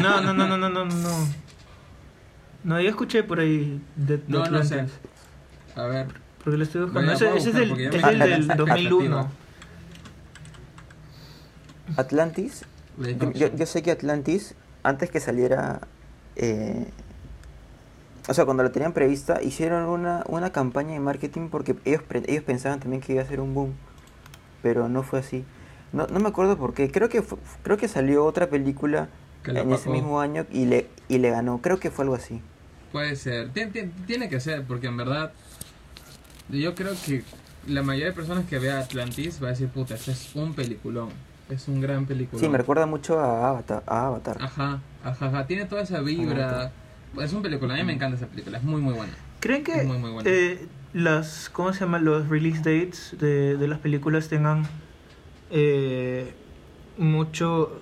No, 0.00 0.20
no, 0.22 0.32
no, 0.32 0.46
no, 0.48 0.56
no, 0.56 0.68
no, 0.70 0.84
no. 0.86 0.88
No, 2.64 2.80
yo 2.80 2.88
escuché 2.90 3.22
por 3.22 3.40
ahí 3.40 3.80
de, 3.96 4.18
de 4.18 4.22
No, 4.28 4.38
no 4.46 4.62
sé. 4.64 4.74
Atlantis. 4.80 4.98
A 5.76 5.84
ver. 5.84 6.06
Porque 6.42 6.56
lo 6.56 6.64
estoy 6.64 6.82
buscando. 6.82 7.12
Ese, 7.12 7.36
es 7.36 7.44
ya 7.44 7.50
es 7.50 7.54
me 7.54 7.60
del, 7.60 7.68
quedé 7.98 8.28
del 8.28 8.46
con 8.48 8.56
2001. 8.56 9.20
expectativa. 9.20 9.28
Atlantis 11.96 12.64
Yo, 13.34 13.54
yo 13.56 13.66
sé 13.66 13.82
que 13.82 13.90
Atlantis, 13.90 14.54
antes 14.82 15.10
que 15.10 15.20
saliera 15.20 15.80
eh, 16.36 16.86
o 18.28 18.34
sea, 18.34 18.44
cuando 18.44 18.62
la 18.62 18.70
tenían 18.70 18.92
prevista, 18.92 19.42
hicieron 19.42 19.86
una, 19.88 20.22
una 20.28 20.50
campaña 20.52 20.92
de 20.92 21.00
marketing 21.00 21.48
porque 21.48 21.74
ellos, 21.84 22.02
pre- 22.02 22.22
ellos 22.28 22.44
pensaban 22.44 22.78
también 22.78 23.02
que 23.02 23.14
iba 23.14 23.22
a 23.22 23.26
ser 23.26 23.40
un 23.40 23.54
boom, 23.54 23.72
pero 24.62 24.88
no 24.88 25.02
fue 25.02 25.18
así. 25.18 25.44
No, 25.92 26.06
no 26.06 26.20
me 26.20 26.28
acuerdo 26.28 26.56
por 26.56 26.72
qué, 26.74 26.90
creo 26.92 27.08
que, 27.08 27.22
fu- 27.22 27.38
creo 27.64 27.76
que 27.76 27.88
salió 27.88 28.24
otra 28.24 28.48
película 28.48 29.08
en 29.62 29.72
ese 29.72 29.88
mismo 29.90 30.20
año 30.20 30.46
y 30.52 30.66
le, 30.66 30.86
y 31.08 31.18
le 31.18 31.30
ganó, 31.30 31.58
creo 31.58 31.80
que 31.80 31.90
fue 31.90 32.04
algo 32.04 32.14
así. 32.14 32.40
Puede 32.92 33.16
ser. 33.16 33.52
Tien- 33.52 33.72
tien- 33.72 33.92
Tiene, 34.06 34.28
que 34.28 34.40
ser, 34.40 34.64
porque 34.64 34.86
en 34.88 34.96
verdad. 34.96 35.32
Yo 36.48 36.74
creo 36.74 36.92
que 37.06 37.22
la 37.68 37.82
mayoría 37.82 38.06
de 38.06 38.12
personas 38.12 38.44
que 38.46 38.58
vea 38.58 38.80
Atlantis 38.80 39.40
va 39.42 39.48
a 39.48 39.50
decir, 39.50 39.68
puta, 39.68 39.94
este 39.94 40.10
es 40.12 40.34
un 40.34 40.54
peliculón. 40.54 41.10
Es 41.48 41.68
un 41.68 41.80
gran 41.80 42.06
peliculón. 42.06 42.40
Sí, 42.40 42.48
me 42.48 42.58
recuerda 42.58 42.86
mucho 42.86 43.18
a 43.20 43.48
Avatar. 43.50 43.82
A 43.86 44.06
Avatar. 44.06 44.38
Ajá, 44.40 44.80
ajá, 45.04 45.26
ajá. 45.26 45.46
Tiene 45.46 45.64
toda 45.66 45.82
esa 45.82 46.00
vibra. 46.00 46.72
Es 47.20 47.32
un 47.32 47.42
película. 47.42 47.74
A 47.74 47.76
mí 47.76 47.84
me 47.84 47.92
encanta 47.92 48.16
esa 48.16 48.26
película. 48.26 48.58
Es 48.58 48.64
muy, 48.64 48.80
muy 48.80 48.94
buena. 48.94 49.12
¿Creen 49.40 49.64
que 49.64 49.72
Es 49.80 49.86
muy, 49.86 49.98
muy 49.98 50.10
bueno. 50.10 50.28
eh, 50.30 50.66
las, 50.92 51.48
¿cómo 51.50 51.72
se 51.72 51.80
llama? 51.80 51.98
Los 51.98 52.28
release 52.28 52.58
dates 52.58 53.16
de, 53.18 53.56
de 53.56 53.68
las 53.68 53.78
películas 53.78 54.28
tengan 54.28 54.64
eh, 55.50 56.32
mucho 56.98 57.80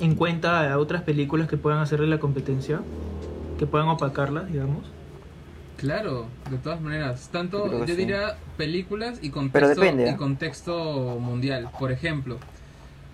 en 0.00 0.14
cuenta 0.14 0.72
a 0.72 0.78
otras 0.78 1.02
películas 1.02 1.48
que 1.48 1.56
puedan 1.56 1.80
hacerle 1.80 2.06
la 2.08 2.18
competencia? 2.18 2.80
Que 3.58 3.66
puedan 3.66 3.88
opacarlas, 3.88 4.50
digamos. 4.50 4.84
Claro, 5.76 6.26
de 6.50 6.58
todas 6.58 6.80
maneras. 6.80 7.28
Tanto, 7.32 7.80
Yo 7.80 7.86
sí. 7.86 7.94
diría 7.94 8.36
películas 8.56 9.18
y 9.22 9.30
contexto, 9.30 9.68
depende, 9.80 10.06
y 10.06 10.08
¿eh? 10.10 10.16
contexto 10.16 11.18
mundial. 11.20 11.68
Por 11.78 11.90
ejemplo, 11.90 12.38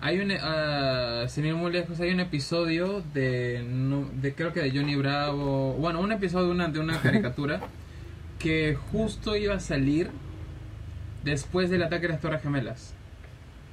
hay 0.01 0.19
un, 0.19 0.31
ah, 0.39 1.25
sin 1.27 1.45
ir 1.45 1.55
muy 1.55 1.71
lejos, 1.71 1.99
hay 1.99 2.11
un 2.11 2.19
episodio 2.19 3.01
de, 3.13 3.65
no- 3.67 4.07
de 4.21 4.33
creo 4.35 4.53
que 4.53 4.61
de 4.61 4.71
Johnny 4.71 4.95
Bravo, 4.95 5.73
bueno, 5.73 5.99
un 5.99 6.11
episodio 6.11 6.45
de 6.47 6.51
una, 6.51 6.67
de 6.67 6.79
una 6.79 6.97
caricatura 7.01 7.61
que 8.37 8.77
justo 8.91 9.35
iba 9.35 9.55
a 9.55 9.59
salir 9.59 10.11
después 11.23 11.69
del 11.69 11.83
ataque 11.83 12.03
de 12.07 12.13
las 12.13 12.21
Torres 12.21 12.41
Gemelas. 12.41 12.93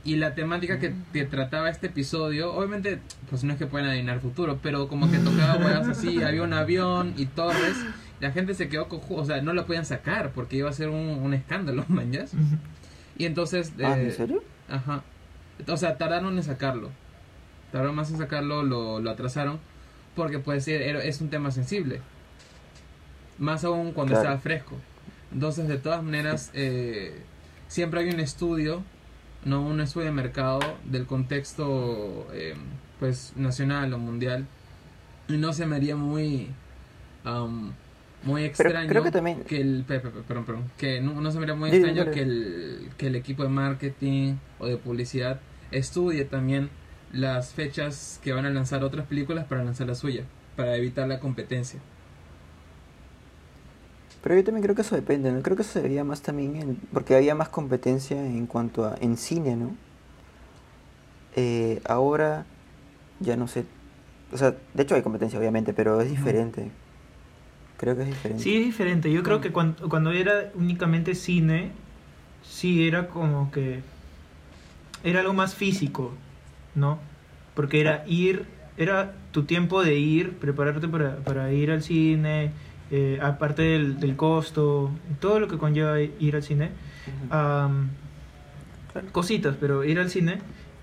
Y 0.06 0.16
la 0.16 0.34
temática 0.34 0.78
que, 0.78 0.94
que 1.12 1.24
trataba 1.24 1.68
este 1.68 1.88
episodio, 1.88 2.54
obviamente, 2.54 3.00
pues 3.28 3.42
no 3.44 3.52
es 3.52 3.58
que 3.58 3.66
puedan 3.66 3.88
adivinar 3.88 4.20
futuro, 4.20 4.60
pero 4.62 4.86
como 4.88 5.10
que 5.10 5.18
tocaba 5.18 5.56
huevas 5.56 5.88
así, 5.88 6.22
había 6.22 6.42
un 6.44 6.52
avión 6.52 7.12
y 7.16 7.26
torres, 7.26 7.74
la 8.20 8.30
gente 8.30 8.54
se 8.54 8.68
quedó 8.68 8.88
cojo, 8.88 9.16
o 9.16 9.24
sea, 9.24 9.42
no 9.42 9.52
la 9.52 9.66
podían 9.66 9.84
sacar 9.84 10.30
porque 10.30 10.56
iba 10.56 10.70
a 10.70 10.72
ser 10.72 10.88
un, 10.90 10.96
un 11.20 11.34
escándalo, 11.34 11.84
mañas. 11.88 12.32
Y 13.18 13.24
entonces... 13.26 13.72
Ah, 13.82 13.98
eh, 13.98 14.04
¿en 14.04 14.12
serio? 14.12 14.44
Ajá. 14.68 15.02
O 15.66 15.76
sea, 15.76 15.98
tardaron 15.98 16.36
en 16.36 16.42
sacarlo. 16.44 16.90
Tardaron 17.72 17.96
más 17.96 18.10
en 18.12 18.18
sacarlo, 18.18 18.62
lo, 18.62 19.00
lo 19.00 19.10
atrasaron. 19.10 19.58
Porque 20.14 20.38
puede 20.38 20.60
ser, 20.60 20.82
era- 20.82 21.02
es 21.02 21.20
un 21.20 21.30
tema 21.30 21.50
sensible. 21.50 22.00
Más 23.38 23.64
aún 23.64 23.92
cuando 23.92 24.12
Claro. 24.12 24.22
estaba 24.28 24.40
fresco. 24.40 24.76
Entonces, 25.32 25.66
de 25.68 25.78
todas 25.78 26.02
maneras, 26.02 26.50
eh, 26.54 27.20
siempre 27.68 28.00
hay 28.00 28.08
un 28.10 28.20
estudio, 28.20 28.82
no 29.46 29.62
un 29.62 29.80
estudio 29.80 30.06
de 30.06 30.12
mercado 30.12 30.58
del 30.84 31.06
contexto 31.06 32.26
eh, 32.34 32.54
pues 33.00 33.32
nacional 33.36 33.92
o 33.94 33.98
mundial. 33.98 34.46
Y 35.28 35.38
no 35.38 35.52
se 35.54 35.64
me 35.66 35.76
haría 35.76 35.96
muy 35.96 36.48
am, 37.24 37.72
muy 38.22 38.44
extraño 38.44 38.88
creo 38.88 39.02
que 39.02 39.10
también- 39.10 39.44
el 39.50 39.84
perdón, 39.86 40.44
perdón, 40.44 40.64
que 40.76 41.00
no, 41.00 41.20
no 41.20 41.30
se 41.30 41.38
me 41.38 41.44
haría 41.44 41.54
muy 41.54 41.70
extraño 41.70 42.10
que 42.12 42.20
el, 42.22 42.88
que 42.98 43.06
el 43.06 43.14
equipo 43.16 43.42
de 43.42 43.48
marketing 43.48 44.34
o 44.58 44.66
de 44.66 44.76
publicidad 44.76 45.40
estudie 45.70 46.24
también 46.24 46.68
las 47.12 47.52
fechas 47.54 48.20
que 48.22 48.32
van 48.32 48.46
a 48.46 48.50
lanzar 48.50 48.82
otras 48.84 49.06
películas 49.06 49.46
para 49.46 49.64
lanzar 49.64 49.86
la 49.86 49.94
suya, 49.94 50.24
para 50.56 50.76
evitar 50.76 51.06
la 51.08 51.18
competencia. 51.20 51.80
Pero 54.26 54.34
yo 54.40 54.42
también 54.44 54.64
creo 54.64 54.74
que 54.74 54.82
eso 54.82 54.96
depende, 54.96 55.30
¿no? 55.30 55.40
Creo 55.40 55.54
que 55.54 55.62
eso 55.62 55.70
se 55.74 55.82
veía 55.82 56.02
más 56.02 56.20
también 56.20 56.56
en- 56.56 56.74
porque 56.92 57.14
había 57.14 57.36
más 57.36 57.48
competencia 57.48 58.20
en 58.20 58.46
cuanto 58.48 58.84
a 58.84 58.96
en 59.00 59.16
cine, 59.16 59.54
¿no? 59.54 59.76
Eh, 61.36 61.80
ahora 61.88 62.44
ya 63.20 63.36
no 63.36 63.46
sé, 63.46 63.66
o 64.32 64.36
sea, 64.36 64.56
de 64.74 64.82
hecho 64.82 64.96
hay 64.96 65.02
competencia 65.02 65.38
obviamente, 65.38 65.72
pero 65.72 66.00
es 66.00 66.10
diferente. 66.10 66.72
Creo 67.76 67.94
que 67.94 68.02
es 68.02 68.08
diferente. 68.08 68.42
Sí, 68.42 68.56
es 68.56 68.64
diferente. 68.64 69.12
Yo 69.12 69.22
creo 69.22 69.40
que 69.40 69.52
cuando, 69.52 69.88
cuando 69.88 70.10
era 70.10 70.50
únicamente 70.56 71.14
cine, 71.14 71.70
sí 72.42 72.88
era 72.88 73.06
como 73.06 73.52
que. 73.52 73.80
Era 75.04 75.20
algo 75.20 75.34
más 75.34 75.54
físico, 75.54 76.10
¿no? 76.74 76.98
Porque 77.54 77.80
era 77.80 78.02
ir. 78.08 78.44
Era 78.76 79.14
tu 79.30 79.44
tiempo 79.44 79.84
de 79.84 79.94
ir, 80.00 80.32
prepararte 80.38 80.88
para, 80.88 81.18
para 81.18 81.52
ir 81.52 81.70
al 81.70 81.84
cine, 81.84 82.50
eh, 82.90 83.18
aparte 83.22 83.62
del, 83.62 83.98
del 84.00 84.16
costo, 84.16 84.90
todo 85.20 85.40
lo 85.40 85.48
que 85.48 85.58
conlleva 85.58 86.00
ir 86.00 86.36
al 86.36 86.42
cine. 86.42 86.70
Claro. 87.30 89.08
cositas, 89.12 89.56
pero 89.60 89.84
ir 89.84 89.98
al 89.98 90.10
cine 90.10 90.38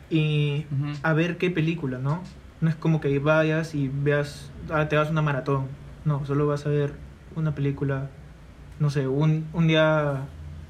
y 0.09 0.65
a 1.01 1.13
ver 1.13 1.37
qué 1.37 1.49
película, 1.49 1.97
¿no? 1.97 2.21
No 2.61 2.69
es 2.69 2.75
como 2.75 3.01
que 3.01 3.17
vayas 3.19 3.75
y 3.75 3.89
veas, 3.89 4.51
ah, 4.69 4.87
te 4.87 4.95
vas 4.95 5.09
una 5.09 5.21
maratón. 5.21 5.67
No, 6.05 6.25
solo 6.25 6.47
vas 6.47 6.65
a 6.65 6.69
ver 6.69 6.93
una 7.35 7.55
película, 7.55 8.09
no 8.79 8.89
sé, 8.89 9.07
un, 9.07 9.45
un 9.53 9.67
día 9.67 10.25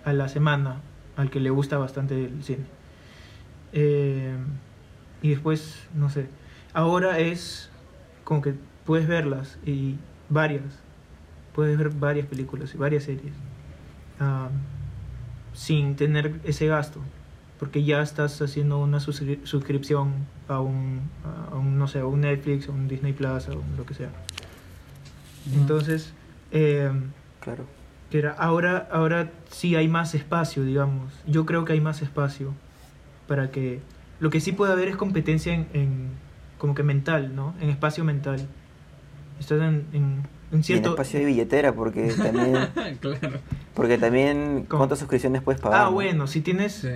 a 0.06 0.13
la 0.13 0.28
semana 0.30 0.82
al 1.17 1.30
que 1.30 1.39
le 1.39 1.50
gusta 1.50 1.78
bastante 1.78 2.26
el 2.26 2.43
cine. 2.43 2.65
Eh, 3.74 4.36
y 5.22 5.30
después, 5.30 5.88
no 5.93 6.10
sé, 6.10 6.28
ahora 6.74 7.19
es 7.19 7.69
como 8.24 8.41
que 8.41 8.54
puedes 8.86 9.08
verlas 9.08 9.58
y 9.65 9.96
varias, 10.30 10.63
puedes 11.54 11.78
ver 11.78 11.89
varias 11.89 12.26
películas 12.28 12.74
y 12.74 12.78
varias 12.78 13.04
series 13.04 13.34
ah, 14.20 14.50
sin 15.54 15.96
tener 15.96 16.39
ese 16.44 16.68
gasto 16.68 17.00
porque 17.60 17.84
ya 17.84 18.02
estás 18.02 18.42
haciendo 18.42 18.80
una 18.80 18.98
suscri- 18.98 19.44
suscripción 19.46 20.13
a 20.50 20.60
un, 20.60 21.02
a 21.52 21.56
un, 21.56 21.78
no 21.78 21.88
sé, 21.88 22.00
a 22.00 22.06
un 22.06 22.22
Netflix, 22.22 22.68
a 22.68 22.72
un 22.72 22.88
Disney 22.89 23.13
Plus, 23.13 23.48
o 23.48 23.62
lo 23.78 23.86
que 23.86 23.94
sea. 23.94 24.10
Entonces, 25.54 26.13
eh, 26.52 26.92
Claro. 27.39 27.66
que 28.10 28.20
era- 28.20 28.32
ahora, 28.34 28.89
ahora 28.92 29.32
sí 29.50 29.76
hay 29.76 29.88
más 29.88 30.13
espacio, 30.16 30.63
digamos. 30.63 31.13
Yo 31.26 31.46
creo 31.46 31.63
que 31.63 31.74
hay 31.74 31.80
más 31.82 32.02
espacio 32.02 32.54
para 33.28 33.50
que... 33.52 33.80
Lo 34.20 34.30
que 34.30 34.42
sí 34.42 34.52
puede 34.52 34.74
haber 34.74 34.88
es 34.89 34.96
competencia 34.98 35.54
en, 35.54 35.68
en 35.74 36.08
como 36.58 36.76
que 36.76 36.84
mental, 36.84 37.34
¿no? 37.36 37.54
En 37.62 37.70
espacio 37.70 38.04
mental. 38.04 38.46
Estás 39.39 39.60
en, 39.62 39.65
en, 39.65 39.93
en 39.93 40.24
Y 40.52 40.56
en 40.56 40.63
cierto... 40.63 40.89
espacio 40.91 41.19
de 41.19 41.26
billetera 41.26 41.74
porque 41.74 42.08
también 42.13 42.54
claro. 43.02 43.39
porque 43.74 43.98
también 43.98 44.65
¿Cómo? 44.67 44.80
cuántas 44.80 45.00
suscripciones 45.00 45.41
puedes 45.41 45.60
pagar. 45.62 45.82
Ah, 45.82 45.86
¿no? 45.86 45.91
bueno, 45.91 46.28
si 46.28 46.41
tienes... 46.41 46.74
Sí. 46.74 46.89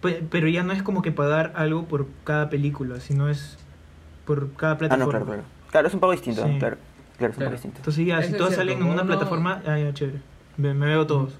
Pe- 0.00 0.22
Pero 0.30 0.46
ya 0.48 0.62
no 0.62 0.72
es 0.72 0.82
como 0.82 1.02
que 1.02 1.10
pagar 1.12 1.52
algo 1.56 1.86
por 1.86 2.06
cada 2.24 2.50
película, 2.50 3.00
sino 3.00 3.28
es 3.28 3.58
por 4.24 4.52
cada 4.54 4.72
Ah, 4.74 4.78
plataforma. 4.78 5.04
no, 5.04 5.10
claro, 5.10 5.26
claro. 5.26 5.42
Claro, 5.70 5.88
es 5.88 5.94
un 5.94 6.00
pago 6.00 6.12
distinto. 6.12 6.44
Sí. 6.46 6.58
claro. 6.58 6.76
Claro, 7.18 7.32
es 7.32 7.36
un 7.36 7.40
Claro. 7.40 7.50
pago 7.50 7.50
distinto. 7.52 7.78
Entonces 7.78 8.06
ya, 8.06 8.22
si 8.22 8.32
todos 8.32 8.50
cierto, 8.50 8.56
salen 8.56 8.76
en 8.78 8.82
una 8.84 8.92
uno- 9.02 9.06
plataforma, 9.06 9.62
ah, 9.66 9.78
ya, 9.78 9.92
chévere. 9.92 10.18
Me, 10.56 10.72
me 10.74 10.86
veo 10.86 11.06
todos. 11.06 11.32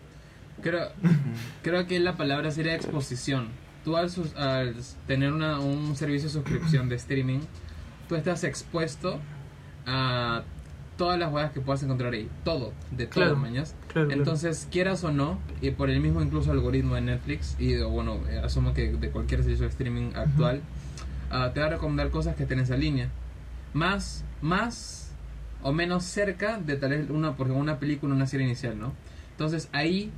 Creo, 0.61 0.89
creo 1.63 1.87
que 1.87 2.01
la 2.01 2.17
palabra 2.17 2.51
sería 2.51 2.75
exposición. 2.75 3.49
Tú 3.85 3.97
al, 3.97 4.11
sus- 4.11 4.35
al 4.37 4.75
tener 5.07 5.33
una, 5.33 5.61
un 5.61 5.95
servicio 5.95 6.29
de 6.29 6.33
suscripción 6.33 6.89
de 6.89 6.97
streaming, 6.97 7.41
tú 8.09 8.17
estás 8.17 8.43
expuesto 8.43 9.21
a 9.89 10.43
todas 10.99 11.19
las 11.19 11.33
huevas 11.33 11.53
que 11.53 11.61
puedas 11.61 11.83
encontrar 11.83 12.13
ahí. 12.13 12.29
Todo, 12.45 12.73
de 12.91 13.07
todo, 13.07 13.25
Claro, 13.25 13.37
mañas. 13.37 13.75
Claro, 13.89 14.09
claro. 14.09 14.21
Entonces, 14.21 14.69
quieras 14.71 15.03
o 15.05 15.13
no, 15.13 15.39
y 15.63 15.71
por 15.71 15.89
el 15.89 16.01
mismo 16.01 16.21
incluso 16.21 16.51
algoritmo 16.51 16.97
de 16.97 17.01
Netflix, 17.01 17.57
y 17.59 17.77
bueno, 17.79 18.21
eh, 18.29 18.41
asumo 18.45 18.75
que 18.75 18.93
de 18.93 19.11
cualquier 19.11 19.43
servicio 19.43 19.65
de 19.65 19.71
streaming 19.71 20.13
actual, 20.15 20.61
ah, 21.31 21.53
te 21.55 21.61
va 21.61 21.67
a 21.67 21.71
recomendar 21.71 22.11
cosas 22.11 22.37
que 22.37 22.43
en 22.43 22.61
esa 22.61 22.77
línea. 22.77 23.09
Más, 23.73 24.25
más 24.43 25.13
o 25.63 25.73
menos 25.73 26.05
cerca 26.05 26.59
de 26.59 26.77
tal 26.77 26.91
vez 26.91 27.09
una, 27.11 27.37
porque 27.37 27.53
una 27.53 27.79
película, 27.79 28.15
una 28.15 28.27
serie 28.27 28.47
inicial, 28.47 28.79
¿no? 28.79 28.93
Entonces 29.31 29.69
ahí 29.73 30.11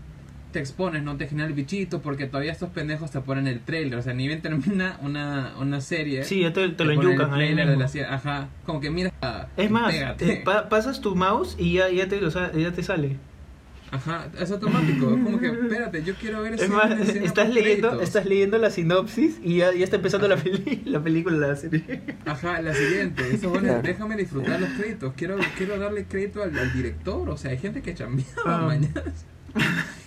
te 0.53 0.59
expones, 0.59 1.03
no 1.03 1.17
te 1.17 1.27
genera 1.27 1.49
el 1.49 1.55
bichito, 1.55 2.01
porque 2.03 2.27
todavía 2.27 2.53
estos 2.53 2.71
pendejos 2.71 3.11
te 3.11 3.21
ponen 3.21 3.47
el 3.47 3.61
trailer, 3.61 3.99
o 3.99 4.03
sea, 4.03 4.13
ni 4.15 4.27
bien 4.27 4.43
termina 4.43 4.99
una, 5.03 5.55
una 5.59 5.81
serie. 5.81 6.25
Sí, 6.25 6.41
ya 6.43 6.53
te, 6.53 6.69
te 6.71 6.85
lo 6.85 6.93
enyucan 6.93 7.29
el 7.29 7.35
ahí 7.35 7.39
trailer 7.47 7.67
de 7.67 7.71
mismo. 7.73 7.81
la 7.83 7.89
serie, 7.89 8.07
ajá, 8.09 8.49
como 8.67 8.81
que 8.81 8.91
mira, 8.91 9.13
Es 9.57 9.71
más, 9.71 9.95
eh, 9.95 10.43
pa- 10.45 10.69
pasas 10.69 11.01
tu 11.01 11.15
mouse 11.17 11.57
y 11.59 11.75
ya, 11.75 11.89
ya, 11.91 12.09
te, 12.09 12.21
lo 12.21 12.31
sa- 12.31 12.53
ya 12.53 12.73
te 12.73 12.83
sale. 12.83 13.17
Ajá, 13.93 14.29
es 14.39 14.49
automático. 14.53 15.07
Es 15.17 15.25
como 15.25 15.41
que, 15.41 15.49
espérate, 15.49 16.05
yo 16.05 16.15
quiero 16.15 16.43
ver 16.43 16.55
Es 16.55 16.63
esa 16.63 16.73
más, 16.73 16.93
estás 17.09 17.49
leyendo, 17.49 17.89
créditos. 17.89 18.03
estás 18.05 18.25
leyendo 18.25 18.57
la 18.59 18.71
sinopsis 18.71 19.41
y 19.43 19.57
ya, 19.57 19.75
ya 19.75 19.83
está 19.83 19.97
empezando 19.97 20.29
la, 20.29 20.37
peli 20.37 20.83
la 20.87 21.03
película, 21.03 21.49
la 21.49 21.57
serie. 21.57 22.01
Ajá, 22.25 22.63
la 22.63 22.73
siguiente. 22.73 23.25
Eso, 23.35 23.51
bueno, 23.51 23.67
Claro. 23.67 23.83
déjame 23.83 24.17
disfrutar 24.17 24.61
los 24.61 24.71
créditos. 24.71 25.13
Quiero, 25.17 25.39
quiero 25.59 25.77
darle 25.77 26.05
crédito 26.05 26.41
al, 26.41 26.57
al 26.57 26.73
director. 26.73 27.29
O 27.31 27.37
sea, 27.37 27.51
hay 27.51 27.59
gente 27.59 27.83
que 27.83 27.93
chambeaba 27.97 28.31
Ah. 28.45 28.61
mañana. 28.67 29.03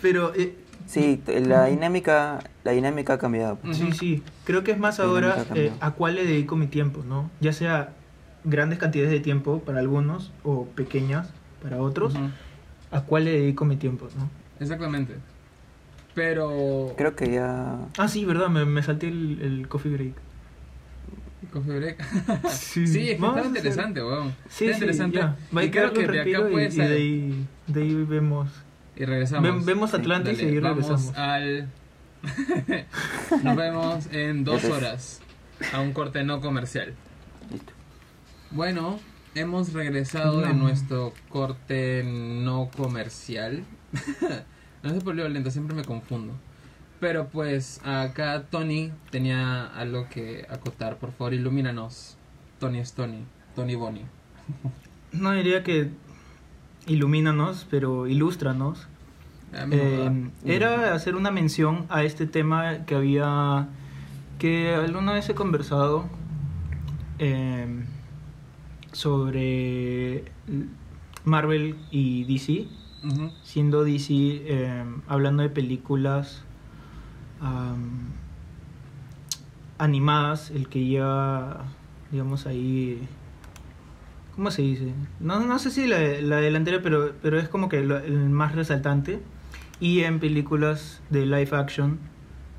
Pero 0.00 0.34
eh, 0.34 0.56
Sí, 0.86 1.22
la 1.26 1.66
dinámica, 1.66 2.40
la 2.64 2.72
dinámica 2.72 3.14
ha 3.14 3.18
cambiado. 3.18 3.56
pues. 3.56 3.78
sí, 3.78 3.92
sí, 3.92 4.22
creo 4.44 4.62
que 4.62 4.72
es 4.72 4.78
más 4.78 4.98
La 4.98 5.06
ahora 5.06 5.46
eh, 5.54 5.72
a 5.80 5.92
cuál 5.92 6.16
le 6.16 6.26
dedico 6.26 6.56
mi 6.56 6.66
tiempo, 6.66 7.02
¿no? 7.06 7.30
Ya 7.40 7.52
sea 7.52 7.94
grandes 8.44 8.78
cantidades 8.78 9.10
de 9.12 9.20
tiempo 9.20 9.60
para 9.60 9.78
algunos 9.78 10.32
o 10.42 10.66
pequeñas 10.66 11.30
para 11.62 11.78
otros. 11.78 12.14
¿a 12.90 13.00
cuál 13.00 13.24
le 13.24 13.32
dedico 13.32 13.64
mi 13.64 13.76
tiempo? 13.76 14.08
¿no? 14.18 14.28
Exactamente. 14.60 15.14
Pero. 16.14 16.92
Creo 16.96 17.16
que 17.16 17.32
ya... 17.32 17.78
Ah, 17.96 18.08
sí, 18.08 18.24
verdad, 18.26 18.48
me, 18.48 18.66
me 18.66 18.82
salté 18.82 19.08
el, 19.08 19.40
el 19.40 19.68
coffee 19.68 19.92
break. 19.92 20.14
Coffee 21.52 21.78
break. 21.78 22.04
Sí, 22.50 22.86
sí, 22.86 23.10
es 23.10 23.18
que 23.18 23.26
está 23.26 23.44
interesante, 23.46 24.02
weón. 24.02 24.34
Sí, 24.48 24.66
está 24.66 24.76
sí, 24.76 24.84
interesante. 24.84 25.18
ya. 25.18 25.36
Va 25.56 25.62
a 25.62 25.64
y 25.64 25.70
creo 25.70 25.92
que 25.92 26.06
de 26.06 26.20
acá 26.20 26.48
y, 26.48 26.52
puede 26.52 26.68
y 26.68 26.76
de 26.76 26.82
ahí, 26.82 27.46
de 27.66 27.82
ahí 27.82 27.94
vemos. 28.04 28.50
Y 28.96 29.04
regresamos. 29.04 29.42
Ven- 29.42 29.64
vemos 29.64 29.94
Atlantis 29.94 30.38
Dale, 30.38 30.50
y 30.50 30.54
ahí 30.54 30.60
vamos 30.60 30.86
regresamos. 30.88 31.16
al. 31.18 31.68
Nos 33.42 33.56
vemos 33.56 34.06
en 34.12 34.44
dos 34.44 34.64
horas. 34.64 35.20
A 35.72 35.80
un 35.80 35.92
corte 35.92 36.24
no 36.24 36.40
comercial. 36.40 36.94
Listo. 37.50 37.72
Bueno, 38.50 38.98
hemos 39.34 39.72
regresado 39.72 40.40
de 40.40 40.48
No. 40.48 40.54
nuestro 40.54 41.14
corte 41.28 42.02
no 42.04 42.70
comercial. 42.76 43.64
no 44.82 44.90
sé 44.90 45.00
por 45.00 45.16
qué 45.16 45.28
lento, 45.28 45.50
siempre 45.50 45.74
me 45.76 45.84
confundo. 45.84 46.34
Pero 47.00 47.28
pues 47.28 47.80
acá 47.84 48.44
Tony 48.50 48.92
tenía 49.10 49.66
algo 49.66 50.08
que 50.08 50.46
acotar. 50.48 50.98
Por 50.98 51.12
favor, 51.12 51.34
ilumínanos. 51.34 52.16
Tony 52.60 52.78
es 52.78 52.92
Tony. 52.92 53.24
Tony 53.56 53.74
Bonnie. 53.74 54.04
No 55.10 55.32
diría 55.32 55.62
que 55.62 55.90
ilumínanos, 56.86 57.66
pero 57.70 58.06
ilústranos. 58.06 58.86
Eh, 59.54 60.30
era 60.46 60.94
hacer 60.94 61.14
una 61.14 61.30
mención 61.30 61.84
a 61.90 62.04
este 62.04 62.26
tema 62.26 62.86
que 62.86 62.94
había 62.94 63.68
que 64.38 64.74
alguna 64.74 65.12
vez 65.12 65.28
he 65.28 65.34
conversado 65.34 66.06
eh, 67.18 67.84
sobre 68.92 70.24
Marvel 71.24 71.76
y 71.90 72.24
DC 72.24 72.66
siendo 73.42 73.84
DC 73.84 74.14
eh, 74.14 74.84
hablando 75.06 75.42
de 75.42 75.50
películas 75.50 76.44
animadas 79.76 80.50
el 80.50 80.68
que 80.68 80.84
lleva 80.84 81.64
digamos 82.10 82.46
ahí 82.46 83.06
¿cómo 84.34 84.50
se 84.50 84.62
dice? 84.62 84.92
no, 85.20 85.40
no 85.40 85.58
sé 85.58 85.70
si 85.70 85.86
la, 85.86 85.98
la 86.20 86.36
delantera 86.36 86.80
pero, 86.82 87.12
pero 87.22 87.38
es 87.38 87.48
como 87.48 87.68
que 87.68 87.80
lo- 87.82 87.98
el 87.98 88.28
más 88.30 88.54
resaltante 88.54 89.20
y 89.80 90.00
en 90.00 90.20
películas 90.20 91.00
de 91.10 91.26
live 91.26 91.50
action 91.52 91.98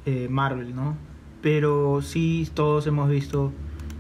eh, 0.06 0.28
Marvel 0.30 0.76
¿no? 0.76 0.96
pero 1.42 2.02
sí 2.02 2.48
todos 2.54 2.86
hemos 2.88 3.10
visto 3.10 3.52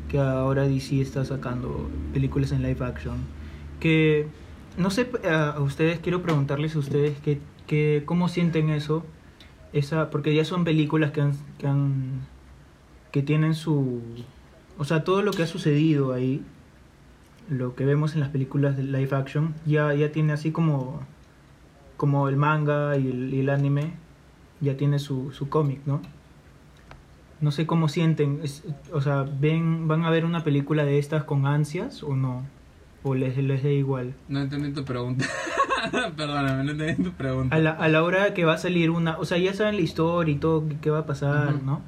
que 0.09 0.19
ahora 0.19 0.63
DC 0.63 1.01
está 1.01 1.25
sacando 1.25 1.89
películas 2.13 2.51
en 2.51 2.61
live 2.61 2.85
action 2.85 3.17
que 3.79 4.27
no 4.77 4.89
sé 4.91 5.09
a 5.29 5.51
a 5.51 5.59
ustedes 5.61 5.99
quiero 5.99 6.21
preguntarles 6.21 6.75
a 6.75 6.79
ustedes 6.79 7.17
que, 7.19 7.39
que 7.67 8.03
cómo 8.05 8.27
sienten 8.29 8.69
eso 8.69 9.03
esa 9.71 10.09
porque 10.11 10.35
ya 10.35 10.45
son 10.45 10.63
películas 10.63 11.11
que 11.11 11.21
han, 11.21 11.31
que 11.57 11.67
han 11.67 12.21
que 13.11 13.23
tienen 13.23 13.55
su 13.55 14.01
o 14.77 14.83
sea 14.85 15.03
todo 15.03 15.21
lo 15.21 15.31
que 15.31 15.43
ha 15.43 15.47
sucedido 15.47 16.13
ahí 16.13 16.41
lo 17.49 17.75
que 17.75 17.85
vemos 17.85 18.13
en 18.13 18.19
las 18.21 18.29
películas 18.29 18.77
de 18.77 18.83
live 18.83 19.15
action 19.15 19.53
ya 19.65 19.93
ya 19.93 20.11
tiene 20.11 20.33
así 20.33 20.51
como 20.51 21.01
como 21.97 22.27
el 22.29 22.37
manga 22.37 22.97
y 22.97 23.07
el, 23.09 23.33
y 23.33 23.39
el 23.41 23.49
anime 23.49 23.91
ya 24.61 24.75
tiene 24.77 24.99
su, 24.99 25.31
su 25.31 25.49
cómic 25.49 25.79
no 25.85 26.01
no 27.41 27.51
sé 27.51 27.65
cómo 27.65 27.89
sienten 27.89 28.39
es- 28.43 28.63
o 28.93 29.01
sea 29.01 29.23
ven 29.39 29.87
van 29.87 30.03
a 30.05 30.09
ver 30.09 30.25
una 30.25 30.43
película 30.43 30.85
de 30.85 30.97
estas 30.99 31.23
con 31.25 31.45
ansias 31.45 32.03
o 32.03 32.15
no 32.15 32.43
o 33.03 33.15
les 33.15 33.37
les 33.37 33.61
da 33.63 33.69
igual 33.69 34.13
No 34.29 34.39
entendí 34.41 34.71
tu 34.71 34.85
pregunta. 34.85 35.25
Perdóname, 36.15 36.63
no 36.63 36.71
entendí 36.71 37.03
tu 37.03 37.11
pregunta. 37.11 37.53
a 37.53 37.59
la, 37.59 37.71
a 37.71 37.89
la 37.89 38.01
hora 38.03 38.33
que 38.33 38.45
va 38.45 38.53
a 38.53 38.57
salir 38.57 38.89
una, 38.89 39.17
o 39.17 39.25
sea, 39.25 39.37
ya 39.37 39.53
saben 39.53 39.75
la 39.75 39.81
historia 39.81 40.33
y 40.33 40.37
todo, 40.37 40.63
qué- 40.81 40.89
va 40.89 40.99
a 40.99 41.05
pasar. 41.05 41.61
¿no? 41.61 41.81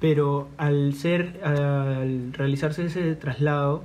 Pero 0.00 0.48
al 0.58 0.94
ser, 0.94 1.40
al 1.44 2.32
realizarse 2.32 2.84
ese 2.86 3.14
traslado, 3.14 3.84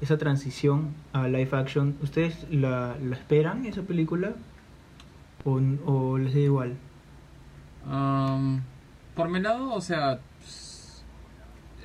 esa 0.00 0.18
transición 0.18 0.94
a 1.12 1.28
live 1.28 1.50
action, 1.52 1.96
¿ustedes 2.02 2.46
la, 2.50 2.96
la 3.02 3.16
esperan 3.16 3.64
esa 3.66 3.82
película? 3.82 4.34
¿O, 5.44 5.60
o 5.86 6.18
les 6.18 6.34
da 6.34 6.40
igual? 6.40 6.76
Um, 7.86 8.60
por 9.14 9.28
mi 9.28 9.40
lado, 9.40 9.72
o 9.72 9.80
sea, 9.80 10.20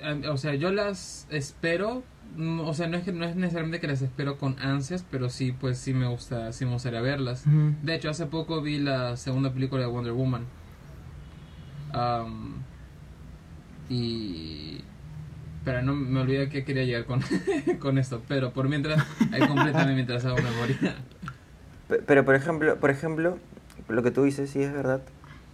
eh, 0.02 0.28
o 0.30 0.38
sea, 0.38 0.56
yo 0.56 0.72
las 0.72 1.28
espero, 1.30 2.04
mm, 2.36 2.62
o 2.62 2.74
sea, 2.74 2.88
no 2.88 2.98
es 2.98 3.04
que 3.04 3.12
no 3.12 3.26
es 3.26 3.36
necesariamente 3.36 3.80
que 3.80 3.88
las 3.88 4.02
espero 4.02 4.38
con 4.38 4.60
ansias, 4.60 5.06
pero 5.10 5.30
sí, 5.30 5.52
pues 5.52 5.78
sí 5.78 5.94
me 5.94 6.08
gusta, 6.08 6.52
sí 6.54 6.66
me 6.66 6.72
gustaría 6.72 7.02
verlas. 7.02 7.44
De 7.84 7.96
hecho, 7.96 8.10
hace 8.10 8.26
poco 8.26 8.62
vi 8.62 8.80
la 8.80 9.18
segunda 9.18 9.52
película 9.52 9.82
de 9.82 9.88
Wonder 9.88 10.14
Woman. 10.14 10.46
Um, 11.94 12.54
y 13.90 14.82
pero 15.70 15.84
no 15.84 15.94
me 15.94 16.22
olvidé 16.22 16.50
que 16.50 16.64
quería 16.66 16.84
llegar 16.84 17.06
con, 17.06 17.22
con 17.80 18.00
esto, 18.00 18.24
pero 18.28 18.52
por 18.54 18.68
mientras, 18.68 19.06
ahí 19.32 19.40
complétame 19.48 19.94
mientras 19.94 20.26
hago 20.26 20.38
memoria. 20.38 20.96
Pe- 21.88 22.02
Pero 22.08 22.26
por 22.26 22.34
ejemplo, 22.34 22.78
por 22.78 22.90
ejemplo, 22.90 23.38
lo 23.88 24.02
que 24.02 24.10
tú 24.10 24.24
dices 24.24 24.50
sí 24.50 24.64
es 24.64 24.74
verdad 24.74 25.02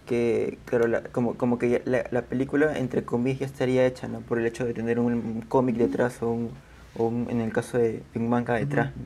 que 0.06 0.56
claro, 0.64 0.86
la- 0.86 1.02
como 1.02 1.34
como 1.34 1.58
que 1.58 1.68
ya 1.68 1.80
la, 1.84 2.04
la 2.10 2.22
película 2.22 2.78
entre 2.78 3.04
comillas 3.04 3.40
ya 3.40 3.46
estaría 3.46 3.84
hecha, 3.84 4.08
¿no? 4.08 4.20
Por 4.20 4.38
el 4.38 4.46
hecho 4.46 4.64
de 4.64 4.72
tener 4.72 4.98
un, 4.98 5.12
un 5.12 5.42
cómic 5.42 5.76
detrás 5.76 6.22
o, 6.22 6.30
un, 6.30 6.50
o 6.96 7.08
un- 7.08 7.26
en 7.28 7.42
el 7.42 7.52
caso 7.52 7.76
de 7.76 8.02
un 8.14 8.30
manga 8.30 8.54
detrás. 8.54 8.96
¿no? 8.96 9.02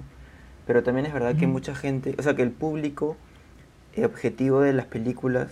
Pero 0.68 0.84
también 0.84 1.06
es 1.06 1.12
verdad 1.12 1.34
que 1.34 1.48
mucha 1.48 1.74
gente, 1.74 2.14
o 2.18 2.22
sea, 2.22 2.36
que 2.36 2.42
el 2.42 2.52
público 2.52 3.16
eh, 3.94 4.04
objetivo 4.04 4.61
de 4.61 4.72
las 4.74 4.86
películas 4.86 5.48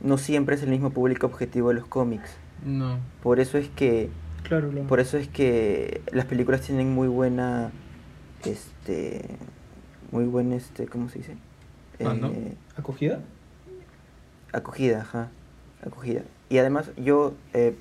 no 0.00 0.18
siempre 0.18 0.56
es 0.56 0.62
el 0.64 0.70
mismo 0.70 0.90
público 0.90 1.26
objetivo 1.28 1.68
de 1.68 1.74
los 1.74 1.86
cómics. 1.86 2.30
No. 2.66 2.98
Por 3.22 3.38
eso 3.38 3.56
es 3.58 3.68
que 3.68 4.08
Claro, 4.42 4.70
claro. 4.70 4.86
por 4.88 5.00
eso 5.00 5.16
es 5.16 5.28
que 5.28 6.00
las 6.12 6.24
películas 6.26 6.60
tienen 6.62 6.92
muy 6.92 7.08
buena 7.08 7.70
este 8.44 9.24
muy 10.12 10.24
buen 10.24 10.52
este 10.52 10.86
cómo 10.86 11.08
se 11.08 11.18
dice 11.18 11.36
Ah, 12.04 12.14
¿no? 12.14 12.28
Eh, 12.28 12.54
¿Acogida? 12.76 13.20
acogida 14.52 15.02
ajá 15.02 15.28
acogida 15.86 16.22
y 16.48 16.58
además 16.58 16.90
yo 16.96 17.34
eh, 17.54 17.76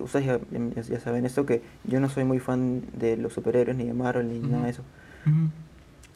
ustedes 0.00 0.26
ya, 0.26 0.40
ya- 0.74 0.82
ya 0.82 1.00
saben 1.00 1.24
esto 1.26 1.46
que 1.46 1.62
yo 1.84 2.00
no 2.00 2.08
soy 2.08 2.24
muy 2.24 2.38
fan 2.40 2.82
de 2.94 3.16
los 3.16 3.32
superhéroes 3.32 3.76
ni 3.76 3.84
de 3.84 3.94
Marvel 3.94 4.28
ni 4.28 4.38
nada 4.40 4.64
de 4.64 4.70
eso 4.70 4.82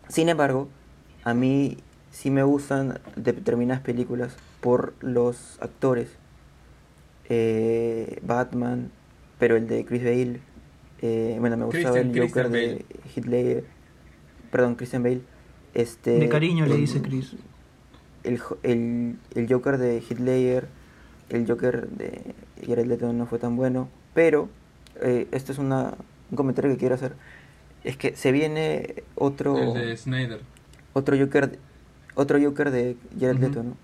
sin 0.09 0.28
embargo 0.28 0.68
a 1.22 1.35
mí 1.35 1.76
sí 2.11 2.30
me 2.30 2.43
gustan 2.43 2.99
determinadas 3.16 3.82
películas 3.82 4.37
por 4.61 4.95
los 5.01 5.59
actores 5.61 6.09
Eh, 7.30 8.18
Batman 8.22 8.91
pero 9.39 9.57
el 9.57 9.66
de 9.68 9.85
Chris 9.85 10.03
Bale 10.05 10.41
eh, 11.03 11.37
bueno 11.41 11.57
me 11.57 11.64
gustaba 11.64 11.95
Christian- 11.95 12.11
el 12.22 12.28
Joker 12.28 12.51
Christian 12.51 13.24
de 13.26 13.30
Ledger 13.30 13.64
perdón 14.51 14.74
Christian 14.76 15.03
Bale 15.03 15.20
este 15.74 16.11
De 16.20 16.28
cariño 16.28 16.66
le 16.66 16.76
dice 16.76 17.03
Chris. 17.03 17.35
el, 18.22 18.41
el, 18.62 19.16
el 19.35 19.49
Joker 19.53 19.76
de 19.78 20.01
Ledger, 20.18 20.68
el 21.30 21.47
Joker 21.49 21.89
de 21.89 22.35
Jared 22.66 22.87
Leto 22.87 23.12
no 23.12 23.26
fue 23.26 23.39
tan 23.41 23.57
bueno, 23.57 23.89
pero 24.14 24.49
eh, 25.03 25.26
esto 25.32 25.51
es 25.53 25.59
una, 25.59 25.95
un 26.30 26.37
comentario 26.37 26.70
que 26.70 26.76
quiero 26.76 26.95
hacer. 26.95 27.14
Es 27.82 27.97
que 27.97 28.14
se 28.14 28.30
viene 28.30 29.03
otro 29.16 29.59
El 29.59 29.74
de 29.74 29.97
Snyder. 29.97 30.41
otro 30.93 31.18
Joker 31.18 31.51
de- 31.51 31.59
otro 32.14 32.39
Joker 32.41 32.70
de 32.70 32.97
Jared 33.18 33.35
Ujú. 33.35 33.43
Leto, 33.49 33.62
¿no? 33.64 33.76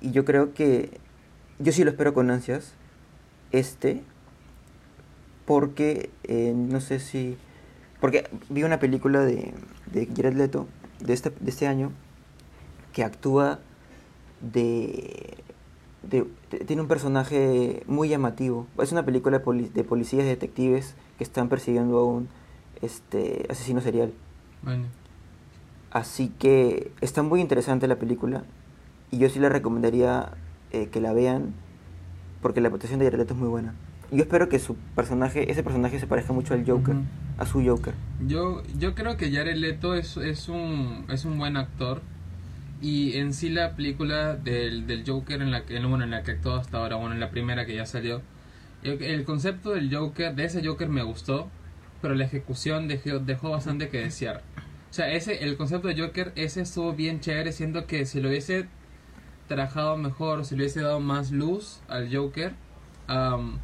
Y 0.00 0.10
yo 0.12 0.24
creo 0.24 0.54
que 0.54 0.98
yo 1.58 1.70
sí 1.72 1.84
lo 1.84 1.90
espero 1.90 2.14
con 2.14 2.30
ansias 2.30 2.72
este 3.52 4.02
porque 5.50 6.10
eh, 6.22 6.52
no 6.54 6.80
sé 6.80 7.00
si 7.00 7.36
porque 8.00 8.28
vi 8.50 8.62
una 8.62 8.78
película 8.78 9.18
de, 9.24 9.52
de 9.92 10.06
Jared 10.06 10.34
Leto 10.36 10.68
de 11.00 11.12
este, 11.12 11.30
de 11.30 11.50
este 11.50 11.66
año 11.66 11.90
que 12.92 13.02
actúa 13.02 13.58
de, 14.40 15.38
de- 16.08 16.24
de- 16.52 16.64
tiene 16.64 16.82
un 16.82 16.86
personaje 16.88 17.82
muy 17.88 18.08
llamativo 18.08 18.68
es 18.80 18.92
una 18.92 19.04
película 19.04 19.38
de, 19.38 19.44
poli- 19.44 19.68
de 19.74 19.82
policías 19.82 20.22
y 20.24 20.28
detectives 20.28 20.94
que 21.18 21.24
están 21.24 21.48
persiguiendo 21.48 21.98
a 21.98 22.04
un 22.04 22.28
este 22.80 23.46
asesino 23.50 23.80
serial 23.80 24.12
Bueno. 24.62 24.84
Así 25.90 26.28
que 26.38 26.92
está 27.00 27.24
muy 27.24 27.40
interesante 27.40 27.88
la 27.88 27.96
película 27.96 28.44
y 29.10 29.18
yo 29.18 29.28
sí 29.28 29.40
le 29.40 29.48
recomendaría 29.48 30.30
eh, 30.70 30.86
que 30.92 31.00
la 31.00 31.12
vean 31.12 31.54
porque 32.40 32.60
la 32.60 32.68
actuación 32.68 33.00
de 33.00 33.06
Jared 33.06 33.18
Leto 33.18 33.34
es 33.34 33.40
muy 33.40 33.48
buena. 33.48 33.74
Y 34.12 34.16
Yo 34.16 34.22
espero 34.22 34.48
que 34.48 34.58
su 34.58 34.74
personaje, 34.96 35.50
ese 35.50 35.62
personaje 35.62 35.98
se 36.00 36.06
parezca 36.06 36.32
mucho 36.32 36.54
al 36.54 36.64
Joker, 36.66 36.96
Ujú. 36.96 37.04
a 37.38 37.46
su 37.46 37.64
Joker. 37.64 37.94
Yo, 38.26 38.62
yo 38.78 38.94
creo 38.94 39.16
que 39.16 39.30
Jared 39.32 39.56
Leto 39.56 39.94
es, 39.94 40.16
es, 40.16 40.48
un, 40.48 41.06
es 41.10 41.24
un 41.24 41.38
buen 41.38 41.56
actor. 41.56 42.02
Y 42.82 43.18
en 43.18 43.34
sí 43.34 43.50
la 43.50 43.76
película 43.76 44.34
del, 44.36 44.86
del 44.86 45.04
Joker 45.06 45.42
en 45.42 45.50
la 45.50 45.64
que 45.66 45.78
bueno, 45.84 46.02
en 46.04 46.10
la 46.10 46.22
que 46.22 46.32
actuó 46.32 46.54
hasta 46.54 46.78
ahora, 46.78 46.96
bueno, 46.96 47.12
en 47.14 47.20
la 47.20 47.30
primera 47.30 47.66
que 47.66 47.74
ya 47.76 47.86
salió. 47.86 48.22
El, 48.82 49.02
el 49.02 49.24
concepto 49.24 49.70
del 49.72 49.94
Joker, 49.94 50.34
de 50.34 50.44
ese 50.44 50.66
Joker 50.66 50.88
me 50.88 51.02
gustó. 51.02 51.48
pero 52.00 52.14
la 52.14 52.24
ejecución 52.24 52.88
dejó, 52.88 53.18
dejó 53.18 53.50
bastante 53.50 53.90
que 53.90 53.98
desear. 53.98 54.42
O 54.90 54.92
sea, 54.92 55.12
ese, 55.12 55.44
el 55.44 55.56
concepto 55.56 55.88
de 55.88 56.00
Joker, 56.00 56.32
ese 56.34 56.62
estuvo 56.62 56.94
bien 56.94 57.20
chévere, 57.20 57.52
siendo 57.52 57.86
que 57.86 58.06
si 58.06 58.20
lo 58.20 58.28
hubiese 58.30 58.66
trabajado 59.46 59.96
mejor, 59.96 60.44
si 60.44 60.56
le 60.56 60.62
hubiese 60.62 60.80
dado 60.80 60.98
más 61.00 61.30
luz 61.30 61.80
al 61.88 62.14
Joker, 62.14 62.54
am, 63.06 63.58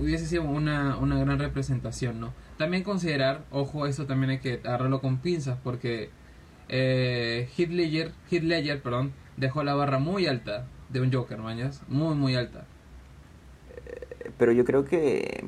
hubiese 0.00 0.26
sido 0.26 0.42
una, 0.44 0.96
una 0.96 1.18
gran 1.18 1.38
representación, 1.38 2.20
¿no? 2.20 2.32
También 2.58 2.82
considerar, 2.82 3.44
ojo, 3.50 3.86
eso 3.86 4.06
también 4.06 4.30
hay 4.30 4.38
que 4.38 4.60
agarrarlo 4.64 5.00
con 5.00 5.18
pinzas, 5.18 5.58
porque 5.62 6.10
eh, 6.68 7.48
Heath 7.56 7.70
Ledger, 7.70 8.12
Heath 8.30 8.42
Ledger, 8.42 8.82
perdón, 8.82 9.12
dejó 9.36 9.64
la 9.64 9.74
barra 9.74 9.98
muy 9.98 10.26
alta 10.26 10.66
de 10.90 11.00
un 11.00 11.12
Joker, 11.12 11.38
mañas, 11.38 11.82
muy, 11.88 12.14
muy 12.14 12.34
alta. 12.34 12.66
Pero 14.38 14.52
yo 14.52 14.64
creo 14.64 14.84
que... 14.84 15.44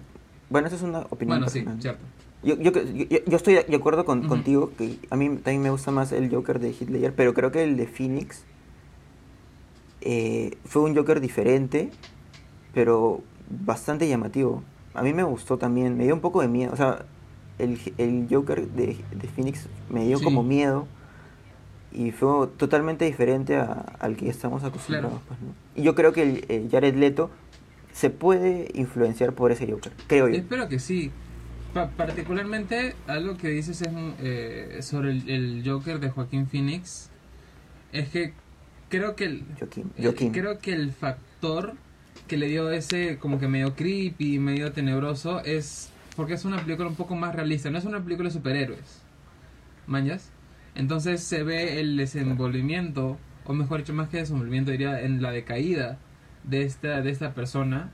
Bueno, 0.50 0.66
esa 0.68 0.76
es 0.76 0.82
una 0.82 1.00
opinión 1.10 1.38
Bueno, 1.38 1.48
sí, 1.48 1.60
personal. 1.60 1.82
cierto. 1.82 2.04
Yo, 2.42 2.56
yo, 2.58 2.72
yo, 2.72 3.18
yo 3.26 3.36
estoy 3.36 3.54
de 3.54 3.76
acuerdo 3.76 4.04
con, 4.04 4.28
contigo, 4.28 4.72
que 4.76 4.98
a 5.10 5.16
mí 5.16 5.28
también 5.36 5.62
me 5.62 5.70
gusta 5.70 5.90
más 5.90 6.12
el 6.12 6.30
Joker 6.30 6.58
de 6.58 6.70
Heath 6.70 6.90
Ledger, 6.90 7.14
pero 7.14 7.32
creo 7.32 7.50
que 7.50 7.64
el 7.64 7.76
de 7.76 7.86
Phoenix 7.86 8.44
eh, 10.02 10.56
fue 10.66 10.82
un 10.82 10.94
Joker 10.94 11.20
diferente, 11.20 11.90
pero 12.74 13.22
bastante 13.48 14.08
llamativo. 14.08 14.62
A 14.94 15.02
mí 15.02 15.12
me 15.12 15.22
gustó 15.22 15.58
también, 15.58 15.96
me 15.96 16.04
dio 16.04 16.14
un 16.14 16.20
poco 16.20 16.40
de 16.40 16.48
miedo. 16.48 16.72
O 16.72 16.76
sea, 16.76 17.04
el, 17.58 17.78
el 17.98 18.26
Joker 18.30 18.66
de, 18.68 18.96
de 19.14 19.28
Phoenix 19.28 19.66
me 19.90 20.04
dio 20.04 20.18
Sí. 20.18 20.24
como 20.24 20.42
miedo 20.42 20.86
y 21.92 22.10
fue 22.10 22.48
totalmente 22.56 23.04
diferente 23.04 23.56
a- 23.56 23.72
al 24.00 24.16
que 24.16 24.28
estamos 24.28 24.64
acostumbrados. 24.64 25.20
Claro. 25.20 25.24
pues, 25.28 25.40
¿no? 25.40 25.54
Y 25.74 25.84
yo 25.84 25.94
creo 25.94 26.12
que 26.12 26.22
el, 26.22 26.44
el 26.48 26.70
Jared 26.70 26.94
Leto 26.96 27.30
se 27.92 28.10
puede 28.10 28.70
influenciar 28.74 29.32
por 29.34 29.52
ese 29.52 29.70
Joker, 29.70 29.92
creo 30.08 30.28
yo. 30.28 30.34
Espero 30.36 30.68
que 30.68 30.78
sí. 30.80 31.10
Pa- 31.72 31.88
particularmente, 31.90 32.94
algo 33.06 33.36
que 33.36 33.48
dices 33.48 33.80
es, 33.82 33.88
eh, 34.20 34.78
sobre 34.82 35.10
el, 35.10 35.28
el 35.28 35.62
Joker 35.68 35.98
de 36.00 36.10
Joaquín 36.10 36.46
Phoenix, 36.48 37.10
es 37.92 38.08
que 38.08 38.32
creo 38.88 39.14
que 39.16 39.24
el, 39.26 39.44
Joaquín. 39.58 39.90
Eh, 39.96 40.02
Joaquín. 40.04 40.32
Creo 40.32 40.58
que 40.58 40.72
el 40.72 40.92
factor 40.92 41.74
que 42.26 42.36
le 42.36 42.46
dio 42.48 42.70
ese 42.70 43.18
como 43.18 43.38
que 43.38 43.48
medio 43.48 43.74
creepy, 43.74 44.38
medio 44.38 44.72
tenebroso 44.72 45.40
es 45.44 45.90
porque 46.16 46.34
es 46.34 46.44
una 46.44 46.58
película 46.58 46.88
un 46.88 46.94
poco 46.94 47.16
más 47.16 47.34
realista, 47.34 47.70
no 47.70 47.78
es 47.78 47.84
una 47.84 48.02
película 48.02 48.28
de 48.28 48.34
superhéroes. 48.34 49.02
¿Mañas? 49.86 50.30
Entonces 50.74 51.22
se 51.22 51.42
ve 51.42 51.80
el 51.80 51.96
desenvolvimiento, 51.96 53.18
o 53.44 53.52
mejor 53.52 53.80
dicho, 53.80 53.92
más 53.92 54.08
que 54.08 54.18
desenvolvimiento, 54.18 54.70
diría 54.70 55.00
en 55.02 55.22
la 55.22 55.30
decaída 55.30 55.98
de 56.44 56.62
esta, 56.62 57.00
de 57.00 57.10
esta 57.10 57.34
persona 57.34 57.90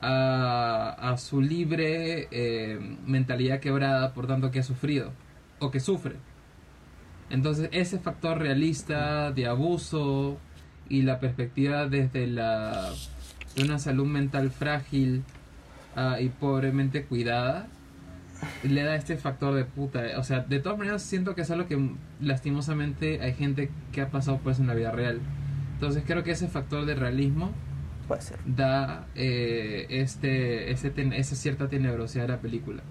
a, 0.00 1.16
su 1.18 1.40
libre 1.40 2.28
eh, 2.30 2.78
mentalidad 3.06 3.60
quebrada, 3.60 4.12
por 4.12 4.26
tanto 4.26 4.50
que 4.50 4.60
ha 4.60 4.62
sufrido, 4.62 5.12
o 5.58 5.70
que 5.70 5.80
sufre. 5.80 6.16
Entonces 7.30 7.68
ese 7.72 7.98
factor 7.98 8.38
realista 8.38 9.32
de 9.32 9.46
abuso 9.46 10.38
y 10.88 11.02
la 11.02 11.20
perspectiva 11.20 11.86
desde 11.86 12.26
la 12.26 12.92
de 13.56 13.64
una 13.64 13.78
salud 13.78 14.06
mental 14.06 14.50
frágil 14.50 15.22
ah, 15.96 16.20
y 16.20 16.28
pobremente 16.28 17.04
cuidada 17.04 17.68
le 18.62 18.82
da 18.82 18.96
este 18.96 19.16
factor 19.16 19.54
de 19.54 19.64
puta. 19.64 20.02
O 20.18 20.22
sea, 20.24 20.40
de 20.40 20.58
todas 20.58 20.76
maneras 20.78 21.02
siento 21.02 21.34
que 21.34 21.42
es 21.42 21.50
algo 21.50 21.66
que 21.66 21.90
lastimosamente 22.20 23.20
hay 23.22 23.32
gente 23.34 23.70
que 23.92 24.00
ha 24.02 24.10
pasado 24.10 24.38
por 24.38 24.52
eso 24.52 24.62
en 24.62 24.68
la 24.68 24.74
vida 24.74 24.90
real. 24.90 25.20
Entonces 25.74 26.02
creo 26.06 26.22
que 26.24 26.32
ese 26.32 26.48
factor 26.48 26.84
de 26.84 26.94
realismo 26.94 27.52
Puede 28.08 28.20
ser. 28.22 28.38
da 28.44 29.06
eh, 29.14 29.86
este, 29.88 30.70
ese 30.72 30.90
ten- 30.90 31.12
esa 31.12 31.36
cierta 31.36 31.68
tenebrosidad 31.68 32.26
a 32.26 32.34
la 32.36 32.40
película. 32.40 32.82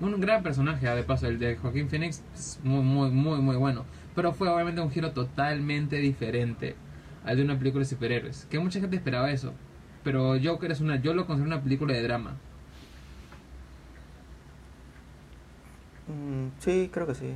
Un 0.00 0.18
gran 0.20 0.42
personaje, 0.42 0.88
ah, 0.88 0.94
de 0.94 1.02
paso, 1.04 1.26
el 1.28 1.38
de 1.38 1.56
Joaquín 1.56 1.88
Phoenix, 1.88 2.22
es 2.34 2.58
muy, 2.64 2.82
muy, 2.82 3.10
muy, 3.10 3.38
muy 3.40 3.56
bueno. 3.56 3.84
Pero 4.14 4.32
fue 4.32 4.48
obviamente 4.48 4.80
un 4.80 4.90
giro 4.90 5.12
totalmente 5.12 5.96
diferente 5.98 6.74
al 7.24 7.36
de 7.36 7.44
una 7.44 7.58
película 7.58 7.84
de 7.84 7.90
superhéroes. 7.90 8.46
Que 8.50 8.58
mucha 8.58 8.80
gente 8.80 8.96
esperaba 8.96 9.30
eso. 9.30 9.52
Pero 10.04 10.34
Joker 10.42 10.72
es 10.72 10.80
una, 10.80 10.96
yo 11.00 11.14
lo 11.14 11.26
considero 11.26 11.54
una 11.54 11.62
película 11.62 11.94
de 11.94 12.02
drama. 12.02 12.36
Mm, 16.08 16.48
sí, 16.58 16.90
creo 16.92 17.06
que 17.06 17.14
sí. 17.14 17.34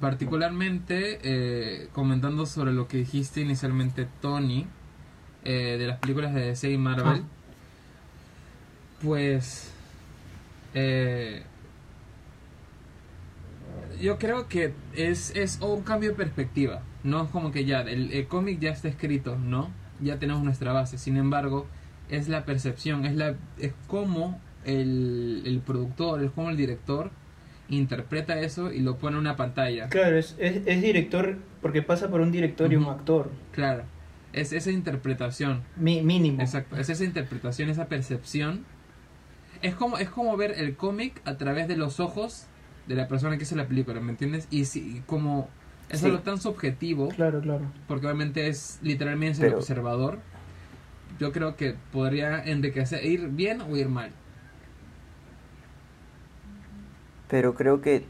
Particularmente, 0.00 1.18
eh, 1.22 1.88
comentando 1.92 2.46
sobre 2.46 2.72
lo 2.72 2.88
que 2.88 2.98
dijiste 2.98 3.40
inicialmente, 3.42 4.06
Tony, 4.22 4.66
eh, 5.44 5.76
de 5.78 5.86
las 5.86 5.98
películas 5.98 6.32
de 6.34 6.46
DC 6.46 6.70
y 6.70 6.78
Marvel, 6.78 7.22
Ah. 7.22 7.28
pues 9.02 9.72
eh, 10.74 11.42
yo 14.00 14.18
creo 14.18 14.46
que 14.48 14.72
es, 14.94 15.34
es 15.36 15.58
un 15.60 15.82
cambio 15.82 16.10
de 16.10 16.16
perspectiva. 16.16 16.82
No 17.02 17.24
es 17.24 17.30
como 17.30 17.50
que 17.50 17.64
ya, 17.64 17.80
el, 17.82 18.12
el 18.12 18.26
cómic 18.28 18.58
ya 18.60 18.70
está 18.70 18.88
escrito, 18.88 19.36
¿no? 19.36 19.70
Ya 20.02 20.18
tenemos 20.18 20.42
nuestra 20.42 20.72
base. 20.72 20.98
Sin 20.98 21.16
embargo, 21.16 21.66
es 22.08 22.28
la 22.28 22.44
percepción, 22.44 23.04
es, 23.06 23.14
la, 23.14 23.34
es 23.58 23.72
cómo 23.86 24.40
el, 24.64 25.42
el 25.46 25.60
productor, 25.60 26.22
es 26.22 26.30
como 26.32 26.50
el 26.50 26.56
director 26.56 27.10
interpreta 27.68 28.40
eso 28.40 28.72
y 28.72 28.80
lo 28.80 28.96
pone 28.98 29.14
en 29.16 29.20
una 29.20 29.36
pantalla. 29.36 29.88
Claro, 29.88 30.16
es, 30.18 30.34
es, 30.38 30.62
es 30.66 30.82
director 30.82 31.38
porque 31.62 31.82
pasa 31.82 32.08
por 32.10 32.20
un 32.20 32.32
director 32.32 32.72
y 32.72 32.76
un 32.76 32.86
actor. 32.86 33.30
Claro, 33.52 33.84
es 34.32 34.52
esa 34.52 34.72
interpretación. 34.72 35.62
Mi- 35.76 36.02
mínimo. 36.02 36.40
Exacto, 36.42 36.76
es 36.76 36.88
esa 36.90 37.04
interpretación, 37.04 37.70
esa 37.70 37.86
percepción. 37.86 38.64
Es 39.62 39.74
como, 39.74 39.98
es 39.98 40.08
como 40.10 40.36
ver 40.36 40.52
el 40.56 40.74
cómic 40.74 41.20
a 41.24 41.36
través 41.36 41.68
de 41.68 41.76
los 41.76 42.00
ojos 42.00 42.46
de 42.88 42.96
la 42.96 43.06
persona 43.06 43.36
que 43.36 43.44
hace 43.44 43.54
la 43.54 43.68
película, 43.68 44.00
¿me 44.00 44.10
entiendes? 44.10 44.48
Y 44.50 44.64
si, 44.64 45.02
como 45.06 45.48
es 45.90 46.00
Sí. 46.00 46.06
algo 46.06 46.20
tan 46.20 46.38
subjetivo, 46.40 47.08
Claro, 47.08 47.40
claro. 47.40 47.64
porque 47.88 48.06
obviamente 48.06 48.48
es 48.48 48.78
literalmente 48.82 49.38
el 49.40 49.46
Pero- 49.48 49.58
observador, 49.58 50.18
yo 51.18 51.32
creo 51.32 51.56
que 51.56 51.74
podría 51.92 52.42
enriquecer, 52.42 53.04
ir 53.04 53.28
bien 53.28 53.60
o 53.60 53.76
ir 53.76 53.88
mal. 53.88 54.10
Pero 57.28 57.54
creo 57.54 57.80
que 57.80 58.04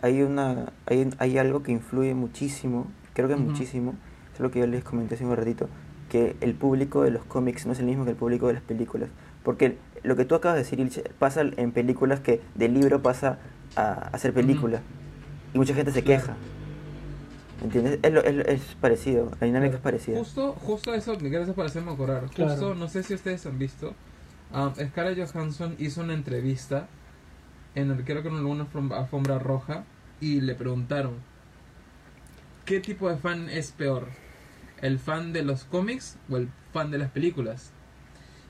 hay 0.00 0.22
una 0.22 0.72
hay, 0.86 1.10
hay 1.18 1.38
algo 1.38 1.62
que 1.62 1.72
influye 1.72 2.14
muchísimo, 2.14 2.86
creo 3.12 3.28
que 3.28 3.34
Ujú. 3.34 3.42
muchísimo, 3.44 3.94
es 4.34 4.40
lo 4.40 4.50
que 4.50 4.60
yo 4.60 4.66
les 4.66 4.82
comenté 4.82 5.14
hace 5.16 5.26
un 5.26 5.36
ratito, 5.36 5.68
que 6.08 6.36
el 6.40 6.54
público 6.54 7.02
de 7.02 7.10
los 7.10 7.24
cómics 7.24 7.66
no 7.66 7.72
es 7.72 7.80
el 7.80 7.86
mismo 7.86 8.04
que 8.04 8.10
el 8.12 8.16
público 8.16 8.46
de 8.46 8.54
las 8.54 8.62
películas. 8.62 9.10
Porque 9.42 9.76
lo 10.04 10.16
que 10.16 10.24
tú 10.24 10.34
acabas 10.34 10.56
de 10.56 10.62
decir 10.62 10.80
Ilse, 10.80 11.02
pasa 11.18 11.42
en 11.42 11.72
películas 11.72 12.20
que 12.20 12.40
del 12.54 12.74
libro 12.74 13.02
pasa 13.02 13.38
a, 13.76 13.92
a 13.92 14.18
ser 14.18 14.32
película. 14.32 14.80
Y 15.52 15.58
mucha 15.58 15.74
gente 15.74 15.90
se 15.92 16.02
Claro. 16.02 16.22
queja. 16.22 16.36
¿Entiendes? 17.62 17.98
Es, 18.02 18.12
lo- 18.12 18.22
es, 18.24 18.34
lo- 18.34 18.44
es 18.44 18.60
parecido, 18.80 19.30
la 19.40 19.46
dinámica 19.46 19.70
Claro. 19.72 19.76
es 19.76 19.82
parecida. 19.82 20.18
Justo, 20.18 20.52
justo 20.54 20.94
eso, 20.94 21.16
gracias 21.18 21.54
por 21.54 21.66
hacerme 21.66 21.92
acordar. 21.92 22.24
Claro. 22.34 22.50
Justo, 22.52 22.74
no 22.74 22.88
sé 22.88 23.02
si 23.02 23.14
ustedes 23.14 23.44
han 23.46 23.58
visto, 23.58 23.94
um, 24.52 24.72
Scarlett 24.74 25.30
Johansson 25.32 25.76
hizo 25.78 26.00
una 26.00 26.14
entrevista 26.14 26.88
en 27.74 27.90
el 27.90 28.04
creo 28.04 28.22
que 28.22 28.28
en 28.28 28.36
alguna 28.36 28.64
alfombra- 28.64 28.98
alfombra 28.98 29.38
roja 29.38 29.84
y 30.20 30.40
le 30.40 30.54
preguntaron 30.54 31.14
¿qué 32.64 32.80
tipo 32.80 33.08
de 33.08 33.16
fan 33.16 33.48
es 33.48 33.72
peor? 33.72 34.08
¿El 34.80 34.98
fan 34.98 35.32
de 35.32 35.42
los 35.42 35.64
cómics 35.64 36.16
o 36.30 36.36
el 36.36 36.48
fan 36.72 36.90
de 36.90 36.98
las 36.98 37.10
películas? 37.10 37.70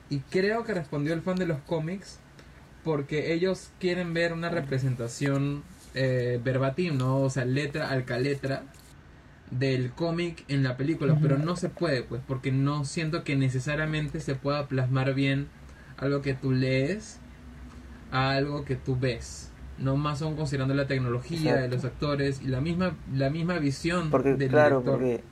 Y 0.09 0.19
creo 0.19 0.63
que 0.63 0.73
respondió 0.73 1.13
el 1.13 1.21
fan 1.21 1.35
de 1.37 1.45
los 1.45 1.59
cómics 1.61 2.19
porque 2.83 3.33
ellos 3.33 3.69
quieren 3.79 4.13
ver 4.13 4.33
una 4.33 4.49
representación 4.49 5.63
eh, 5.95 6.39
verbatim, 6.43 6.97
¿no? 6.97 7.19
O 7.21 7.29
sea, 7.29 7.45
letra 7.45 7.89
al 7.89 8.05
letra 8.23 8.63
del 9.51 9.91
cómic 9.91 10.43
en 10.47 10.63
la 10.63 10.77
película, 10.77 11.17
pero 11.21 11.37
no 11.37 11.55
se 11.55 11.69
puede, 11.69 12.01
pues, 12.03 12.21
porque 12.27 12.51
no 12.51 12.85
siento 12.85 13.23
que 13.23 13.35
necesariamente 13.35 14.19
se 14.19 14.35
pueda 14.35 14.67
plasmar 14.67 15.13
bien 15.13 15.47
algo 15.97 16.21
que 16.21 16.33
tú 16.33 16.51
lees 16.51 17.19
a 18.11 18.31
algo 18.31 18.65
que 18.65 18.75
tú 18.75 18.97
ves. 18.99 19.51
No 19.77 19.95
más 19.95 20.19
son 20.19 20.35
considerando 20.35 20.73
la 20.75 20.87
tecnología 20.87 21.55
de 21.55 21.67
los 21.67 21.83
actores 21.85 22.41
y 22.41 22.47
la 22.47 22.61
misma 22.61 22.95
la 23.13 23.29
misma 23.29 23.57
visión 23.59 24.09
Porque, 24.11 24.35
del 24.35 24.49
claro, 24.49 24.81
director. 24.81 24.99
porque. 24.99 25.23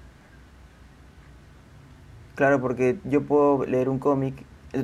Claro, 2.36 2.62
porque 2.62 2.98
yo 3.06 3.24
puedo 3.24 3.66
leer 3.66 3.90
un 3.90 4.00
cómic. 4.00 4.36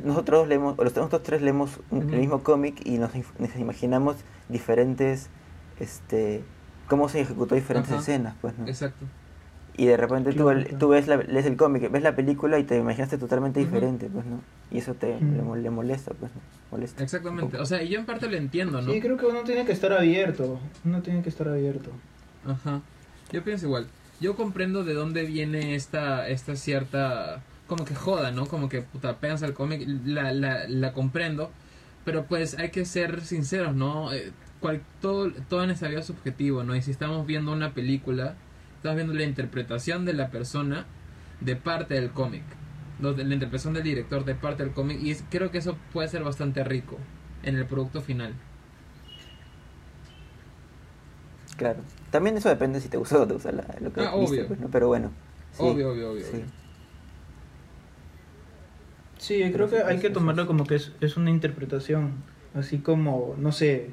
Nosotros 0.03 0.47
leemos, 0.47 0.77
o 0.77 0.83
los- 0.83 0.95
nosotros 0.95 1.23
tres 1.23 1.41
leemos 1.41 1.79
un- 1.91 2.13
el 2.13 2.19
mismo 2.19 2.43
cómic 2.43 2.81
y 2.85 2.97
nos, 2.97 3.11
nos 3.39 3.55
imaginamos 3.55 4.17
diferentes. 4.49 5.29
Este. 5.79 6.43
Cómo 6.87 7.09
se 7.09 7.21
ejecutó 7.21 7.55
diferentes 7.55 7.91
Ajá. 7.91 8.01
escenas, 8.01 8.35
pues, 8.41 8.57
¿no? 8.57 8.67
Exacto. 8.67 9.05
Y 9.79 9.85
de 9.85 9.95
repente 9.95 10.33
tú, 10.33 10.87
ves 10.89 11.07
la, 11.07 11.17
lees 11.17 11.45
el 11.45 11.55
cómic, 11.55 11.91
ves 11.91 12.01
la 12.01 12.15
película 12.15 12.57
y 12.57 12.63
te 12.63 12.77
imaginaste 12.77 13.17
totalmente 13.19 13.59
Ujú. 13.59 13.67
diferente, 13.69 14.09
pues, 14.11 14.25
¿no? 14.25 14.41
Y 14.71 14.79
eso 14.79 14.95
te 14.95 15.19
le, 15.19 15.41
mo- 15.43 15.55
le 15.55 15.69
molesta, 15.69 16.13
pues, 16.19 16.31
¿no? 16.33 16.41
Molesta. 16.71 17.03
Exactamente. 17.03 17.57
O 17.57 17.65
sea, 17.65 17.83
y 17.83 17.89
yo 17.89 17.99
en 17.99 18.05
parte 18.05 18.27
lo 18.27 18.35
entiendo, 18.37 18.81
¿no? 18.81 18.91
Sí, 18.91 18.99
creo 18.99 19.17
que 19.17 19.27
uno 19.27 19.41
tiene 19.41 19.65
que 19.65 19.71
estar 19.71 19.93
abierto. 19.93 20.59
Uno 20.83 21.01
tiene 21.03 21.21
que 21.21 21.29
estar 21.29 21.47
abierto. 21.47 21.91
Ajá. 22.45 22.81
Yo 23.31 23.43
pienso 23.43 23.67
igual. 23.67 23.87
Yo 24.19 24.35
comprendo 24.35 24.83
de 24.83 24.93
dónde 24.95 25.23
viene 25.25 25.75
esta, 25.75 26.27
esta 26.27 26.55
cierta, 26.55 27.41
como 27.67 27.85
que 27.85 27.93
joda, 27.93 28.31
¿no? 28.31 28.47
Como 28.47 28.69
que 28.69 28.81
puta, 28.81 29.17
pegas 29.17 29.43
al 29.43 29.53
cómic, 29.53 29.87
la, 30.05 30.33
la, 30.33 30.67
la 30.67 30.91
comprendo. 30.91 31.51
Pero 32.03 32.25
pues 32.25 32.57
hay 32.57 32.71
que 32.71 32.83
ser 32.85 33.21
sinceros, 33.21 33.75
¿no? 33.75 34.11
Eh, 34.11 34.31
cual- 34.59 34.81
todo, 35.01 35.31
todo 35.49 35.63
en 35.63 35.69
esta 35.71 35.87
vida 35.87 35.99
es 35.99 36.05
subjetivo, 36.05 36.63
¿no? 36.63 36.75
Y 36.75 36.81
si 36.81 36.91
estamos 36.91 37.25
viendo 37.27 37.51
una 37.51 37.73
película, 37.73 38.35
estamos 38.77 38.95
viendo 38.95 39.13
la 39.13 39.23
interpretación 39.23 40.05
de 40.05 40.13
la 40.13 40.29
persona 40.29 40.85
de 41.41 41.55
parte 41.55 41.93
del 41.95 42.11
cómic. 42.11 42.43
La 42.99 43.09
interpretación 43.11 43.73
del 43.75 43.83
director 43.83 44.25
de 44.25 44.33
parte 44.35 44.63
del 44.63 44.73
cómic. 44.73 44.99
Y 45.01 45.11
es- 45.11 45.23
creo 45.29 45.51
que 45.51 45.59
eso 45.59 45.77
puede 45.93 46.07
ser 46.07 46.23
bastante 46.23 46.63
rico 46.63 46.97
en 47.43 47.55
el 47.55 47.65
producto 47.65 48.01
final. 48.01 48.33
Claro. 51.57 51.79
También 52.11 52.37
eso 52.37 52.49
depende 52.49 52.79
si 52.79 52.87
te 52.89 52.97
gusta 52.97 53.15
o 53.17 53.19
no 53.19 53.27
te 53.27 53.33
gusta 53.33 53.51
la- 53.51 53.75
lo 53.81 53.91
que 53.91 54.01
Ah, 54.01 54.15
viste, 54.15 54.37
obvio. 54.37 54.47
pues, 54.47 54.59
¿no? 54.59 54.67
Pero 54.69 54.87
bueno. 54.87 55.11
sí, 55.53 55.63
Obvio, 55.63 55.91
obvio, 55.91 56.11
obvio. 56.11 56.23
sí. 56.23 56.31
obvio. 56.33 56.45
Sí, 59.17 59.39
yo 59.39 59.51
creo 59.51 59.69
que 59.69 59.81
hay 59.81 59.97
que 59.99 60.09
tomarlo 60.11 60.45
como 60.45 60.65
que 60.65 60.75
es, 60.75 60.91
es 61.01 61.17
una 61.17 61.31
interpretación. 61.31 62.11
Así 62.53 62.77
como, 62.79 63.35
no 63.37 63.51
sé, 63.51 63.89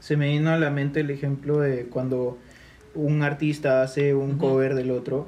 se 0.00 0.16
me 0.16 0.28
vino 0.28 0.50
a 0.50 0.58
la 0.58 0.70
mente 0.70 1.00
el 1.00 1.10
ejemplo 1.10 1.60
de 1.60 1.86
cuando 1.86 2.38
un 2.94 3.22
artista 3.22 3.82
hace 3.82 4.14
un 4.14 4.36
cover 4.38 4.74
del 4.74 4.90
otro, 4.90 5.26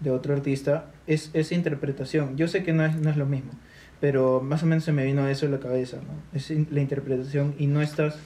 de 0.00 0.10
otro 0.10 0.34
artista, 0.34 0.86
es 1.06 1.30
esa 1.34 1.54
interpretación. 1.54 2.36
Yo 2.36 2.48
sé 2.48 2.62
que 2.64 2.72
no 2.72 2.84
es, 2.84 2.96
no 2.96 3.10
es 3.10 3.16
lo 3.16 3.26
mismo, 3.26 3.52
pero 4.00 4.40
más 4.40 4.62
o 4.62 4.66
menos 4.66 4.84
se 4.84 4.92
me 4.92 5.04
vino 5.04 5.28
eso 5.28 5.46
en 5.46 5.52
la 5.52 5.60
cabeza, 5.60 5.98
¿no? 5.98 6.36
Es 6.36 6.50
la 6.50 6.80
interpretación 6.80 7.54
y 7.58 7.66
no 7.66 7.82
estás 7.82 8.18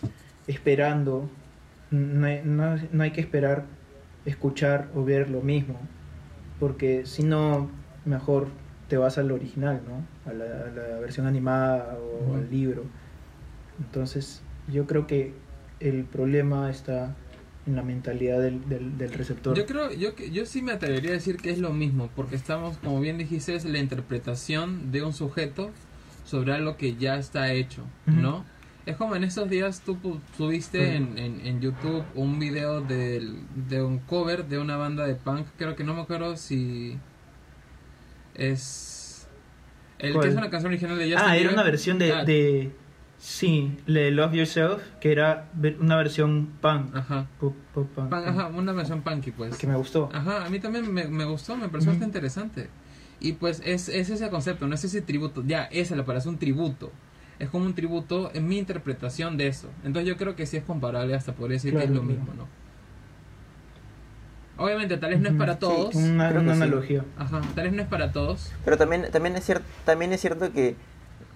esperando, 0.46 1.28
no 1.90 2.26
hay, 2.26 2.42
no- 2.44 2.76
no 2.92 3.02
hay 3.02 3.10
que 3.10 3.20
esperar 3.20 3.64
escuchar 4.24 4.88
o 4.94 5.04
ver 5.04 5.28
lo 5.30 5.40
mismo, 5.42 5.78
porque 6.60 7.04
si 7.04 7.22
no, 7.24 7.68
mejor 8.06 8.46
te 8.88 8.96
vas 8.96 9.18
al 9.18 9.30
original, 9.32 9.80
¿no? 9.86 10.30
A 10.30 10.34
la, 10.34 10.44
a 10.44 10.70
la 10.70 11.00
versión 11.00 11.26
animada 11.26 11.98
o 11.98 12.34
al 12.36 12.50
libro. 12.50 12.84
Entonces, 13.80 14.40
yo 14.72 14.86
creo 14.86 15.06
que 15.06 15.32
el 15.80 16.04
problema 16.04 16.70
está 16.70 17.14
en 17.66 17.76
la 17.76 17.82
mentalidad 17.82 18.40
del, 18.40 18.68
del, 18.68 18.98
del 18.98 19.12
receptor. 19.12 19.56
Yo 19.56 19.64
creo, 19.66 19.90
yo, 19.92 20.14
que- 20.14 20.30
yo 20.30 20.44
sí 20.46 20.60
me 20.62 20.72
atrevería 20.72 21.10
a 21.10 21.14
decir 21.14 21.36
que 21.38 21.50
es 21.50 21.58
lo 21.58 21.72
mismo, 21.72 22.10
porque 22.14 22.36
estamos, 22.36 22.76
como 22.78 23.00
bien 23.00 23.16
dijiste, 23.18 23.54
es 23.54 23.64
la 23.64 23.78
interpretación 23.78 24.90
de 24.92 25.02
un 25.02 25.12
sujeto 25.14 25.70
sobre 26.24 26.52
algo 26.52 26.76
que 26.76 26.96
ya 26.96 27.16
está 27.16 27.52
hecho. 27.52 27.82
¿no? 28.06 28.44
Es 28.86 28.96
como 28.96 29.16
en 29.16 29.24
estos 29.24 29.48
días 29.48 29.80
tú 29.80 30.20
subiste 30.36 30.96
en, 30.96 31.16
en, 31.16 31.40
en 31.46 31.60
YouTube 31.62 32.04
un 32.14 32.38
video 32.38 32.82
del- 32.82 33.38
de 33.68 33.82
un 33.82 33.98
cover 33.98 34.44
de 34.46 34.58
una 34.58 34.76
banda 34.76 35.06
de 35.06 35.14
punk, 35.14 35.46
creo 35.56 35.74
que 35.74 35.84
no 35.84 35.94
me 35.94 36.02
acuerdo 36.02 36.36
si 36.36 36.98
es... 38.34 39.26
El 39.98 40.12
¿Cuál? 40.12 40.24
que 40.24 40.30
es 40.32 40.36
una 40.36 40.50
canción 40.50 40.72
original 40.72 40.98
de 40.98 41.04
Justin 41.04 41.18
ah, 41.30 41.36
era 41.36 41.50
una 41.52 41.62
versión 41.62 41.98
de, 41.98 42.12
Ah, 42.12 42.24
de... 42.24 42.72
Sí, 43.26 43.74
de 43.86 44.10
Love 44.10 44.34
Yourself, 44.34 44.82
que 45.00 45.10
era 45.10 45.48
una 45.80 45.96
versión 45.96 46.50
punk. 46.60 46.94
Ajá. 46.94 47.26
Pop- 47.40 47.56
pop 47.72 47.88
punk, 47.94 48.10
Punk, 48.10 48.26
ajá, 48.26 48.48
una 48.48 48.72
versión 48.72 49.00
punky, 49.00 49.30
pues. 49.30 49.56
Que 49.56 49.66
me 49.66 49.76
gustó. 49.76 50.10
Ajá, 50.12 50.44
a 50.44 50.50
mí 50.50 50.60
también 50.60 50.92
me, 50.92 51.08
me 51.08 51.24
gustó, 51.24 51.56
me 51.56 51.70
pareció 51.70 51.92
bastante 51.92 52.18
interesante. 52.18 52.68
Y 53.20 53.32
pues 53.32 53.62
es, 53.64 53.88
es 53.88 54.10
ese 54.10 54.28
concepto, 54.28 54.66
no 54.66 54.74
es 54.74 54.84
ese 54.84 55.00
tributo. 55.00 55.42
Ya, 55.46 55.64
esa 55.64 55.96
la 55.96 56.04
parece 56.04 56.28
un 56.28 56.36
tributo. 56.36 56.92
Es 57.38 57.48
como 57.48 57.64
un 57.64 57.74
tributo 57.74 58.30
en 58.34 58.46
mi 58.46 58.58
interpretación 58.58 59.38
de 59.38 59.46
eso. 59.46 59.70
Entonces 59.84 60.06
yo 60.06 60.18
creo 60.18 60.36
que 60.36 60.44
sí 60.44 60.58
es 60.58 60.64
comparable, 60.64 61.14
hasta 61.14 61.32
podría 61.32 61.54
decir 61.54 61.72
que 61.72 61.78
es 61.82 61.88
lo 61.88 62.02
claro. 62.02 62.08
mismo, 62.08 62.34
¿no? 62.34 62.46
Obviamente, 64.56 64.98
tal 64.98 65.10
vez 65.10 65.20
no 65.20 65.30
es 65.30 65.34
para 65.34 65.54
sí, 65.54 65.60
todos. 65.60 65.94
Una, 65.94 66.30
que 66.30 66.38
una 66.38 66.54
sí. 66.54 66.62
analogía. 66.62 67.04
Ajá, 67.16 67.40
tal 67.54 67.64
vez 67.64 67.72
no 67.72 67.80
es 67.80 67.88
para 67.88 68.12
todos. 68.12 68.52
Pero 68.66 68.76
también, 68.76 69.06
también, 69.10 69.34
es, 69.34 69.44
cierto 69.44 69.64
también 69.86 70.12
es 70.12 70.20
cierto 70.20 70.52
que 70.52 70.76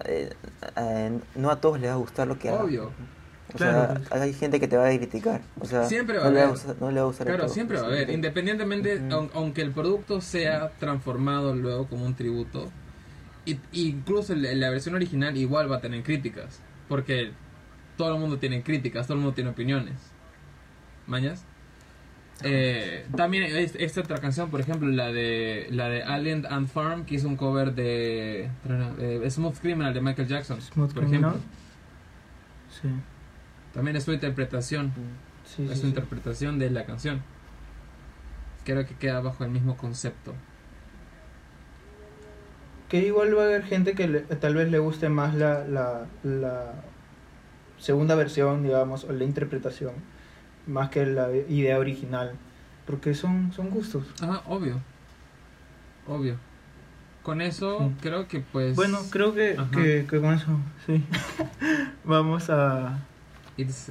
eh, 0.05 0.29
eh, 0.77 1.19
no 1.35 1.49
a 1.51 1.59
todos 1.61 1.79
les 1.79 1.89
va 1.89 1.93
a 1.93 1.97
gustar 1.97 2.27
lo 2.27 2.37
que 2.39 2.49
hagas. 2.49 2.61
Obvio. 2.63 2.91
O 3.53 3.57
Claro, 3.57 3.95
sea, 3.95 4.01
pues. 4.09 4.21
hay 4.21 4.33
gente 4.33 4.59
que 4.59 4.67
te 4.67 4.77
va 4.77 4.87
a 4.87 4.95
criticar. 4.95 5.41
O 5.59 5.65
sea, 5.65 5.83
Siempre 5.85 6.17
va 6.19 6.25
no 6.25 6.29
a 6.29 6.33
le 6.33 6.39
va 6.41 6.45
a 6.47 6.49
gustar, 6.51 6.75
no 6.79 6.91
le 6.91 6.95
va 6.99 7.01
a 7.01 7.07
gustar 7.07 7.27
a 7.27 7.31
Claro, 7.33 7.49
siempre 7.49 7.77
va 7.77 7.83
a 7.83 7.87
haber. 7.87 8.09
Independientemente, 8.11 8.99
aun- 9.09 9.31
aunque 9.33 9.61
el 9.63 9.71
producto 9.71 10.21
sea 10.21 10.69
transformado 10.79 11.55
luego 11.55 11.87
como 11.87 12.05
un 12.05 12.13
tributo, 12.15 12.69
y, 13.45 13.57
incluso 13.71 14.35
la, 14.35 14.53
la 14.53 14.69
versión 14.69 14.93
original 14.93 15.35
igual 15.35 15.71
va 15.71 15.77
a 15.77 15.81
tener 15.81 16.03
críticas. 16.03 16.61
Porque 16.87 17.31
todo 17.97 18.13
el 18.13 18.19
mundo 18.19 18.37
tiene 18.37 18.61
críticas, 18.61 19.07
todo 19.07 19.15
el 19.17 19.21
mundo 19.21 19.33
tiene 19.33 19.49
opiniones. 19.49 19.95
¿Mañas? 21.07 21.43
Eh, 22.43 23.05
también 23.17 23.43
es- 23.43 23.75
esta 23.75 23.99
otra 24.01 24.19
canción, 24.19 24.49
por 24.49 24.61
ejemplo, 24.61 24.87
la 24.87 25.11
de 25.11 25.67
la 25.71 25.89
de 25.89 26.03
Alien 26.03 26.45
and 26.49 26.67
Farm, 26.69 27.05
que 27.05 27.15
hizo 27.15 27.27
un 27.27 27.35
cover 27.35 27.73
de, 27.75 28.49
de 28.97 29.29
Smooth 29.29 29.57
Criminal 29.59 29.93
de 29.93 29.99
Michael 30.01 30.27
Jackson, 30.27 30.61
Smooth 30.61 30.93
por 30.93 31.03
Criminal. 31.03 31.31
ejemplo. 31.31 31.49
Sí, 32.81 32.87
También 33.73 33.97
es 33.97 34.03
su 34.05 34.13
interpretación. 34.13 34.93
sí, 35.43 35.63
es 35.63 35.69
sí, 35.71 35.75
su 35.75 35.81
sí. 35.81 35.87
interpretación 35.87 36.59
de 36.59 36.69
la 36.69 36.85
canción. 36.85 37.21
Creo 38.63 38.85
que 38.85 38.95
queda 38.95 39.19
bajo 39.19 39.43
el 39.43 39.49
mismo 39.51 39.75
concepto. 39.75 40.33
Que 42.87 43.05
igual 43.05 43.37
va 43.37 43.43
a 43.43 43.45
haber 43.45 43.63
gente 43.63 43.93
que 43.93 44.07
le- 44.07 44.21
tal 44.21 44.55
vez 44.55 44.71
le 44.71 44.79
guste 44.79 45.09
más 45.09 45.35
la, 45.35 45.65
la, 45.67 46.05
la 46.23 46.73
segunda 47.77 48.15
versión, 48.15 48.63
digamos, 48.63 49.03
o 49.03 49.11
la 49.11 49.23
interpretación, 49.25 49.93
más 50.69 50.89
que 50.89 51.05
la 51.05 51.29
idea 51.49 51.77
original. 51.79 52.33
Porque 52.85 53.13
son, 53.13 53.51
son 53.53 53.69
gustos. 53.69 54.03
Ajá, 54.21 54.41
obvio. 54.47 54.79
Obvio. 56.07 56.37
Con 57.23 57.41
eso 57.41 57.77
Sí. 57.79 57.95
creo 58.01 58.27
que 58.27 58.39
pues... 58.39 58.75
Bueno, 58.75 58.97
creo 59.11 59.33
que, 59.35 59.57
que, 59.71 60.05
que 60.09 60.19
con 60.21 60.33
eso, 60.33 60.47
sí. 60.87 61.03
Vamos 62.03 62.49
a, 62.49 62.97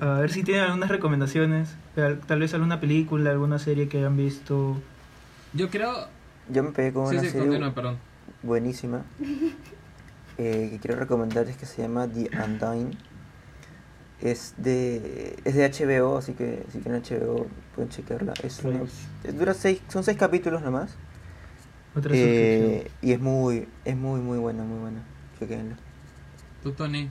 a 0.01 0.13
ver 0.21 0.31
si 0.33 0.43
tienen 0.43 0.65
algunas 0.65 0.89
recomendaciones. 0.89 1.77
Tal, 1.95 2.39
vez 2.41 2.55
alguna 2.55 2.81
película, 2.81 3.31
alguna 3.31 3.59
serie 3.59 3.89
que 3.89 3.99
hayan 3.99 4.17
visto. 4.17 4.77
Yo 5.53 5.69
creo... 5.71 6.09
Yo 6.49 6.63
me 6.65 6.71
pegué 6.73 6.93
con 6.93 7.07
Sí, 7.09 7.15
una 7.17 7.23
sí, 7.23 7.31
serie 7.31 7.47
continúa, 7.49 7.75
perdón. 7.75 7.99
buenísima 8.43 9.03
eh, 10.39 10.69
que 10.73 10.79
quiero 10.81 10.99
recomendarles 10.99 11.57
que 11.57 11.67
se 11.67 11.83
llama 11.83 12.09
The 12.09 12.31
Undying. 12.45 12.97
Es 14.21 14.55
de, 14.57 15.37
es 15.45 15.55
de 15.55 15.65
HBO, 15.71 16.19
así 16.19 16.33
que 16.33 16.65
si 16.73 16.79
tienen 16.79 17.03
HBO 17.03 17.47
pueden 17.75 17.89
chequearla. 17.91 18.35
Es 18.43 18.65
una- 18.65 18.81
dura 19.33 19.55
seis, 19.55 19.81
son 19.89 20.03
seis 20.03 20.19
capítulos 20.19 20.61
nomás. 20.63 20.97
Otra 21.95 22.13
Eh, 22.15 22.91
y 23.01 23.13
es 23.13 23.21
muy, 23.21 23.69
es 23.85 23.97
muy, 23.97 24.21
muy 24.21 24.39
buena, 24.39 24.65
muy 24.65 24.79
buena. 24.81 25.01
Chequenla. 25.39 25.77
Tú, 26.63 26.73
Tony. 26.73 27.09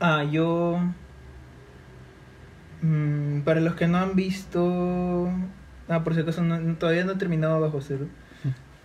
Ah, 0.00 0.22
yo. 0.24 0.78
mm, 2.82 3.40
para 3.40 3.60
los 3.60 3.74
que 3.74 3.86
no 3.88 3.98
han 3.98 4.14
visto. 4.14 5.28
Ah, 5.88 6.04
por 6.04 6.14
si 6.14 6.20
acaso, 6.20 6.42
no- 6.42 6.74
todavía 6.76 7.04
no 7.04 7.12
he 7.12 7.16
terminado 7.16 7.60
bajo 7.60 7.80
cero. 7.80 8.06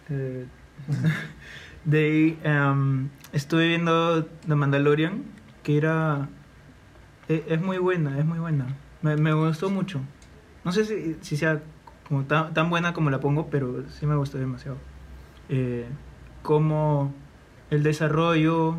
Eh, 0.10 0.46
de 1.86 2.38
em, 2.44 3.10
estuve 3.34 3.68
viendo 3.68 4.24
The 4.26 4.56
Mandalorian, 4.56 5.24
que 5.64 5.78
era. 5.78 6.30
e- 7.28 7.44
Es, 7.50 7.62
muy 7.62 7.78
buena, 7.78 8.18
es 8.18 8.26
muy 8.26 8.40
buena. 8.40 8.68
Me, 9.02 9.18
me 9.18 9.34
gustó 9.34 9.70
mucho. 9.70 10.00
No 10.64 10.72
sé 10.72 10.86
si, 10.86 11.18
si 11.22 11.36
sea 11.36 11.62
como 12.08 12.24
tan, 12.24 12.54
tan 12.54 12.70
buena 12.70 12.94
como 12.94 13.10
la 13.10 13.20
pongo, 13.20 13.48
pero 13.50 13.84
sí 13.90 14.06
me 14.06 14.16
gustó 14.16 14.38
demasiado. 14.38 14.78
Eh, 15.50 15.86
como 16.42 17.14
el 17.70 17.84
desarrollo 17.84 18.78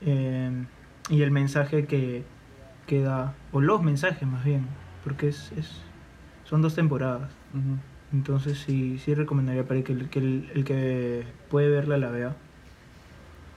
eh, 0.00 0.50
y 1.10 1.22
el 1.22 1.30
mensaje 1.30 1.86
que, 1.86 2.24
que 2.86 3.02
da, 3.02 3.34
o 3.52 3.60
los 3.60 3.82
mensajes 3.82 4.26
más 4.26 4.44
bien, 4.44 4.66
porque 5.04 5.28
es, 5.28 5.52
es 5.56 5.82
son 6.44 6.62
dos 6.62 6.74
temporadas. 6.74 7.30
Entonces 8.12 8.58
sí, 8.58 8.98
sí 8.98 9.14
recomendaría 9.14 9.66
para 9.66 9.82
que 9.82 9.92
el 9.92 10.08
que, 10.08 10.18
el, 10.18 10.50
el 10.54 10.64
que 10.64 11.26
puede 11.50 11.68
verla 11.68 11.98
la 11.98 12.10
vea. 12.10 12.36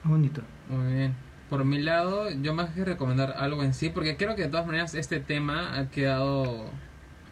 Bonito. 0.04 0.42
Muy 0.68 0.92
bien. 0.92 1.14
Por 1.48 1.64
mi 1.64 1.80
lado, 1.80 2.30
yo 2.30 2.54
más 2.54 2.70
que 2.70 2.84
recomendar 2.84 3.34
algo 3.38 3.62
en 3.62 3.74
sí, 3.74 3.90
porque 3.90 4.16
creo 4.16 4.34
que 4.34 4.42
de 4.42 4.48
todas 4.48 4.66
maneras 4.66 4.94
este 4.94 5.20
tema 5.20 5.78
ha 5.78 5.90
quedado... 5.90 6.66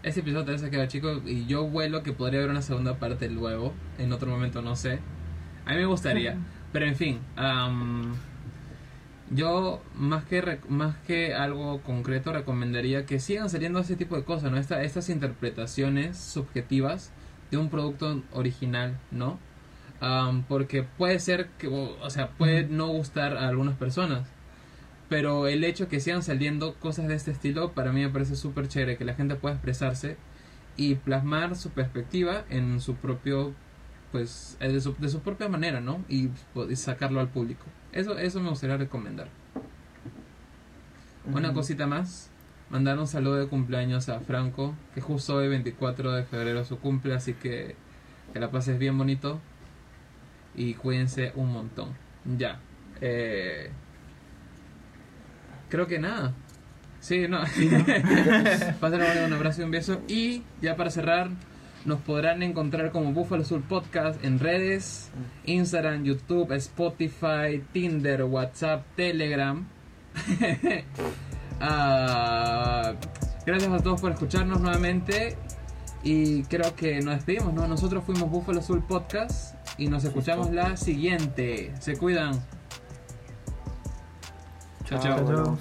Este 0.03 0.21
episodio 0.21 0.45
tal 0.47 0.55
vez 0.55 0.63
ha 0.65 0.71
quedado 0.71 0.89
chico 0.89 1.21
y 1.27 1.47
yo 1.47 1.67
vuelo 1.67 2.03
que 2.03 2.13
podría 2.13 2.41
haber 2.41 2.51
una 2.51 2.63
segunda 2.63 2.99
parte 2.99 3.29
luego, 3.29 3.75
en 3.99 4.13
otro 4.13 4.31
momento, 4.31 4.63
no 4.63 4.75
sé. 4.77 4.99
A 5.67 5.71
mí 5.73 5.77
me 5.77 5.85
gustaría. 5.87 6.37
Pero 6.73 6.87
en 6.87 6.97
fin, 6.97 7.19
am, 7.37 8.15
yo 9.31 9.83
más 9.95 10.25
que 10.25 10.59
más 10.69 10.97
que 11.07 11.35
algo 11.35 11.83
concreto 11.83 12.33
recomendaría 12.33 13.07
que 13.07 13.21
sigan 13.21 13.49
saliendo 13.51 13.79
ese 13.81 13.97
tipo 13.97 14.17
de 14.17 14.25
cosas, 14.25 14.51
¿no? 14.51 14.57
Esta- 14.59 14.83
estas 14.83 15.09
interpretaciones 15.09 16.17
subjetivas 16.19 17.13
de 17.51 17.59
un 17.59 17.69
producto 17.71 18.23
original, 18.33 18.99
¿no? 19.11 19.39
Am, 20.01 20.45
porque 20.45 20.83
puede 20.83 21.19
ser 21.21 21.49
que, 21.59 21.69
o 21.69 22.11
sea, 22.11 22.31
puede 22.31 22.65
no 22.67 22.89
gustar 22.89 23.37
a 23.37 23.49
algunas 23.49 23.77
personas. 23.77 24.27
Pero 25.09 25.49
el 25.49 25.65
hecho 25.65 25.89
que 25.89 26.01
sigan 26.01 26.23
saliendo 26.23 26.75
cosas 26.75 27.09
de 27.09 27.15
este 27.15 27.33
estilo, 27.33 27.73
para 27.73 27.93
mí 27.93 28.03
me 28.03 28.09
parece 28.11 28.37
súper 28.37 28.69
chévere, 28.69 28.97
que 28.97 29.05
la 29.05 29.15
gente 29.15 29.35
pueda 29.35 29.57
expresarse 29.57 30.17
y 30.77 30.95
plasmar 30.95 31.57
su 31.57 31.71
perspectiva 31.71 32.45
en 32.49 32.81
su 32.81 32.95
propio 32.95 33.55
pues 34.13 34.57
eh, 34.61 34.73
de 34.73 34.81
su, 34.81 34.95
de 34.99 35.09
su 35.09 35.21
propia 35.21 35.49
manera, 35.49 35.81
¿no? 35.81 36.05
Y, 36.09 36.29
pues, 36.55 36.71
y 36.71 36.77
sacarlo 36.77 37.21
al 37.21 37.29
público. 37.29 37.65
Eso, 37.93 38.19
eso 38.19 38.41
me 38.41 38.51
gustaría 38.51 38.77
recomendar. 38.77 39.29
Una 41.33 41.53
cosita 41.53 41.87
más, 41.87 42.31
mandar 42.71 42.99
un 42.99 43.07
saludo 43.07 43.37
de 43.37 43.47
cumpleaños 43.47 44.09
a 44.09 44.21
Franco, 44.21 44.75
que 44.95 45.01
justo 45.01 45.37
hoy 45.37 45.49
24 45.49 46.13
de 46.13 46.25
febrero 46.25 46.65
su 46.65 46.79
cumple, 46.79 47.15
así 47.15 47.35
que 47.35 47.77
que 48.33 48.41
la 48.41 48.51
pases 48.51 48.79
bien 48.79 48.97
bonito 48.97 49.41
y 50.55 50.75
cuídense 50.75 51.33
un 51.35 51.53
montón. 51.53 51.95
Ya. 52.39 52.61
Eh, 53.01 53.71
creo 55.69 55.87
que 55.87 55.99
nada. 55.99 56.35
Sí, 57.01 57.27
no. 57.29 57.41
Pásenle 58.81 59.25
un 59.25 59.33
abrazo 59.33 59.63
y 59.63 59.65
un 59.65 59.71
beso. 59.71 60.03
Y 60.07 60.43
ya 60.61 60.77
para 60.77 60.91
cerrar, 60.91 61.31
nos 61.85 62.01
podrán 62.01 62.43
encontrar 62.43 62.91
como 62.91 63.13
Buffalo 63.13 63.45
Soul 63.45 63.63
Podcast 63.63 64.23
en 64.25 64.39
redes, 64.39 65.11
Instagram, 65.47 66.05
YouTube, 66.05 66.53
Spotify, 66.53 67.65
Tinder, 67.73 68.25
WhatsApp, 68.25 68.85
Telegram. 68.97 69.67
Ah, 71.63 72.95
gracias 73.45 73.71
a 73.71 73.83
todos 73.83 74.01
por 74.01 74.13
escucharnos 74.13 74.63
nuevamente. 74.63 75.37
Y 76.03 76.45
creo 76.45 76.75
que 76.75 77.01
nos 77.01 77.17
despedimos, 77.17 77.53
¿no? 77.53 77.67
Nosotros 77.67 78.05
fuimos 78.05 78.31
Buffalo 78.31 78.63
Soul 78.63 78.83
Podcast 78.83 79.55
y 79.79 79.89
nos 79.89 80.05
escuchamos 80.05 80.51
la 80.51 80.77
siguiente. 80.77 81.73
Se 81.81 81.97
cuidan. 81.97 82.43
Chao, 84.85 85.01
chao. 85.01 85.27
Chao. 85.27 85.59